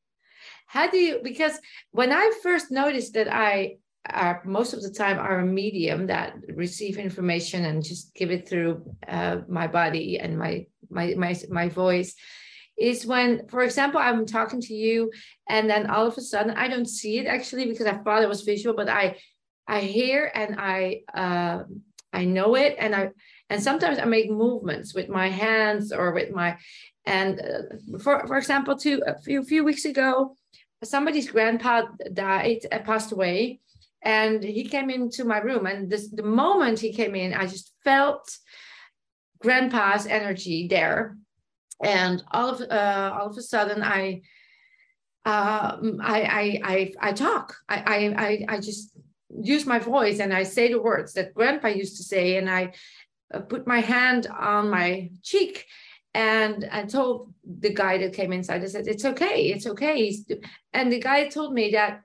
How 0.66 0.90
do 0.90 0.98
you, 0.98 1.20
because 1.22 1.58
when 1.90 2.12
I 2.12 2.32
first 2.42 2.70
noticed 2.70 3.14
that 3.14 3.32
I 3.32 3.76
are 4.10 4.42
most 4.44 4.72
of 4.72 4.82
the 4.82 4.90
time 4.90 5.18
are 5.18 5.40
a 5.40 5.46
medium 5.46 6.06
that 6.06 6.34
receive 6.48 6.98
information 6.98 7.64
and 7.64 7.84
just 7.84 8.14
give 8.14 8.30
it 8.30 8.48
through 8.48 8.82
uh, 9.06 9.38
my 9.48 9.66
body 9.66 10.18
and 10.18 10.38
my, 10.38 10.66
my, 10.90 11.14
my, 11.16 11.36
my 11.50 11.68
voice. 11.68 12.14
Is 12.78 13.06
when, 13.06 13.46
for 13.48 13.62
example, 13.62 14.00
I'm 14.00 14.24
talking 14.26 14.60
to 14.62 14.74
you 14.74 15.12
and 15.48 15.68
then 15.68 15.88
all 15.88 16.06
of 16.06 16.16
a 16.16 16.22
sudden 16.22 16.54
I 16.56 16.68
don't 16.68 16.88
see 16.88 17.18
it 17.18 17.26
actually 17.26 17.66
because 17.66 17.86
I 17.86 17.98
thought 17.98 18.22
it 18.22 18.28
was 18.28 18.42
visual, 18.42 18.74
but 18.74 18.88
I, 18.88 19.18
I 19.68 19.80
hear 19.80 20.32
and 20.34 20.56
I, 20.58 21.02
uh, 21.14 21.64
I 22.12 22.24
know 22.24 22.56
it 22.56 22.76
and 22.78 22.94
I, 22.94 23.10
and 23.50 23.62
sometimes 23.62 23.98
I 23.98 24.06
make 24.06 24.30
movements 24.30 24.94
with 24.94 25.10
my 25.10 25.28
hands 25.28 25.92
or 25.92 26.12
with 26.12 26.30
my, 26.30 26.56
and 27.04 27.40
uh, 27.40 27.98
for 27.98 28.26
for 28.26 28.38
example, 28.38 28.76
two 28.76 29.02
a 29.06 29.18
few 29.20 29.44
few 29.44 29.64
weeks 29.64 29.84
ago, 29.84 30.36
somebody's 30.84 31.30
grandpa 31.30 31.82
died, 32.12 32.66
uh, 32.70 32.78
passed 32.78 33.12
away, 33.12 33.60
and 34.02 34.42
he 34.42 34.64
came 34.64 34.90
into 34.90 35.24
my 35.24 35.38
room. 35.38 35.66
And 35.66 35.90
this 35.90 36.08
the 36.08 36.22
moment 36.22 36.80
he 36.80 36.92
came 36.92 37.14
in, 37.14 37.34
I 37.34 37.46
just 37.46 37.72
felt 37.84 38.36
grandpa's 39.40 40.06
energy 40.06 40.68
there, 40.68 41.16
and 41.82 42.22
all 42.32 42.50
of 42.50 42.60
uh, 42.60 43.16
all 43.18 43.30
of 43.30 43.36
a 43.36 43.42
sudden, 43.42 43.82
I. 43.82 44.22
Um, 45.24 46.00
I, 46.02 46.22
I 46.22 46.60
I 46.64 46.92
I 47.00 47.12
talk. 47.12 47.54
I 47.68 48.12
I 48.16 48.54
I 48.54 48.56
just 48.58 48.98
use 49.40 49.66
my 49.66 49.78
voice 49.78 50.18
and 50.18 50.34
I 50.34 50.42
say 50.42 50.72
the 50.72 50.82
words 50.82 51.12
that 51.12 51.32
Grandpa 51.32 51.68
used 51.68 51.96
to 51.98 52.02
say, 52.02 52.36
and 52.38 52.50
I 52.50 52.72
uh, 53.32 53.38
put 53.40 53.66
my 53.66 53.80
hand 53.80 54.26
on 54.26 54.68
my 54.68 55.10
cheek 55.22 55.66
and 56.14 56.68
I 56.70 56.84
told 56.84 57.32
the 57.44 57.72
guy 57.72 57.98
that 57.98 58.12
came 58.12 58.32
inside, 58.32 58.62
I 58.62 58.66
said, 58.66 58.86
it's 58.86 59.04
okay, 59.04 59.46
it's 59.46 59.66
okay. 59.66 60.14
And 60.72 60.92
the 60.92 61.00
guy 61.00 61.28
told 61.28 61.54
me 61.54 61.70
that 61.70 62.02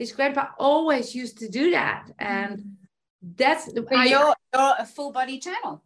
his 0.00 0.10
grandpa 0.12 0.48
always 0.58 1.14
used 1.14 1.38
to 1.38 1.48
do 1.48 1.70
that. 1.70 2.10
And 2.18 2.58
mm. 2.58 3.36
that's 3.36 3.72
but 3.72 3.94
I, 3.94 4.06
you're, 4.06 4.34
you're 4.52 4.74
a 4.78 4.86
full 4.86 5.12
body 5.12 5.38
channel. 5.38 5.84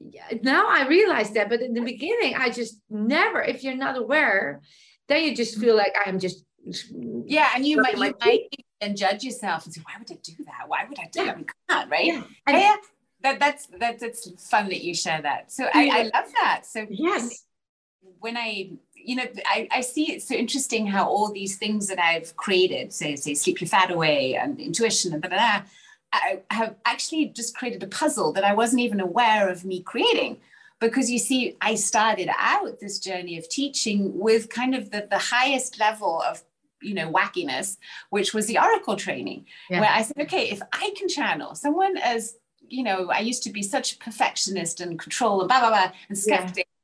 Yeah. 0.00 0.26
Now 0.42 0.66
I 0.68 0.86
realize 0.86 1.30
that, 1.30 1.48
but 1.48 1.62
in 1.62 1.72
the 1.72 1.80
beginning, 1.80 2.34
I 2.34 2.50
just 2.50 2.74
never, 2.90 3.40
if 3.40 3.64
you're 3.64 3.82
not 3.86 3.96
aware, 3.96 4.60
then 5.08 5.24
you 5.24 5.34
just 5.34 5.58
feel 5.58 5.76
like 5.76 5.94
I'm 6.04 6.18
just 6.18 6.44
yeah, 7.24 7.50
and 7.54 7.64
you 7.64 7.80
might 7.80 7.96
you 7.96 8.12
might 8.20 8.42
and 8.80 8.96
judge 8.96 9.22
yourself 9.22 9.64
and 9.64 9.72
say, 9.72 9.80
why 9.86 9.94
would 9.98 10.10
I 10.10 10.18
do 10.22 10.32
that? 10.44 10.64
Why 10.66 10.84
would 10.88 10.98
I 10.98 11.08
do 11.12 11.20
yeah. 11.20 11.26
that? 11.26 11.38
We 11.38 11.46
can't, 11.70 11.90
right? 11.90 12.06
Yeah. 12.06 12.22
And, 12.46 12.56
yeah 12.58 12.76
that 13.22 13.38
that's 13.40 13.66
that's 13.78 14.02
it's 14.02 14.48
fun 14.48 14.68
that 14.68 14.82
you 14.82 14.94
share 14.94 15.22
that. 15.22 15.50
So 15.50 15.68
I, 15.72 15.88
I 15.88 16.02
love 16.02 16.30
that. 16.40 16.62
So 16.64 16.86
yes, 16.90 17.44
when 18.20 18.36
I 18.36 18.72
you 19.06 19.16
know 19.16 19.24
I, 19.46 19.68
I 19.70 19.80
see 19.80 20.12
it's 20.12 20.28
so 20.28 20.34
interesting 20.34 20.86
how 20.86 21.08
all 21.08 21.32
these 21.32 21.56
things 21.56 21.88
that 21.88 21.98
I've 21.98 22.36
created, 22.36 22.92
say 22.92 23.16
say 23.16 23.34
sleep 23.34 23.60
your 23.60 23.68
fat 23.68 23.90
away 23.90 24.34
and 24.34 24.60
intuition 24.60 25.12
and 25.12 25.22
blah, 25.22 25.30
blah, 25.30 25.38
blah, 25.38 25.62
I 26.12 26.40
have 26.50 26.76
actually 26.84 27.26
just 27.26 27.56
created 27.56 27.82
a 27.82 27.86
puzzle 27.86 28.32
that 28.32 28.44
I 28.44 28.54
wasn't 28.54 28.82
even 28.82 29.00
aware 29.00 29.48
of 29.48 29.64
me 29.64 29.82
creating. 29.82 30.38
Because 30.78 31.10
you 31.10 31.18
see, 31.18 31.56
I 31.62 31.74
started 31.74 32.28
out 32.38 32.80
this 32.80 32.98
journey 32.98 33.38
of 33.38 33.48
teaching 33.48 34.18
with 34.18 34.50
kind 34.50 34.74
of 34.74 34.90
the, 34.90 35.06
the 35.10 35.18
highest 35.18 35.80
level 35.80 36.20
of 36.20 36.42
you 36.82 36.92
know 36.92 37.10
wackiness 37.10 37.78
which 38.10 38.34
was 38.34 38.46
the 38.48 38.58
oracle 38.58 38.96
training 38.96 39.46
yeah. 39.70 39.80
where 39.80 39.88
i 39.88 40.02
said 40.02 40.20
okay 40.20 40.50
if 40.50 40.60
i 40.74 40.92
can 40.94 41.08
channel 41.08 41.54
someone 41.54 41.96
as 41.96 42.36
you 42.68 42.82
know, 42.82 43.10
I 43.10 43.20
used 43.20 43.42
to 43.44 43.50
be 43.50 43.62
such 43.62 43.94
a 43.94 43.98
perfectionist 43.98 44.80
and 44.80 44.98
control 44.98 45.40
and 45.40 45.48
blah, 45.48 45.60
blah, 45.60 45.68
blah, 45.70 45.92
and 46.08 46.18
skeptic. 46.18 46.66
Yeah. 46.68 46.75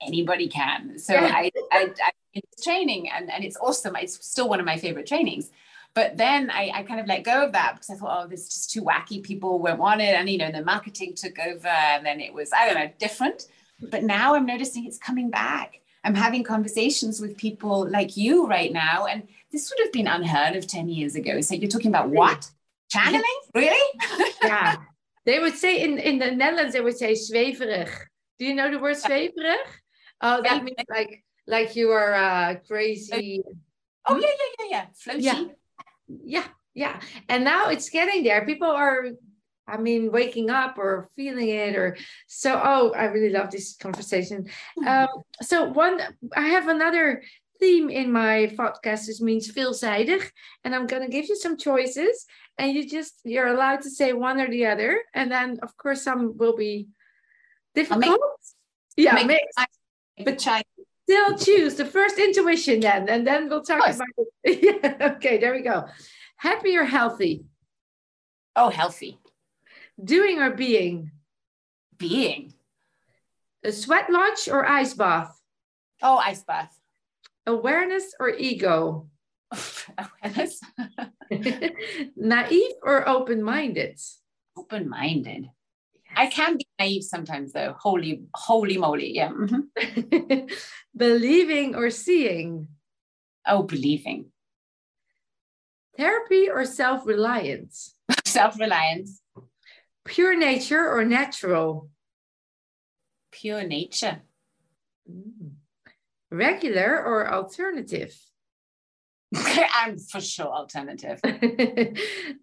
Anybody 0.00 0.48
can. 0.48 0.98
So 0.98 1.14
yeah. 1.14 1.32
I, 1.34 1.50
I, 1.72 1.90
I 2.02 2.10
it's 2.34 2.64
training 2.64 3.10
and, 3.10 3.30
and 3.30 3.44
it's 3.44 3.56
awesome. 3.56 3.96
It's 3.96 4.24
still 4.24 4.48
one 4.48 4.60
of 4.60 4.66
my 4.66 4.76
favorite 4.76 5.06
trainings. 5.06 5.50
But 5.94 6.16
then 6.16 6.50
I, 6.50 6.70
I 6.74 6.82
kind 6.82 7.00
of 7.00 7.06
let 7.06 7.24
go 7.24 7.44
of 7.44 7.52
that 7.52 7.74
because 7.74 7.90
I 7.90 7.94
thought, 7.94 8.24
oh, 8.24 8.28
this 8.28 8.42
is 8.42 8.48
just 8.48 8.70
too 8.70 8.82
wacky. 8.82 9.22
People 9.22 9.58
won't 9.58 9.78
want 9.78 10.00
it. 10.00 10.14
And, 10.14 10.28
you 10.28 10.38
know, 10.38 10.52
the 10.52 10.62
marketing 10.62 11.14
took 11.14 11.38
over 11.38 11.68
and 11.68 12.06
then 12.06 12.20
it 12.20 12.32
was, 12.32 12.52
I 12.52 12.66
don't 12.66 12.74
know, 12.78 12.90
different. 12.98 13.48
But 13.80 14.04
now 14.04 14.34
I'm 14.34 14.46
noticing 14.46 14.86
it's 14.86 14.98
coming 14.98 15.30
back. 15.30 15.80
I'm 16.04 16.14
having 16.14 16.44
conversations 16.44 17.20
with 17.20 17.36
people 17.36 17.88
like 17.90 18.16
you 18.16 18.46
right 18.46 18.72
now. 18.72 19.06
And 19.06 19.26
this 19.50 19.70
would 19.70 19.84
have 19.84 19.92
been 19.92 20.06
unheard 20.06 20.54
of 20.54 20.66
10 20.66 20.88
years 20.88 21.16
ago. 21.16 21.40
So 21.40 21.54
you're 21.54 21.70
talking 21.70 21.90
about 21.90 22.10
what? 22.10 22.50
Channeling? 22.90 23.24
Really? 23.54 24.00
yeah. 24.42 24.76
They 25.24 25.40
would 25.40 25.54
say 25.54 25.82
in, 25.82 25.98
in 25.98 26.18
the 26.18 26.30
Netherlands, 26.30 26.74
they 26.74 26.80
would 26.80 26.96
say 26.96 27.12
zweverig. 27.12 27.90
Do 28.38 28.46
you 28.46 28.54
know 28.54 28.70
the 28.70 28.78
word 28.78 28.96
zweverig? 29.04 29.56
Oh, 30.20 30.42
that 30.42 30.64
means 30.64 30.76
like 30.88 31.24
like 31.46 31.76
you 31.76 31.90
are 31.90 32.14
uh, 32.14 32.56
crazy. 32.66 33.42
Oh 34.06 34.16
yeah, 34.16 34.26
yeah, 34.26 34.54
yeah, 34.58 34.66
yeah. 34.70 34.86
Floaty. 34.94 35.22
Yeah. 35.22 35.44
yeah, 36.24 36.44
yeah. 36.74 37.00
And 37.28 37.44
now 37.44 37.68
it's 37.68 37.90
getting 37.90 38.24
there. 38.24 38.44
People 38.44 38.70
are, 38.70 39.06
I 39.66 39.76
mean, 39.76 40.10
waking 40.10 40.50
up 40.50 40.78
or 40.78 41.08
feeling 41.14 41.48
it, 41.48 41.76
or 41.76 41.96
so. 42.26 42.60
Oh, 42.62 42.92
I 42.92 43.04
really 43.04 43.30
love 43.30 43.50
this 43.50 43.76
conversation. 43.76 44.44
Mm-hmm. 44.78 44.88
Um, 44.88 45.08
so 45.42 45.64
one, 45.66 46.00
I 46.34 46.48
have 46.48 46.68
another 46.68 47.22
theme 47.60 47.90
in 47.90 48.10
my 48.10 48.54
podcast. 48.56 49.06
This 49.06 49.20
means 49.20 49.52
veelzijdig, 49.52 50.30
and 50.64 50.74
I'm 50.74 50.86
gonna 50.86 51.08
give 51.08 51.28
you 51.28 51.36
some 51.36 51.56
choices, 51.56 52.26
and 52.58 52.74
you 52.74 52.86
just 52.86 53.20
you're 53.24 53.46
allowed 53.46 53.82
to 53.82 53.90
say 53.90 54.12
one 54.12 54.40
or 54.40 54.50
the 54.50 54.66
other 54.66 55.00
and 55.14 55.30
then 55.30 55.58
of 55.62 55.76
course 55.76 56.02
some 56.02 56.36
will 56.36 56.56
be 56.56 56.88
difficult 57.74 58.20
yeah 58.96 59.22
make, 59.24 59.40
but 60.24 60.38
try 60.38 60.62
still 61.08 61.38
choose 61.38 61.74
the 61.76 61.84
first 61.86 62.18
intuition 62.18 62.80
then 62.80 63.08
and 63.08 63.26
then 63.26 63.48
we'll 63.48 63.62
talk 63.62 63.78
about 63.88 64.06
it. 64.18 64.28
Yeah, 64.62 65.14
okay 65.16 65.38
there 65.38 65.54
we 65.54 65.62
go. 65.62 65.86
Happy 66.36 66.76
or 66.76 66.84
healthy? 66.84 67.44
Oh 68.54 68.70
healthy. 68.70 69.18
Doing 70.02 70.38
or 70.38 70.50
being? 70.50 71.10
Being. 71.96 72.54
A 73.64 73.72
sweat 73.72 74.10
lodge 74.10 74.48
or 74.48 74.64
ice 74.66 74.94
bath? 74.94 75.40
Oh 76.02 76.18
ice 76.18 76.44
bath. 76.44 76.78
Awareness 77.46 78.14
or 78.20 78.30
ego? 78.30 79.08
Awareness. 79.98 80.60
Naive 82.16 82.72
or 82.82 83.08
open-minded? 83.08 83.98
Open-minded. 84.56 85.44
yes. 85.44 85.57
I 86.16 86.26
can 86.26 86.56
be 86.56 86.66
naive 86.78 87.04
sometimes 87.04 87.52
though. 87.52 87.74
Holy 87.78 88.22
holy 88.34 88.78
moly. 88.78 89.14
Yeah. 89.14 89.30
Mm-hmm. 89.30 90.46
believing 90.96 91.74
or 91.74 91.90
seeing? 91.90 92.68
Oh 93.46 93.62
believing. 93.62 94.26
Therapy 95.96 96.48
or 96.48 96.64
self-reliance? 96.64 97.94
Self-reliance. 98.24 99.20
Pure 100.04 100.36
nature 100.36 100.88
or 100.88 101.04
natural? 101.04 101.90
Pure 103.32 103.64
nature. 103.64 104.22
Mm. 105.10 105.52
regular 106.30 107.02
or 107.02 107.32
alternative? 107.32 108.14
I'm 109.34 109.98
for 109.98 110.20
sure 110.20 110.46
alternative. 110.46 111.20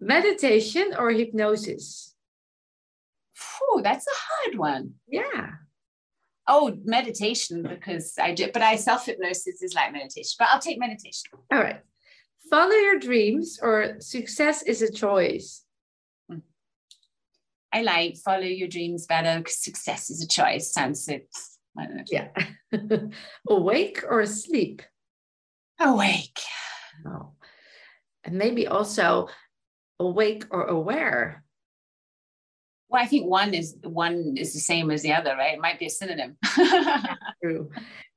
Meditation 0.00 0.92
or 0.98 1.10
hypnosis? 1.10 2.15
Phew, 3.36 3.80
that's 3.82 4.06
a 4.06 4.10
hard 4.14 4.58
one. 4.58 4.94
Yeah. 5.06 5.50
Oh, 6.48 6.76
meditation 6.84 7.62
because 7.62 8.14
I 8.20 8.32
do, 8.32 8.48
but 8.52 8.62
I 8.62 8.76
self 8.76 9.06
hypnosis 9.06 9.62
is 9.62 9.74
like 9.74 9.92
meditation. 9.92 10.36
But 10.38 10.48
I'll 10.50 10.60
take 10.60 10.78
meditation. 10.78 11.30
All 11.52 11.60
right. 11.60 11.80
Follow 12.48 12.72
your 12.72 12.98
dreams 12.98 13.58
or 13.60 13.96
success 13.98 14.62
is 14.62 14.80
a 14.80 14.92
choice. 14.92 15.64
Hmm. 16.30 16.38
I 17.72 17.82
like 17.82 18.16
follow 18.24 18.40
your 18.42 18.68
dreams 18.68 19.06
better 19.06 19.38
because 19.38 19.62
success 19.62 20.08
is 20.08 20.22
a 20.22 20.28
choice. 20.28 20.72
Sounds 20.72 21.06
it. 21.08 21.28
Yeah. 22.10 22.28
Awake 23.48 24.02
or 24.08 24.20
asleep? 24.20 24.82
Awake. 25.78 26.38
Oh. 27.06 27.32
And 28.24 28.36
maybe 28.38 28.66
also 28.66 29.28
awake 30.00 30.44
or 30.50 30.64
aware. 30.64 31.44
Well, 32.88 33.02
I 33.02 33.06
think 33.06 33.26
one 33.26 33.52
is 33.52 33.76
one 33.82 34.34
is 34.36 34.52
the 34.52 34.60
same 34.60 34.90
as 34.90 35.02
the 35.02 35.12
other, 35.12 35.34
right? 35.36 35.54
It 35.54 35.60
might 35.60 35.78
be 35.78 35.86
a 35.86 35.90
synonym. 35.90 36.36
True. 37.42 37.70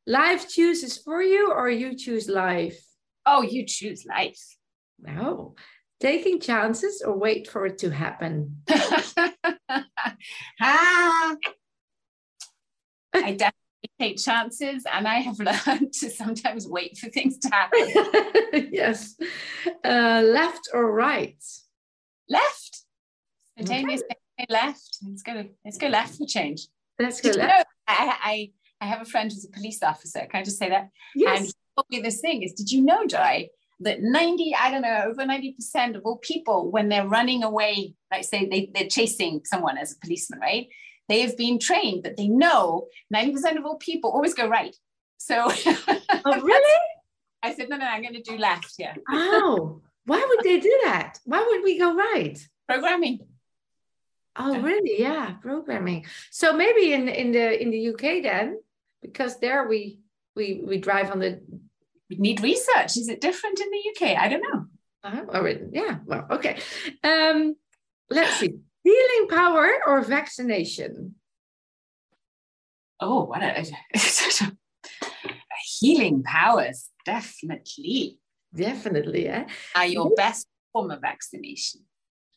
Life 0.05 0.49
chooses 0.49 0.97
for 0.97 1.21
you 1.21 1.51
or 1.51 1.69
you 1.69 1.95
choose 1.95 2.27
life? 2.27 2.79
Oh, 3.25 3.41
you 3.41 3.65
choose 3.65 4.05
life. 4.05 4.39
No. 4.99 5.55
Taking 5.99 6.39
chances 6.39 7.01
or 7.05 7.17
wait 7.17 7.47
for 7.47 7.65
it 7.65 7.77
to 7.79 7.89
happen? 7.89 8.61
ah, 10.61 11.35
I 13.13 13.31
definitely 13.31 13.91
take 13.99 14.17
chances 14.17 14.83
and 14.91 15.07
I 15.07 15.15
have 15.15 15.39
learned 15.67 15.93
to 15.93 16.09
sometimes 16.09 16.67
wait 16.67 16.97
for 16.97 17.09
things 17.09 17.37
to 17.39 17.49
happen. 17.49 18.69
yes. 18.71 19.15
Uh, 19.83 20.21
left 20.25 20.69
or 20.73 20.91
right? 20.91 21.43
Left. 22.29 22.83
Spontaneous 23.57 24.01
okay. 24.03 24.15
Left. 24.49 24.97
Let's 25.05 25.23
go, 25.23 25.45
let's 25.65 25.77
go 25.77 25.87
left 25.87 26.17
for 26.17 26.25
change. 26.25 26.67
Let's 26.99 27.21
go 27.21 27.31
Did 27.31 27.39
left. 27.39 27.51
You 27.51 27.57
know, 27.57 27.63
I, 27.87 28.17
I, 28.23 28.51
I 28.81 28.85
have 28.87 29.01
a 29.01 29.05
friend 29.05 29.31
who's 29.31 29.45
a 29.45 29.49
police 29.49 29.83
officer. 29.83 30.27
Can 30.29 30.41
I 30.41 30.43
just 30.43 30.57
say 30.57 30.69
that? 30.69 30.89
Yes. 31.15 31.37
And 31.37 31.45
he 31.47 31.53
told 31.75 31.87
me 31.89 31.99
this 32.01 32.21
thing 32.21 32.43
is, 32.43 32.53
did 32.53 32.71
you 32.71 32.81
know, 32.81 33.05
Joy, 33.05 33.49
that 33.81 34.01
90, 34.01 34.55
I 34.55 34.71
don't 34.71 34.81
know, 34.81 35.03
over 35.07 35.23
90% 35.23 35.95
of 35.95 36.01
all 36.05 36.17
people, 36.17 36.71
when 36.71 36.89
they're 36.89 37.07
running 37.07 37.43
away, 37.43 37.95
like 38.11 38.23
say 38.23 38.45
they, 38.45 38.71
they're 38.73 38.89
chasing 38.89 39.41
someone 39.45 39.77
as 39.77 39.93
a 39.93 39.99
policeman, 39.99 40.39
right? 40.39 40.67
They 41.07 41.21
have 41.21 41.37
been 41.37 41.59
trained 41.59 42.03
that 42.03 42.17
they 42.17 42.27
know 42.27 42.87
90% 43.13 43.57
of 43.57 43.65
all 43.65 43.77
people 43.77 44.11
always 44.11 44.33
go 44.33 44.47
right. 44.47 44.75
So, 45.17 45.51
oh, 46.25 46.41
really? 46.41 46.79
I 47.41 47.53
said, 47.53 47.69
no, 47.69 47.77
no, 47.77 47.85
I'm 47.85 48.01
going 48.01 48.13
to 48.15 48.21
do 48.21 48.37
left. 48.37 48.73
Yeah. 48.77 48.95
Oh, 49.09 49.81
why 50.05 50.25
would 50.27 50.43
they 50.43 50.59
do 50.59 50.79
that? 50.83 51.19
Why 51.25 51.45
would 51.47 51.63
we 51.63 51.79
go 51.79 51.95
right? 51.95 52.37
Programming. 52.67 53.19
Oh, 54.35 54.59
really? 54.61 55.01
Yeah, 55.01 55.33
programming. 55.41 56.05
So 56.31 56.53
maybe 56.53 56.93
in 56.93 57.07
in 57.07 57.31
the 57.31 57.61
in 57.61 57.71
the 57.71 57.89
UK 57.89 58.23
then, 58.23 58.59
because 59.01 59.39
there 59.39 59.67
we 59.67 59.99
we 60.35 60.63
we 60.65 60.77
drive 60.77 61.11
on 61.11 61.19
the. 61.19 61.41
We 62.09 62.17
need 62.17 62.41
research. 62.41 62.97
Is 62.97 63.07
it 63.07 63.21
different 63.21 63.59
in 63.59 63.69
the 63.69 63.83
UK? 63.91 64.17
I 64.17 64.29
don't 64.29 64.41
know. 64.41 64.65
Uh, 65.03 65.21
oh, 65.31 65.45
yeah. 65.71 65.99
Well, 66.05 66.25
okay. 66.31 66.59
Um, 67.03 67.55
let's 68.09 68.37
see. 68.37 68.55
Healing 68.83 69.27
power 69.29 69.69
or 69.85 70.01
vaccination? 70.01 71.15
Oh, 72.99 73.25
what 73.25 73.43
a, 73.43 73.63
healing 75.79 76.23
powers, 76.23 76.89
definitely. 77.05 78.17
Definitely, 78.55 79.25
yeah. 79.25 79.47
Are 79.75 79.85
your 79.85 80.09
best 80.15 80.47
form 80.71 80.91
of 80.91 81.01
vaccination. 81.01 81.81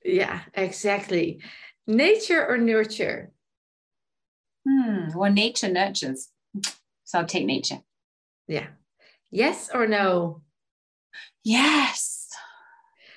Yeah, 0.05 0.41
exactly. 0.55 1.41
Nature 1.87 2.47
or 2.47 2.59
nurture? 2.59 3.33
Hmm. 4.69 5.09
Well, 5.15 5.33
nature 5.33 5.69
nurtures. 5.69 6.29
So 7.05 7.19
I'll 7.19 7.27
take 7.27 7.45
nature. 7.45 7.81
Yeah. 8.47 8.69
Yes 9.31 9.71
or 9.73 9.87
no? 9.87 10.43
Yes. 11.43 12.29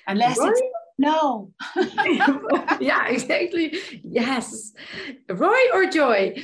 Unless 0.06 0.38
Roy? 0.38 0.48
it's 0.48 0.62
no. 0.98 1.52
yeah, 2.80 3.06
exactly. 3.08 3.78
Yes. 4.02 4.72
Roy 5.28 5.60
or 5.72 5.86
Joy? 5.86 6.34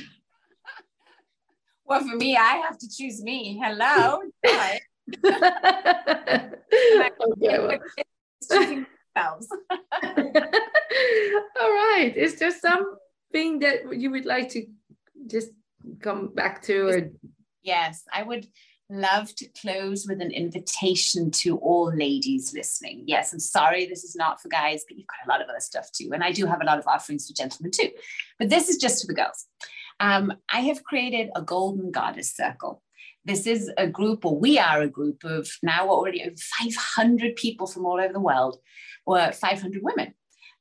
Well, 1.85 1.99
for 2.01 2.15
me, 2.15 2.37
I 2.37 2.57
have 2.57 2.77
to 2.77 2.87
choose 2.89 3.21
me. 3.21 3.59
Hello. 3.61 4.21
Joy. 4.45 4.79
okay, 7.33 7.79
well. 9.15 9.39
All 11.61 11.69
right. 11.69 12.13
Is 12.15 12.35
there 12.35 12.51
something 12.51 13.59
that 13.59 13.99
you 13.99 14.11
would 14.11 14.25
like 14.25 14.49
to 14.49 14.65
just 15.27 15.51
come 16.01 16.33
back 16.33 16.61
to? 16.63 16.87
Or... 16.87 17.11
Yes, 17.61 18.03
I 18.13 18.23
would 18.23 18.47
love 18.89 19.33
to 19.35 19.47
close 19.59 20.05
with 20.07 20.21
an 20.21 20.31
invitation 20.31 21.31
to 21.31 21.57
all 21.57 21.93
ladies 21.95 22.53
listening. 22.53 23.03
Yes, 23.07 23.33
I'm 23.33 23.39
sorry, 23.39 23.85
this 23.85 24.03
is 24.03 24.15
not 24.15 24.41
for 24.41 24.49
guys, 24.49 24.83
but 24.87 24.97
you've 24.97 25.07
got 25.07 25.25
a 25.25 25.29
lot 25.29 25.41
of 25.41 25.49
other 25.49 25.59
stuff 25.59 25.91
too. 25.91 26.11
And 26.13 26.23
I 26.23 26.31
do 26.31 26.45
have 26.45 26.61
a 26.61 26.65
lot 26.65 26.77
of 26.77 26.87
offerings 26.87 27.27
for 27.27 27.33
gentlemen 27.33 27.71
too. 27.71 27.89
But 28.37 28.49
this 28.49 28.69
is 28.69 28.77
just 28.77 29.01
for 29.01 29.07
the 29.07 29.15
girls. 29.15 29.47
Um, 29.99 30.33
I 30.51 30.61
have 30.61 30.83
created 30.83 31.29
a 31.35 31.41
Golden 31.41 31.91
Goddess 31.91 32.35
Circle. 32.35 32.81
This 33.25 33.47
is 33.47 33.71
a 33.77 33.87
group, 33.87 34.25
or 34.25 34.37
we 34.37 34.59
are 34.59 34.81
a 34.81 34.89
group 34.89 35.23
of 35.23 35.49
now 35.63 35.87
already 35.87 36.23
over 36.23 36.35
500 36.35 37.35
people 37.37 37.67
from 37.67 37.85
all 37.85 37.99
over 37.99 38.11
the 38.11 38.19
world, 38.19 38.57
or 39.05 39.31
500 39.31 39.81
women. 39.81 40.13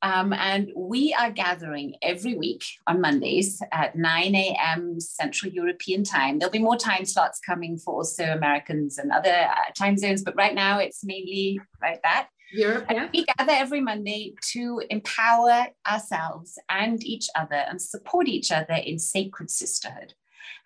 Um, 0.02 0.32
and 0.32 0.72
we 0.76 1.14
are 1.14 1.30
gathering 1.30 1.94
every 2.02 2.34
week 2.34 2.64
on 2.88 3.00
Mondays 3.00 3.62
at 3.70 3.96
9 3.96 4.34
a.m. 4.34 4.98
Central 4.98 5.52
European 5.52 6.02
time. 6.02 6.38
There'll 6.38 6.50
be 6.50 6.58
more 6.58 6.76
time 6.76 7.04
slots 7.04 7.38
coming 7.38 7.78
for 7.78 7.94
also 7.94 8.24
Americans 8.24 8.98
and 8.98 9.12
other 9.12 9.30
uh, 9.30 9.72
time 9.78 9.96
zones, 9.96 10.22
but 10.22 10.34
right 10.36 10.54
now 10.54 10.80
it's 10.80 11.04
mainly 11.04 11.60
like 11.80 12.02
that. 12.02 12.28
Europe, 12.52 12.86
yeah. 12.90 13.08
We 13.14 13.24
gather 13.38 13.52
every 13.52 13.80
Monday 13.80 14.34
to 14.52 14.82
empower 14.90 15.68
ourselves 15.90 16.58
and 16.68 17.02
each 17.02 17.28
other 17.34 17.54
and 17.54 17.80
support 17.80 18.28
each 18.28 18.50
other 18.50 18.74
in 18.74 18.98
sacred 18.98 19.50
sisterhood. 19.50 20.14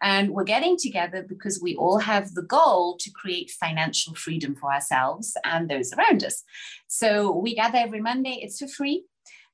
And 0.03 0.31
we're 0.31 0.45
getting 0.45 0.77
together 0.77 1.25
because 1.27 1.61
we 1.63 1.77
all 1.77 1.99
have 1.99 2.35
the 2.35 2.43
goal 2.43 2.97
to 2.99 3.11
create 3.11 3.51
financial 3.51 4.15
freedom 4.15 4.55
for 4.55 4.73
ourselves 4.73 5.37
and 5.45 5.69
those 5.69 5.93
around 5.93 6.25
us. 6.25 6.43
So 6.87 7.31
we 7.31 7.55
gather 7.55 7.79
every 7.79 8.01
Monday, 8.01 8.41
it's 8.43 8.59
for 8.59 8.69
free. 8.69 9.05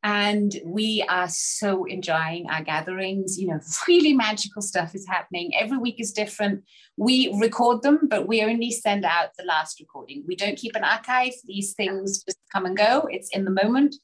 And 0.04 0.52
we 0.64 1.04
are 1.08 1.28
so 1.28 1.84
enjoying 1.84 2.50
our 2.50 2.62
gatherings. 2.62 3.38
You 3.38 3.48
know, 3.48 3.60
really 3.86 4.12
magical 4.12 4.60
stuff 4.60 4.94
is 4.94 5.06
happening. 5.06 5.52
Every 5.54 5.78
week 5.78 6.00
is 6.00 6.12
different. 6.12 6.64
We 6.96 7.32
record 7.40 7.82
them, 7.82 8.08
but 8.08 8.26
we 8.26 8.42
only 8.42 8.72
send 8.72 9.04
out 9.04 9.30
the 9.38 9.44
last 9.44 9.78
recording. 9.78 10.24
We 10.26 10.34
don't 10.34 10.58
keep 10.58 10.74
an 10.74 10.82
archive. 10.82 11.34
These 11.44 11.74
things 11.74 12.24
just 12.24 12.38
come 12.52 12.66
and 12.66 12.76
go. 12.76 13.08
It's 13.10 13.30
in 13.30 13.44
the 13.44 13.52
moment. 13.52 13.94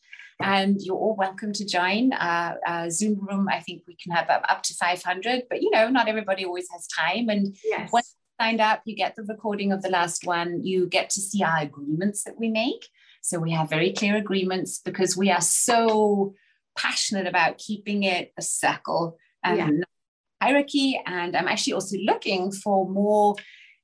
And 0.40 0.80
you're 0.80 0.96
all 0.96 1.16
welcome 1.16 1.53
to 1.53 1.66
join 1.66 2.12
our, 2.12 2.59
our 2.64 2.90
Zoom 2.90 3.26
room. 3.26 3.49
I 3.51 3.59
think 3.59 3.82
we 3.88 3.96
can 3.96 4.12
have 4.12 4.30
up, 4.30 4.62
to 4.62 4.74
500, 4.74 5.44
but 5.51 5.62
you 5.62 5.70
know, 5.72 5.88
not 5.88 6.07
everybody 6.07 6.44
always 6.44 6.68
has 6.70 6.86
time. 6.86 7.28
And 7.28 7.57
yes. 7.64 7.90
once 7.92 8.14
you 8.14 8.44
signed 8.44 8.61
up, 8.61 8.82
you 8.84 8.94
get 8.94 9.16
the 9.16 9.24
recording 9.24 9.72
of 9.72 9.82
the 9.82 9.88
last 9.88 10.24
one. 10.24 10.64
You 10.64 10.86
get 10.86 11.11
to 11.11 11.20
see 11.20 11.42
our 11.42 11.59
agreements 11.59 12.22
that 12.22 12.38
we 12.38 12.51
make. 12.51 12.86
So 13.23 13.39
we 13.39 13.53
have 13.53 13.69
very 13.69 13.93
clear 13.93 14.16
agreements 14.16 14.81
because 14.85 15.16
we 15.16 15.31
are 15.31 15.41
so 15.41 16.35
passionate 16.77 17.27
about 17.27 17.59
keeping 17.59 18.05
it 18.05 18.33
a 18.37 18.43
circle 18.43 19.19
and 19.43 19.59
Yeah. 19.59 19.85
hierarchy. 20.41 21.01
And 21.05 21.37
I'm 21.37 21.49
actually 21.49 21.73
also 21.75 21.97
looking 21.99 22.53
for 22.53 22.89
more 22.89 23.35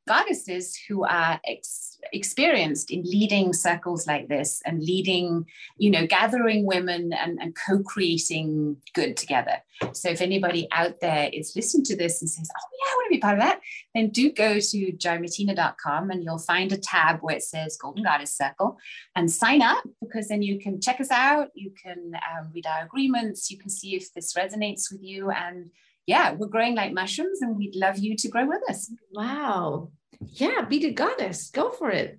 goddesses 0.07 0.77
who 0.89 1.05
are 1.05 1.41
ex- 1.47 1.99
experienced 2.13 2.91
in 2.91 3.03
leading 3.03 3.53
circles 3.53 4.07
like 4.07 4.29
this 4.29 4.61
and 4.65 4.83
leading, 4.83 5.47
you 5.79 5.91
know, 5.91 6.07
gathering 6.07 6.67
women 6.67 7.13
and, 7.13 7.39
and 7.41 7.57
co-creating 7.57 8.77
good 8.95 9.17
together. 9.17 9.63
So 9.93 10.11
if 10.11 10.21
anybody 10.21 10.69
out 10.73 11.01
there 11.01 11.31
is 11.33 11.55
listening 11.57 11.85
to 11.85 11.97
this 11.97 12.21
and 12.21 12.31
says, 12.31 12.49
oh 12.57 12.69
yeah, 12.73 12.93
I 12.93 12.97
want 12.97 13.07
to 13.07 13.17
be 13.17 13.21
part 13.21 13.39
of 13.39 13.45
that, 13.45 13.61
then 13.95 14.11
do 14.11 14.31
go 14.31 14.61
to 14.61 14.93
joymartina.com 14.93 16.11
and 16.11 16.23
you'll 16.23 16.39
find 16.39 16.73
a 16.73 16.79
tab 16.79 17.21
where 17.21 17.37
it 17.37 17.43
says 17.43 17.77
Golden 17.77 18.05
Goddess 18.05 18.37
Circle 18.37 18.79
and 19.17 19.31
sign 19.31 19.63
up 19.63 19.85
because 20.01 20.29
then 20.29 20.43
you 20.43 20.59
can 20.59 20.81
check 20.81 21.01
us 21.01 21.11
out. 21.11 21.49
You 21.55 21.73
can 21.83 22.13
um, 22.15 22.51
read 22.55 22.67
our 22.67 22.85
agreements. 22.85 23.51
You 23.51 23.59
can 23.59 23.71
see 23.71 23.97
if 23.97 24.13
this 24.13 24.35
resonates 24.35 24.93
with 24.93 25.03
you. 25.03 25.31
And 25.31 25.71
yeah, 26.07 26.33
we're 26.33 26.49
growing 26.49 26.75
like 26.75 26.93
mushrooms 26.93 27.41
and 27.43 27.57
we'd 27.57 27.77
love 27.77 27.99
you 27.99 28.17
to 28.17 28.29
grow 28.29 28.47
with 28.47 28.63
us. 28.69 28.91
Wow. 29.13 29.91
Yeah, 30.21 30.63
be 30.63 30.79
the 30.79 30.93
goddess. 30.93 31.51
Go 31.51 31.71
for 31.71 31.91
it. 31.91 32.19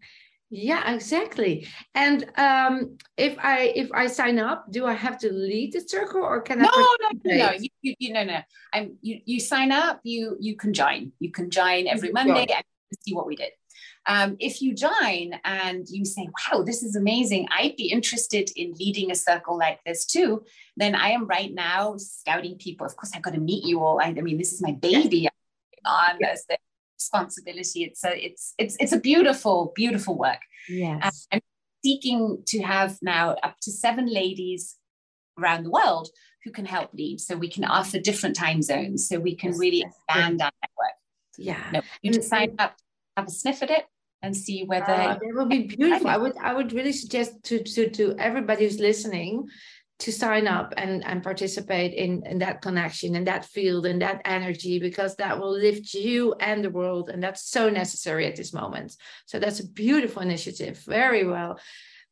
Yeah, 0.52 0.94
exactly. 0.94 1.68
And 1.96 2.26
um, 2.38 2.98
if 3.18 3.36
I 3.40 3.74
if 3.76 3.90
I 3.94 4.08
sign 4.08 4.38
up, 4.38 4.72
do 4.72 4.86
I 4.86 4.94
have 4.94 5.18
to 5.20 5.34
lead 5.34 5.74
the 5.74 5.82
circle 5.82 6.22
or 6.22 6.42
can 6.42 6.60
No, 6.60 6.70
I? 6.72 6.96
no, 7.02 7.08
no, 7.10 7.36
no. 7.38 7.46
participate? 7.46 7.62
You, 7.64 7.70
you, 7.82 7.96
you 8.00 8.14
no, 8.14 8.24
no. 8.24 8.40
I'm 8.72 8.98
you. 9.02 9.22
You 9.26 9.40
sign 9.40 9.72
up. 9.72 10.00
You 10.04 10.38
you 10.40 10.56
can 10.56 10.72
join. 10.72 11.12
You 11.20 11.32
can 11.32 11.50
join 11.50 11.88
every 11.88 12.12
Monday 12.12 12.46
and 12.56 12.64
see 13.02 13.14
what 13.14 13.26
we 13.26 13.36
did. 13.36 13.52
Um, 14.08 14.38
if 14.40 14.62
you 14.62 14.76
join 14.76 15.34
and 15.44 15.88
you 15.90 16.06
say, 16.06 16.28
wow, 16.52 16.62
this 16.62 16.84
is 16.84 16.96
amazing, 16.96 17.48
I'd 17.52 17.76
be 17.76 17.90
interested 17.90 18.52
in 18.56 18.74
leading 18.74 19.10
a 19.10 19.16
circle 19.16 19.58
like 19.58 19.80
this 19.84 20.06
too, 20.06 20.44
then 20.78 20.94
I 20.94 21.10
am 21.10 21.26
right 21.26 21.52
now 21.54 21.96
scouting 21.98 22.58
people. 22.58 22.86
Of 22.86 22.96
course, 22.96 23.12
I've 23.16 23.24
got 23.24 23.34
to 23.34 23.40
meet 23.40 23.66
you 23.66 23.82
all. 23.82 24.00
I, 24.00 24.08
I 24.08 24.22
mean, 24.22 24.38
this 24.38 24.54
is 24.54 24.62
my 24.62 24.74
baby 24.74 25.28
on 25.86 26.24
as 26.24 26.46
the 26.48 26.58
responsibility. 26.96 27.84
It's 27.84 28.04
a, 28.04 28.26
it's, 28.26 28.54
it's, 28.58 28.78
it's 28.80 28.92
a 28.94 29.00
beautiful, 29.00 29.74
beautiful 29.76 30.18
work. 30.18 30.40
Yes. 30.70 31.28
I'm 31.32 31.42
seeking 31.84 32.44
to 32.48 32.62
have 32.62 33.00
now 33.02 33.36
up 33.42 33.60
to 33.64 33.72
seven 33.72 34.06
ladies 34.06 34.76
around 35.40 35.64
the 35.64 35.72
world 35.72 36.10
who 36.44 36.52
can 36.52 36.66
help 36.66 36.94
lead. 36.94 37.20
So 37.20 37.36
we 37.36 37.50
can 37.50 37.64
offer 37.66 38.00
different 38.00 38.36
time 38.36 38.62
zones. 38.62 39.08
So 39.08 39.20
we 39.20 39.36
can 39.36 39.58
really 39.58 39.82
expand 39.82 40.42
our 40.42 40.52
network. 40.62 40.96
Yeah. 41.38 41.64
No, 41.74 41.82
you 42.04 42.12
just 42.12 42.30
sign 42.30 42.56
up, 42.60 42.78
have 43.18 43.28
a 43.28 43.32
sniff 43.32 43.64
at 43.64 43.72
it, 43.72 43.86
and 44.22 44.36
see 44.36 44.64
whether 44.64 44.92
uh, 44.92 45.14
that 45.14 45.22
would 45.22 45.50
be 45.50 45.64
beautiful. 45.64 46.08
I 46.08 46.18
would 46.18 46.38
I 46.38 46.54
would 46.54 46.74
really 46.74 46.94
suggest 46.94 47.44
to 47.46 47.64
to 47.64 47.90
to 47.90 48.16
everybody 48.18 48.66
who's 48.66 48.80
listening 48.80 49.48
to 50.00 50.12
sign 50.12 50.48
up 50.48 50.74
and 50.78 51.06
and 51.06 51.24
participate 51.24 51.94
in 51.94 52.26
in 52.26 52.40
that 52.40 52.62
connection 52.62 53.16
and 53.16 53.28
that 53.28 53.46
field 53.46 53.86
and 53.86 54.02
that 54.02 54.22
energy 54.26 54.80
because 54.80 55.16
that 55.16 55.40
will 55.40 55.52
lift 55.52 55.94
you 55.94 56.34
and 56.40 56.64
the 56.64 56.70
world 56.70 57.10
and 57.10 57.24
that's 57.24 57.50
so 57.50 57.70
necessary 57.70 58.26
at 58.26 58.36
this 58.36 58.54
moment. 58.54 58.96
So 59.26 59.40
that's 59.40 59.60
a 59.60 59.68
beautiful 59.68 60.22
initiative. 60.22 60.80
Very 60.86 61.26
well. 61.26 61.60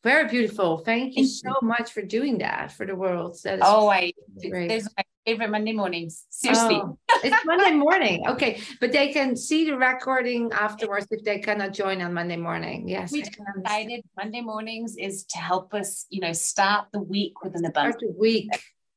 Very 0.03 0.27
beautiful. 0.27 0.79
Thank 0.79 1.15
you 1.15 1.25
so 1.25 1.53
much 1.61 1.91
for 1.91 2.01
doing 2.01 2.39
that 2.39 2.73
for 2.73 2.85
the 2.85 2.95
world. 2.95 3.37
That 3.45 3.55
is 3.55 3.61
oh, 3.63 3.87
I 3.87 4.11
great. 4.49 4.67
those 4.67 4.87
my 4.97 5.03
favorite 5.25 5.49
Monday 5.49 5.73
mornings. 5.73 6.25
Seriously. 6.29 6.81
Oh, 6.83 6.97
it's 7.23 7.45
Monday 7.45 7.71
morning. 7.71 8.27
Okay. 8.27 8.61
But 8.79 8.91
they 8.91 9.13
can 9.13 9.35
see 9.35 9.65
the 9.65 9.77
recording 9.77 10.51
afterwards 10.51 11.07
if 11.11 11.23
they 11.23 11.39
cannot 11.39 11.73
join 11.73 12.01
on 12.01 12.13
Monday 12.13 12.37
morning. 12.37 12.87
Yes. 12.87 13.11
We 13.11 13.23
decided 13.23 14.03
Monday 14.17 14.41
mornings 14.41 14.95
is 14.97 15.25
to 15.25 15.37
help 15.37 15.73
us, 15.73 16.05
you 16.09 16.19
know, 16.21 16.33
start 16.33 16.87
the 16.91 16.99
week 16.99 17.41
with 17.43 17.55
an 17.55 17.65
abundance. 17.65 17.97
Start 17.99 18.13
the 18.13 18.19
week. 18.19 18.49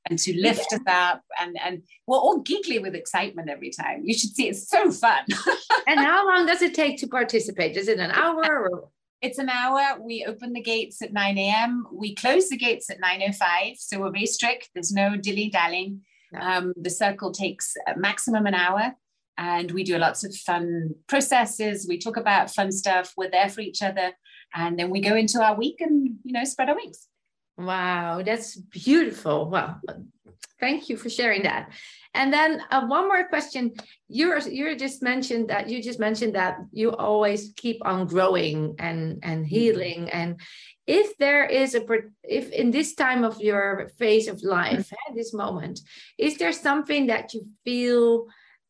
And 0.09 0.17
to 0.21 0.41
lift 0.41 0.67
yeah. 0.71 0.77
us 0.77 0.83
up 0.87 1.23
and 1.41 1.57
and 1.61 1.83
we're 2.07 2.17
all 2.17 2.39
giggly 2.39 2.79
with 2.79 2.95
excitement 2.95 3.51
every 3.51 3.71
time. 3.71 4.03
You 4.05 4.15
should 4.15 4.37
see 4.37 4.49
it's 4.49 4.69
so 4.69 4.93
fun. 4.93 5.25
and 5.89 5.99
how 5.99 6.25
long 6.29 6.47
does 6.47 6.63
it 6.63 6.75
take 6.75 7.01
to 7.01 7.09
participate? 7.09 7.77
Is 7.77 7.89
it 7.89 7.99
an 7.99 8.13
hour 8.13 8.69
or 8.71 8.89
it's 9.23 9.39
an 9.39 9.49
hour. 9.49 9.99
We 10.01 10.25
open 10.29 10.53
the 10.53 10.61
gates 10.61 11.01
at 11.03 11.13
9 11.13 11.39
a.m. 11.39 11.87
We 11.93 12.15
close 12.15 12.49
the 12.49 12.57
gates 12.57 12.91
at 12.91 13.01
9.05. 13.01 13.79
So 13.79 13.99
we're 13.99 14.13
very 14.13 14.27
strict. 14.27 14.71
There's 14.75 14.93
no 14.93 15.17
dilly-dallying. 15.17 16.03
Um, 16.39 16.73
the 16.77 16.91
circle 16.91 17.33
takes 17.33 17.75
maximum 17.97 18.47
an 18.47 18.55
hour 18.55 18.95
and 19.39 19.71
we 19.71 19.85
do 19.85 19.99
lots 19.99 20.25
of 20.25 20.35
fun 20.35 20.95
processes. 21.07 21.87
We 21.89 21.99
talk 21.99 22.17
about 22.17 22.51
fun 22.51 22.73
stuff. 22.73 23.13
We're 23.17 23.31
there 23.31 23.49
for 23.49 23.61
each 23.61 23.83
other. 23.83 24.13
And 24.55 24.79
then 24.79 24.91
we 24.91 25.01
go 25.01 25.15
into 25.15 25.43
our 25.43 25.57
week 25.57 25.81
and, 25.81 26.17
you 26.25 26.33
know, 26.33 26.45
spread 26.45 26.71
our 26.71 26.77
wings. 26.77 27.09
Wow, 27.59 28.23
that's 28.25 28.57
beautiful. 28.57 29.51
Well, 29.51 29.81
thank 30.61 30.89
you 30.89 30.97
for 30.97 31.09
sharing 31.09 31.43
that. 31.43 31.71
And 32.15 32.33
then 32.33 32.63
uh, 32.71 32.87
one 32.87 33.09
more 33.09 33.29
question. 33.29 33.73
You're 34.09 34.39
you 34.39 34.75
just 34.77 35.03
mentioned 35.03 35.49
that 35.51 35.69
you 35.69 35.83
just 35.83 36.01
mentioned 36.01 36.35
that 36.35 36.59
you 36.73 36.93
always 36.93 37.53
keep 37.57 37.85
on 37.85 38.07
growing 38.07 38.75
and 38.79 39.19
and 39.23 39.45
mm-hmm. 39.45 39.55
healing. 39.55 40.11
And 40.11 40.41
if 40.87 41.17
there 41.19 41.45
is 41.45 41.75
a 41.75 41.85
if 42.23 42.51
in 42.53 42.71
this 42.71 42.95
time 42.95 43.23
of 43.23 43.41
your 43.41 43.91
phase 43.99 44.29
of 44.29 44.43
life, 44.43 44.93
at 45.09 45.15
this 45.15 45.35
moment, 45.35 45.81
is 46.17 46.39
there 46.39 46.53
something 46.53 47.09
that 47.09 47.35
you 47.35 47.45
feel 47.65 48.27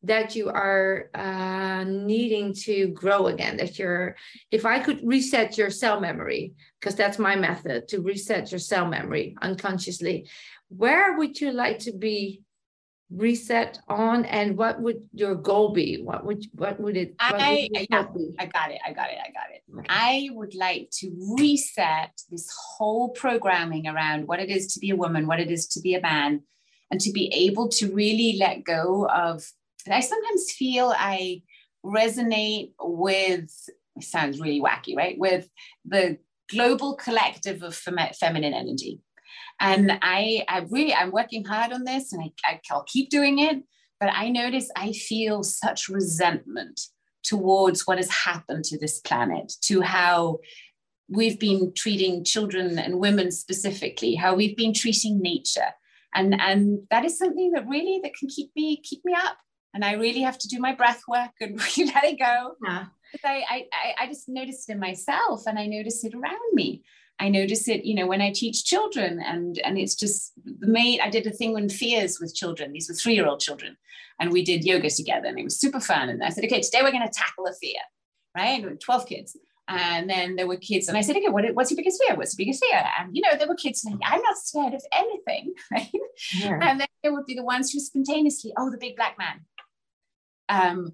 that 0.07 0.35
you 0.35 0.49
are 0.49 1.09
uh, 1.13 1.83
needing 1.83 2.53
to 2.53 2.87
grow 2.89 3.27
again 3.27 3.57
that 3.57 3.77
you're 3.77 4.15
if 4.51 4.65
i 4.65 4.79
could 4.79 4.99
reset 5.03 5.57
your 5.57 5.69
cell 5.69 5.99
memory 5.99 6.53
because 6.79 6.95
that's 6.95 7.19
my 7.19 7.35
method 7.35 7.87
to 7.87 8.01
reset 8.01 8.51
your 8.51 8.59
cell 8.59 8.87
memory 8.87 9.35
unconsciously 9.41 10.27
where 10.69 11.17
would 11.17 11.39
you 11.39 11.51
like 11.51 11.79
to 11.79 11.91
be 11.93 12.41
reset 13.09 13.79
on 13.87 14.25
and 14.25 14.57
what 14.57 14.81
would 14.81 15.01
your 15.13 15.35
goal 15.35 15.71
be? 15.71 16.01
What 16.01 16.25
would 16.25 16.45
what 16.53 16.79
would 16.79 16.97
it 16.97 17.15
what 17.19 17.39
I, 17.39 17.69
would 17.71 17.87
yeah, 17.89 17.99
I 17.99 18.03
got 18.03 18.15
it 18.15 18.35
i 18.39 18.45
got 18.45 18.69
it 18.71 18.79
i 18.85 18.91
got 18.91 19.11
it. 19.51 19.85
I 19.89 20.29
would 20.33 20.55
like 20.55 20.89
to 20.99 21.35
reset 21.37 22.11
this 22.29 22.49
whole 22.53 23.09
programming 23.09 23.87
around 23.87 24.27
what 24.27 24.39
it 24.39 24.49
is 24.49 24.73
to 24.73 24.79
be 24.79 24.89
a 24.89 24.95
woman 24.95 25.27
what 25.27 25.39
it 25.39 25.49
is 25.49 25.67
to 25.67 25.81
be 25.81 25.95
a 25.95 26.01
man 26.01 26.43
and 26.91 26.99
to 27.01 27.11
be 27.11 27.27
able 27.33 27.69
to 27.69 27.93
really 27.93 28.37
let 28.37 28.63
go 28.63 29.07
of 29.07 29.49
i 29.93 29.99
sometimes 29.99 30.51
feel 30.51 30.93
i 30.97 31.41
resonate 31.85 32.71
with 32.79 33.51
it 33.95 34.03
sounds 34.03 34.39
really 34.39 34.61
wacky 34.61 34.95
right 34.95 35.17
with 35.17 35.49
the 35.85 36.17
global 36.49 36.95
collective 36.95 37.61
of 37.63 37.75
fem- 37.75 38.13
feminine 38.19 38.53
energy 38.53 39.01
and 39.59 39.89
mm-hmm. 39.89 39.97
I, 40.01 40.45
I 40.47 40.59
really, 40.69 40.93
I'm 40.93 41.11
working 41.11 41.43
hard 41.43 41.73
on 41.73 41.83
this 41.83 42.13
and 42.13 42.31
I, 42.45 42.59
I'll 42.71 42.83
keep 42.83 43.09
doing 43.09 43.39
it. 43.39 43.63
But 43.99 44.09
I 44.13 44.29
notice 44.29 44.69
I 44.75 44.91
feel 44.91 45.43
such 45.43 45.89
resentment 45.89 46.79
towards 47.23 47.87
what 47.87 47.97
has 47.97 48.11
happened 48.11 48.63
to 48.65 48.77
this 48.77 48.99
planet, 48.99 49.51
to 49.63 49.81
how 49.81 50.39
we've 51.09 51.39
been 51.39 51.73
treating 51.75 52.23
children 52.23 52.77
and 52.77 52.99
women 52.99 53.31
specifically, 53.31 54.13
how 54.13 54.35
we've 54.35 54.55
been 54.55 54.73
treating 54.73 55.19
nature. 55.19 55.73
And, 56.13 56.39
and 56.39 56.81
that 56.91 57.05
is 57.05 57.17
something 57.17 57.51
that 57.51 57.67
really 57.67 57.99
that 58.03 58.13
can 58.17 58.29
keep 58.29 58.51
me 58.55 58.81
keep 58.81 59.03
me 59.03 59.13
up. 59.13 59.37
And 59.77 59.85
I 59.85 59.91
really 59.91 60.21
have 60.21 60.39
to 60.39 60.47
do 60.47 60.57
my 60.57 60.73
breath 60.73 61.03
work 61.07 61.33
and 61.39 61.61
really 61.77 61.91
let 61.93 62.03
it 62.03 62.17
go. 62.17 62.55
Yeah. 62.65 62.85
I, 63.23 63.67
I, 63.71 63.93
I 63.99 64.07
just 64.07 64.27
noticed 64.27 64.67
it 64.67 64.73
in 64.73 64.79
myself 64.79 65.43
and 65.45 65.59
I 65.59 65.67
notice 65.67 66.03
it 66.03 66.15
around 66.15 66.53
me. 66.53 66.81
I 67.19 67.29
notice 67.29 67.67
it, 67.67 67.85
you 67.85 67.93
know, 67.93 68.07
when 68.07 68.19
I 68.19 68.31
teach 68.31 68.65
children, 68.65 69.19
and 69.19 69.57
and 69.59 69.75
it's 69.77 69.95
just 69.95 70.33
the 70.45 70.67
main. 70.67 70.99
I 71.01 71.09
did 71.09 71.25
a 71.25 71.31
thing 71.31 71.55
on 71.55 71.67
fears 71.67 72.19
with 72.19 72.35
children. 72.35 72.73
These 72.73 72.89
were 72.89 72.93
three-year-old 72.93 73.39
children, 73.39 73.75
and 74.19 74.31
we 74.31 74.43
did 74.43 74.63
yoga 74.63 74.91
together, 74.91 75.27
and 75.27 75.39
it 75.39 75.43
was 75.43 75.59
super 75.59 75.79
fun. 75.79 76.09
And 76.09 76.23
I 76.23 76.29
said, 76.29 76.45
okay, 76.45 76.61
today 76.61 76.81
we're 76.83 76.91
going 76.91 77.07
to 77.07 77.11
tackle 77.11 77.47
a 77.47 77.53
fear, 77.53 77.79
right? 78.35 78.63
And 78.63 78.79
Twelve 78.79 79.07
kids, 79.07 79.35
and 79.67 80.07
then 80.07 80.35
there 80.35 80.45
were 80.45 80.57
kids, 80.57 80.87
and 80.87 80.95
I 80.95 81.01
said, 81.01 81.17
okay, 81.17 81.29
what, 81.29 81.43
what's 81.55 81.71
your 81.71 81.77
biggest 81.77 81.99
fear? 82.05 82.15
What's 82.15 82.37
your 82.37 82.45
biggest 82.45 82.63
fear? 82.63 82.83
And 82.99 83.15
you 83.15 83.23
know, 83.23 83.35
there 83.35 83.47
were 83.47 83.55
kids 83.55 83.81
saying, 83.81 83.99
I'm 84.05 84.21
not 84.21 84.37
scared 84.37 84.75
of 84.75 84.83
anything, 84.93 85.55
right? 85.71 85.89
Yeah. 86.39 86.59
And 86.61 86.79
then 86.79 86.87
there 87.01 87.13
would 87.13 87.25
be 87.25 87.33
the 87.33 87.43
ones 87.43 87.71
who 87.71 87.79
spontaneously, 87.79 88.53
oh, 88.59 88.69
the 88.69 88.77
big 88.77 88.95
black 88.95 89.17
man, 89.17 89.41
um, 90.49 90.93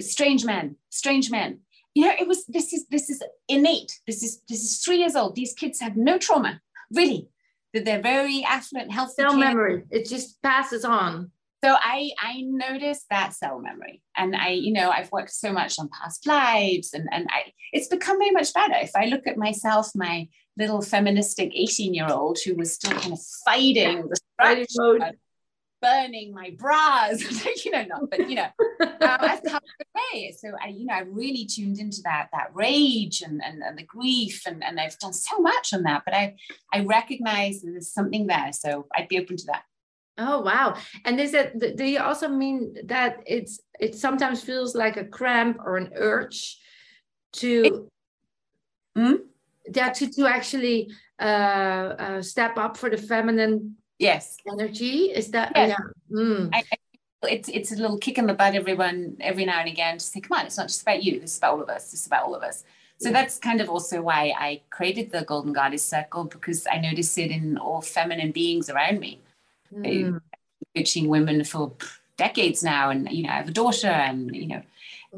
strange 0.00 0.44
men, 0.44 0.76
strange 0.90 1.30
men. 1.30 1.60
You 1.94 2.06
know 2.06 2.12
it 2.18 2.26
was 2.26 2.44
this 2.46 2.72
is 2.72 2.86
this 2.90 3.08
is 3.08 3.22
innate. 3.48 4.00
This 4.06 4.22
is 4.22 4.42
this 4.48 4.62
is 4.62 4.78
three 4.78 4.98
years 4.98 5.14
old. 5.14 5.36
These 5.36 5.54
kids 5.54 5.80
have 5.80 5.96
no 5.96 6.18
trauma 6.18 6.60
really. 6.92 7.28
That 7.72 7.84
they're 7.84 8.02
very 8.02 8.44
affluent 8.44 8.92
healthy 8.92 9.14
cell 9.22 9.36
memory. 9.36 9.84
It 9.90 10.08
just 10.08 10.40
passes 10.42 10.84
on. 10.84 11.30
So 11.64 11.76
i 11.80 12.10
i 12.20 12.42
noticed 12.44 13.06
that 13.10 13.32
cell 13.34 13.60
memory. 13.60 14.02
And 14.16 14.34
i 14.34 14.48
you 14.48 14.72
know 14.72 14.90
i've 14.90 15.12
worked 15.12 15.32
so 15.32 15.52
much 15.52 15.78
on 15.78 15.88
past 15.88 16.26
lives 16.26 16.92
and 16.94 17.08
and 17.12 17.26
i 17.30 17.52
it's 17.72 17.88
become 17.88 18.18
very 18.18 18.32
much 18.32 18.52
better. 18.52 18.74
If 18.76 18.92
i 18.96 19.06
look 19.06 19.26
at 19.26 19.36
myself 19.36 19.90
my 19.94 20.28
little 20.56 20.82
feministic 20.82 21.52
18 21.54 21.94
year 21.94 22.08
old 22.08 22.38
who 22.44 22.54
was 22.54 22.74
still 22.74 22.92
kind 22.92 23.12
of 23.12 23.20
fighting 23.44 24.08
the 24.08 24.16
structure 24.16 25.16
burning 25.84 26.32
my 26.32 26.50
bras, 26.56 27.22
you 27.64 27.70
know, 27.70 27.84
not, 27.84 28.10
but 28.10 28.28
you 28.28 28.36
know, 28.36 28.48
um, 28.80 28.90
I've 29.00 29.42
come 29.42 29.60
away. 29.94 30.34
So 30.38 30.48
I, 30.62 30.68
you 30.68 30.86
know, 30.86 30.94
I 30.94 31.00
really 31.00 31.44
tuned 31.44 31.78
into 31.78 32.00
that 32.04 32.28
that 32.32 32.50
rage 32.54 33.20
and 33.20 33.42
and, 33.44 33.62
and 33.62 33.78
the 33.78 33.84
grief, 33.84 34.42
and 34.46 34.64
and 34.64 34.80
I've 34.80 34.98
done 34.98 35.12
so 35.12 35.38
much 35.38 35.74
on 35.74 35.82
that. 35.82 36.02
But 36.04 36.14
I 36.14 36.36
I 36.72 36.80
recognize 36.80 37.60
that 37.60 37.70
there's 37.70 37.92
something 37.92 38.26
there, 38.26 38.52
so 38.52 38.86
I'd 38.96 39.08
be 39.08 39.18
open 39.18 39.36
to 39.36 39.46
that. 39.46 39.64
Oh 40.16 40.40
wow! 40.40 40.76
And 41.04 41.20
is 41.20 41.32
that 41.32 41.58
do 41.76 41.84
you 41.84 42.00
also 42.00 42.28
mean 42.28 42.76
that 42.86 43.22
it's 43.26 43.60
it 43.78 43.94
sometimes 43.94 44.42
feels 44.42 44.74
like 44.74 44.96
a 44.96 45.04
cramp 45.04 45.58
or 45.64 45.76
an 45.76 45.90
urge 45.96 46.58
to 47.34 47.62
it, 47.64 48.98
mm? 48.98 49.18
yeah 49.74 49.90
to 49.90 50.08
to 50.08 50.26
actually 50.26 50.90
uh, 51.20 51.94
uh, 51.98 52.22
step 52.22 52.56
up 52.58 52.76
for 52.76 52.90
the 52.90 52.96
feminine 52.96 53.76
Yes. 53.98 54.36
Energy 54.50 55.12
is 55.12 55.30
that? 55.30 55.52
Yes. 55.54 55.68
Yeah. 55.70 56.16
Mm. 56.18 56.50
I, 56.52 56.58
I, 56.58 56.76
it's 57.30 57.48
it's 57.48 57.72
a 57.72 57.76
little 57.76 57.98
kick 57.98 58.18
in 58.18 58.26
the 58.26 58.34
butt 58.34 58.54
everyone 58.54 59.16
every 59.20 59.44
now 59.44 59.60
and 59.60 59.68
again 59.68 59.98
to 59.98 60.04
say, 60.04 60.20
come 60.20 60.38
on, 60.38 60.46
it's 60.46 60.58
not 60.58 60.68
just 60.68 60.82
about 60.82 61.02
you. 61.02 61.20
This 61.20 61.32
is 61.32 61.38
about 61.38 61.54
all 61.54 61.62
of 61.62 61.68
us. 61.68 61.90
This 61.90 62.00
is 62.00 62.06
about 62.06 62.24
all 62.24 62.34
of 62.34 62.42
us. 62.42 62.64
So 62.98 63.08
yeah. 63.08 63.14
that's 63.14 63.38
kind 63.38 63.60
of 63.60 63.68
also 63.68 64.02
why 64.02 64.32
I 64.38 64.62
created 64.70 65.10
the 65.10 65.22
Golden 65.22 65.52
Goddess 65.52 65.86
Circle 65.86 66.24
because 66.24 66.66
I 66.70 66.78
notice 66.78 67.16
it 67.18 67.30
in 67.30 67.58
all 67.58 67.80
feminine 67.80 68.30
beings 68.30 68.70
around 68.70 69.00
me. 69.00 69.20
Mm. 69.74 70.20
Coaching 70.76 71.08
women 71.08 71.44
for 71.44 71.72
decades 72.16 72.62
now, 72.62 72.90
and 72.90 73.10
you 73.10 73.24
know, 73.24 73.30
I 73.30 73.36
have 73.36 73.48
a 73.48 73.52
daughter, 73.52 73.88
and 73.88 74.34
you 74.34 74.46
know, 74.46 74.62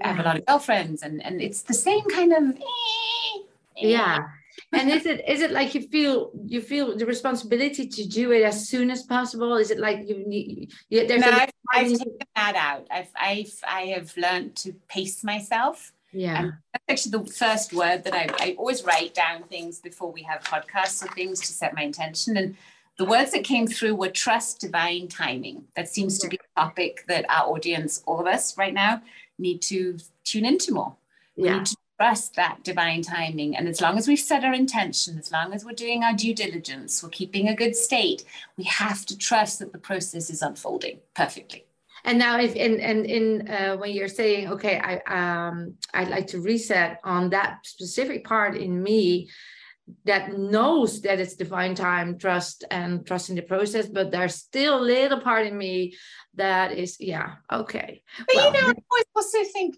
I 0.03 0.09
have 0.09 0.19
a 0.19 0.23
lot 0.23 0.37
of 0.37 0.47
girlfriends, 0.47 1.03
and 1.03 1.23
and 1.23 1.41
it's 1.41 1.63
the 1.63 1.75
same 1.75 2.05
kind 2.05 2.33
of. 2.33 2.43
Eh, 2.43 3.39
eh. 3.79 3.89
Yeah, 3.89 4.27
and 4.73 4.91
is 4.91 5.07
it 5.07 5.29
is 5.29 5.41
it 5.41 5.53
like 5.53 5.75
you 5.75 5.83
feel 5.83 6.31
you 6.45 6.61
feel 6.61 6.97
the 6.97 7.07
responsibility 7.07 7.87
to 7.87 8.09
do 8.09 8.33
it 8.33 8.43
as 8.43 8.69
soon 8.69 8.91
as 8.91 9.03
possible? 9.03 9.57
Is 9.57 9.71
it 9.71 9.79
like 9.79 10.09
you 10.09 10.27
need? 10.27 10.73
You, 10.89 11.07
there's 11.07 11.21
no, 11.21 11.31
I've, 11.31 11.51
I've 11.73 11.99
taken 11.99 12.17
that 12.35 12.57
out. 12.57 12.87
I've 12.91 13.11
I've 13.19 13.53
I 13.67 13.81
have 13.87 14.17
learned 14.17 14.57
to 14.57 14.73
pace 14.89 15.23
myself. 15.23 15.93
Yeah. 16.13 16.41
And 16.41 16.53
actually 16.89 17.13
the 17.13 17.31
first 17.31 17.73
word 17.73 18.05
that 18.05 18.15
I, 18.15 18.29
I 18.41 18.57
always 18.59 18.85
write 18.85 19.15
down 19.15 19.43
things 19.45 19.81
before 19.81 20.11
we 20.11 20.23
have 20.23 20.43
podcasts 20.43 21.05
or 21.05 21.13
things 21.15 21.41
to 21.41 21.53
set 21.53 21.75
my 21.75 21.83
intention. 21.83 22.37
And 22.37 22.57
the 22.97 23.05
words 23.05 23.33
that 23.33 23.45
came 23.45 23.67
through 23.67 23.97
were 23.97 24.09
trust 24.09 24.61
divine 24.61 25.09
timing. 25.09 25.65
That 25.77 25.89
seems 25.89 26.19
to 26.21 26.29
be 26.29 26.39
a 26.39 26.61
topic 26.61 27.05
that 27.09 27.27
our 27.29 27.51
audience, 27.51 28.03
all 28.07 28.21
of 28.21 28.27
us 28.27 28.57
right 28.57 28.73
now, 28.73 29.03
need 29.39 29.61
to 29.63 29.99
tune 30.25 30.47
into 30.47 30.73
more. 30.73 30.97
We 31.37 31.45
yeah. 31.45 31.59
need 31.59 31.67
to 31.67 31.77
trust 31.99 32.35
that 32.35 32.63
divine 32.63 33.03
timing. 33.03 33.57
And 33.57 33.69
as 33.69 33.81
long 33.81 33.99
as 33.99 34.07
we've 34.07 34.19
set 34.19 34.45
our 34.45 34.53
intention, 34.53 35.19
as 35.19 35.33
long 35.33 35.53
as 35.53 35.65
we're 35.65 35.73
doing 35.73 36.03
our 36.03 36.15
due 36.15 36.35
diligence, 36.35 37.03
we're 37.03 37.09
keeping 37.09 37.49
a 37.49 37.57
good 37.57 37.75
state, 37.75 38.25
we 38.57 38.65
have 38.65 39.07
to 39.07 39.17
trust 39.17 39.59
that 39.59 39.73
the 39.73 39.79
process 39.79 40.31
is 40.31 40.43
unfolding 40.43 41.01
perfectly. 41.15 41.67
And 42.05 42.19
now, 42.19 42.39
if 42.39 42.55
in 42.55 42.79
and 42.81 43.05
in 43.05 43.49
uh, 43.49 43.77
when 43.77 43.91
you're 43.91 44.07
saying, 44.07 44.49
okay, 44.53 44.79
I 44.79 45.49
um 45.49 45.75
I'd 45.93 46.09
like 46.09 46.29
to 46.29 46.41
reset 46.41 47.01
on 47.03 47.31
that 47.31 47.67
specific 47.67 48.25
part 48.25 48.57
in 48.57 48.81
me 48.81 49.29
that 50.05 50.37
knows 50.37 51.01
that 51.03 51.21
it's 51.21 51.35
divine 51.35 51.75
time, 51.75 52.19
trust 52.19 52.65
and 52.71 53.07
trust 53.07 53.31
in 53.31 53.37
the 53.37 53.43
process, 53.43 53.89
but 53.89 54.11
there's 54.11 54.35
still 54.35 54.81
a 54.81 54.83
little 54.83 55.21
part 55.21 55.47
in 55.47 55.57
me 55.57 55.97
that 56.35 56.73
is, 56.73 56.97
yeah, 57.01 57.35
okay. 57.53 58.03
But 58.19 58.37
well, 58.37 58.47
you 58.47 58.53
know, 58.53 58.69
I 58.69 58.75
always 58.91 59.05
also 59.15 59.45
think 59.53 59.77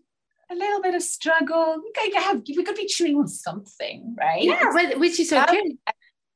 a 0.50 0.54
little 0.54 0.82
bit 0.82 0.94
of 0.94 1.02
struggle. 1.02 1.80
We 1.82 1.92
could 1.92 2.22
have 2.22 2.42
we 2.46 2.64
could 2.64 2.76
be 2.76 2.86
chewing 2.86 3.16
on 3.16 3.28
something, 3.28 4.16
right? 4.18 4.42
Yeah, 4.42 4.96
which 4.96 5.20
is 5.20 5.32
okay. 5.32 5.76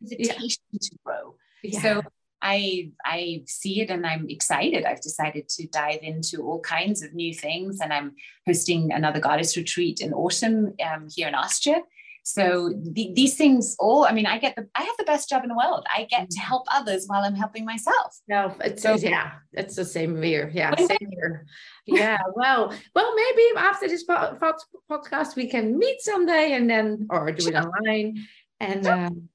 Invitation 0.01 0.63
yeah. 0.73 0.79
to 0.81 0.97
grow. 1.05 1.35
Yeah. 1.63 1.81
So 1.81 2.03
I 2.43 2.91
I 3.05 3.45
see 3.47 3.81
it 3.81 3.91
and 3.91 4.07
I'm 4.07 4.29
excited. 4.29 4.85
I've 4.85 5.01
decided 5.01 5.49
to 5.51 5.67
dive 5.69 6.01
into 6.03 6.43
all 6.43 6.61
kinds 6.61 7.03
of 7.03 7.15
new 7.15 7.33
things, 7.33 7.79
and 7.81 7.93
I'm 7.93 8.15
hosting 8.47 8.93
another 8.93 9.21
goddess 9.21 9.57
retreat 9.57 10.01
in 10.01 10.13
autumn 10.13 10.75
um, 10.85 11.09
here 11.15 11.29
in 11.29 11.35
Austria. 11.35 11.83
So 12.25 12.73
the, 12.73 13.13
these 13.15 13.37
things 13.37 13.75
all, 13.79 14.05
I 14.05 14.13
mean, 14.13 14.27
I 14.27 14.39
get 14.39 14.55
the, 14.55 14.69
I 14.75 14.83
have 14.83 14.97
the 14.97 15.05
best 15.05 15.29
job 15.29 15.43
in 15.43 15.49
the 15.49 15.57
world. 15.57 15.85
I 15.93 16.05
get 16.05 16.31
to 16.31 16.41
help 16.41 16.67
others 16.73 17.07
while 17.07 17.23
I'm 17.25 17.35
helping 17.35 17.65
myself. 17.65 18.17
No, 18.29 18.55
it's, 18.61 18.83
so, 18.83 18.95
yeah, 18.95 19.33
it's 19.53 19.75
the 19.75 19.85
same 19.85 20.23
here. 20.23 20.51
Yeah, 20.55 20.75
same 20.77 21.11
here. 21.11 21.47
Yeah, 21.85 22.19
well, 22.35 22.73
well, 22.95 23.15
maybe 23.15 23.43
after 23.57 23.89
this 23.89 24.07
podcast 24.07 25.35
we 25.37 25.49
can 25.49 25.79
meet 25.79 26.01
someday 26.01 26.53
and 26.53 26.71
then, 26.71 27.09
or 27.11 27.33
do 27.33 27.49
it 27.49 27.57
online. 27.57 28.25
And 28.61 28.87
um, 28.87 29.29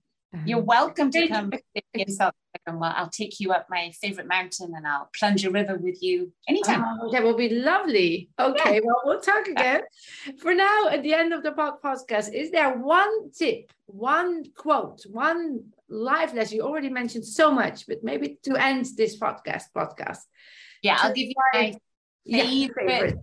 you're 0.45 0.59
uh-huh. 0.59 0.65
welcome 0.65 1.09
to 1.11 1.27
come 1.27 1.51
in 1.93 2.11
South 2.11 2.33
Africa. 2.53 2.77
Well, 2.77 2.93
I'll 2.95 3.09
take 3.09 3.39
you 3.39 3.53
up 3.53 3.67
my 3.69 3.91
favorite 4.01 4.27
mountain 4.27 4.73
and 4.75 4.85
I'll 4.85 5.09
plunge 5.17 5.45
a 5.45 5.51
river 5.51 5.77
with 5.77 6.03
you 6.03 6.33
anytime. 6.49 6.83
Oh, 7.01 7.11
that 7.11 7.23
will 7.23 7.37
be 7.37 7.49
lovely. 7.49 8.29
Okay, 8.37 8.75
yeah. 8.75 8.79
well, 8.83 9.01
we'll 9.05 9.21
talk 9.21 9.47
again. 9.47 9.81
For 10.39 10.53
now, 10.53 10.89
at 10.89 11.01
the 11.01 11.13
end 11.13 11.33
of 11.33 11.43
the 11.43 11.51
podcast, 11.51 12.33
is 12.33 12.51
there 12.51 12.77
one 12.77 13.31
tip, 13.31 13.71
one 13.85 14.43
quote, 14.53 15.03
one 15.09 15.71
life 15.87 16.33
lesson? 16.33 16.57
You 16.57 16.63
already 16.63 16.89
mentioned 16.89 17.25
so 17.25 17.49
much, 17.49 17.87
but 17.87 18.03
maybe 18.03 18.37
to 18.43 18.57
end 18.57 18.85
this 18.97 19.17
podcast 19.17 19.63
podcast. 19.75 20.19
Yeah, 20.83 20.97
I'll 20.99 21.13
give 21.13 21.27
you 21.27 21.35
my 21.53 21.73
favorite, 22.29 22.75
favorite. 22.75 23.17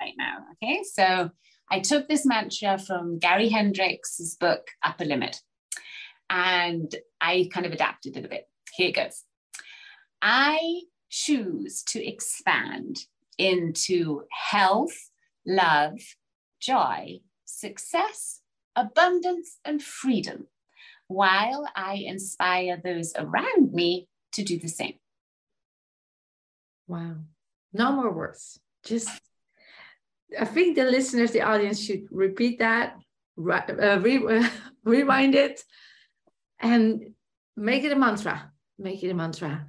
right 0.00 0.14
now. 0.16 0.38
Okay, 0.54 0.82
so 0.84 1.30
I 1.70 1.80
took 1.80 2.08
this 2.08 2.24
mantra 2.24 2.78
from 2.78 3.18
Gay 3.18 3.48
Hendricks' 3.48 4.36
book 4.40 4.68
Upper 4.82 5.04
Limit 5.04 5.38
and 6.30 6.94
I 7.20 7.50
kind 7.52 7.66
of 7.66 7.72
adapted 7.72 8.16
it 8.16 8.24
a 8.24 8.28
bit. 8.28 8.48
Here 8.74 8.88
it 8.88 8.94
goes. 8.94 9.24
I 10.22 10.82
choose 11.10 11.82
to 11.88 12.06
expand 12.06 13.00
into 13.36 14.22
health, 14.30 15.10
love, 15.44 15.98
joy, 16.60 17.20
success, 17.44 18.40
abundance, 18.76 19.58
and 19.64 19.82
freedom 19.82 20.46
while 21.08 21.66
I 21.74 21.94
inspire 21.94 22.80
those 22.82 23.12
around 23.16 23.72
me 23.72 24.08
to 24.34 24.44
do 24.44 24.58
the 24.58 24.68
same. 24.68 24.94
Wow. 26.86 27.16
No 27.72 27.92
more 27.92 28.12
words. 28.12 28.60
Just, 28.84 29.10
I 30.38 30.44
think 30.44 30.76
the 30.76 30.84
listeners, 30.84 31.32
the 31.32 31.42
audience 31.42 31.82
should 31.82 32.06
repeat 32.12 32.60
that, 32.60 32.96
uh, 33.36 33.98
re- 34.00 34.48
rewind 34.84 35.34
it, 35.34 35.64
and 36.60 37.14
make 37.56 37.84
it 37.84 37.92
a 37.92 37.96
mantra. 37.96 38.52
Make 38.78 39.02
it 39.02 39.10
a 39.10 39.14
mantra. 39.14 39.66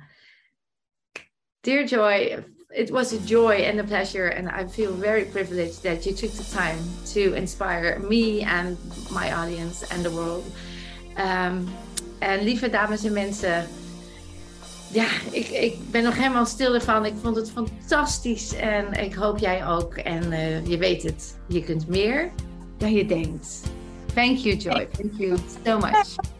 Dear 1.64 1.86
Joy, 1.86 2.44
it 2.74 2.92
was 2.92 3.14
a 3.14 3.20
joy 3.20 3.56
and 3.56 3.80
a 3.80 3.84
pleasure, 3.84 4.28
and 4.28 4.50
I 4.50 4.66
feel 4.66 4.94
very 4.94 5.26
privileged 5.26 5.84
that 5.84 6.06
you 6.06 6.14
took 6.14 6.32
the 6.32 6.56
time 6.56 6.80
to 7.14 7.34
inspire 7.34 8.00
me 8.00 8.42
and 8.44 8.78
my 9.12 9.32
audience 9.34 9.84
and 9.92 10.04
the 10.04 10.12
world. 10.12 10.44
Um, 11.18 11.70
en 12.20 12.44
lieve 12.44 12.70
dames 12.70 13.04
en 13.04 13.14
mensen, 13.14 13.68
ja, 14.92 15.08
ik, 15.32 15.48
ik 15.48 15.92
ben 15.92 16.04
nog 16.04 16.16
helemaal 16.16 16.46
stil 16.46 16.74
ervan. 16.74 17.06
Ik 17.06 17.14
vond 17.22 17.36
het 17.36 17.52
fantastisch 17.52 18.54
en 18.54 18.94
ik 18.94 19.14
hoop 19.14 19.38
jij 19.38 19.68
ook. 19.68 19.96
En 19.96 20.32
uh, 20.32 20.68
je 20.68 20.78
weet 20.78 21.04
het, 21.04 21.38
je 21.48 21.64
kunt 21.64 21.88
meer 21.88 22.32
dan 22.78 22.94
je 22.94 23.06
denkt. 23.06 23.62
Thank 24.14 24.38
you, 24.38 24.56
Joy. 24.56 24.88
Thank 24.88 25.14
you 25.18 25.38
so 25.66 25.78
much. 25.78 26.40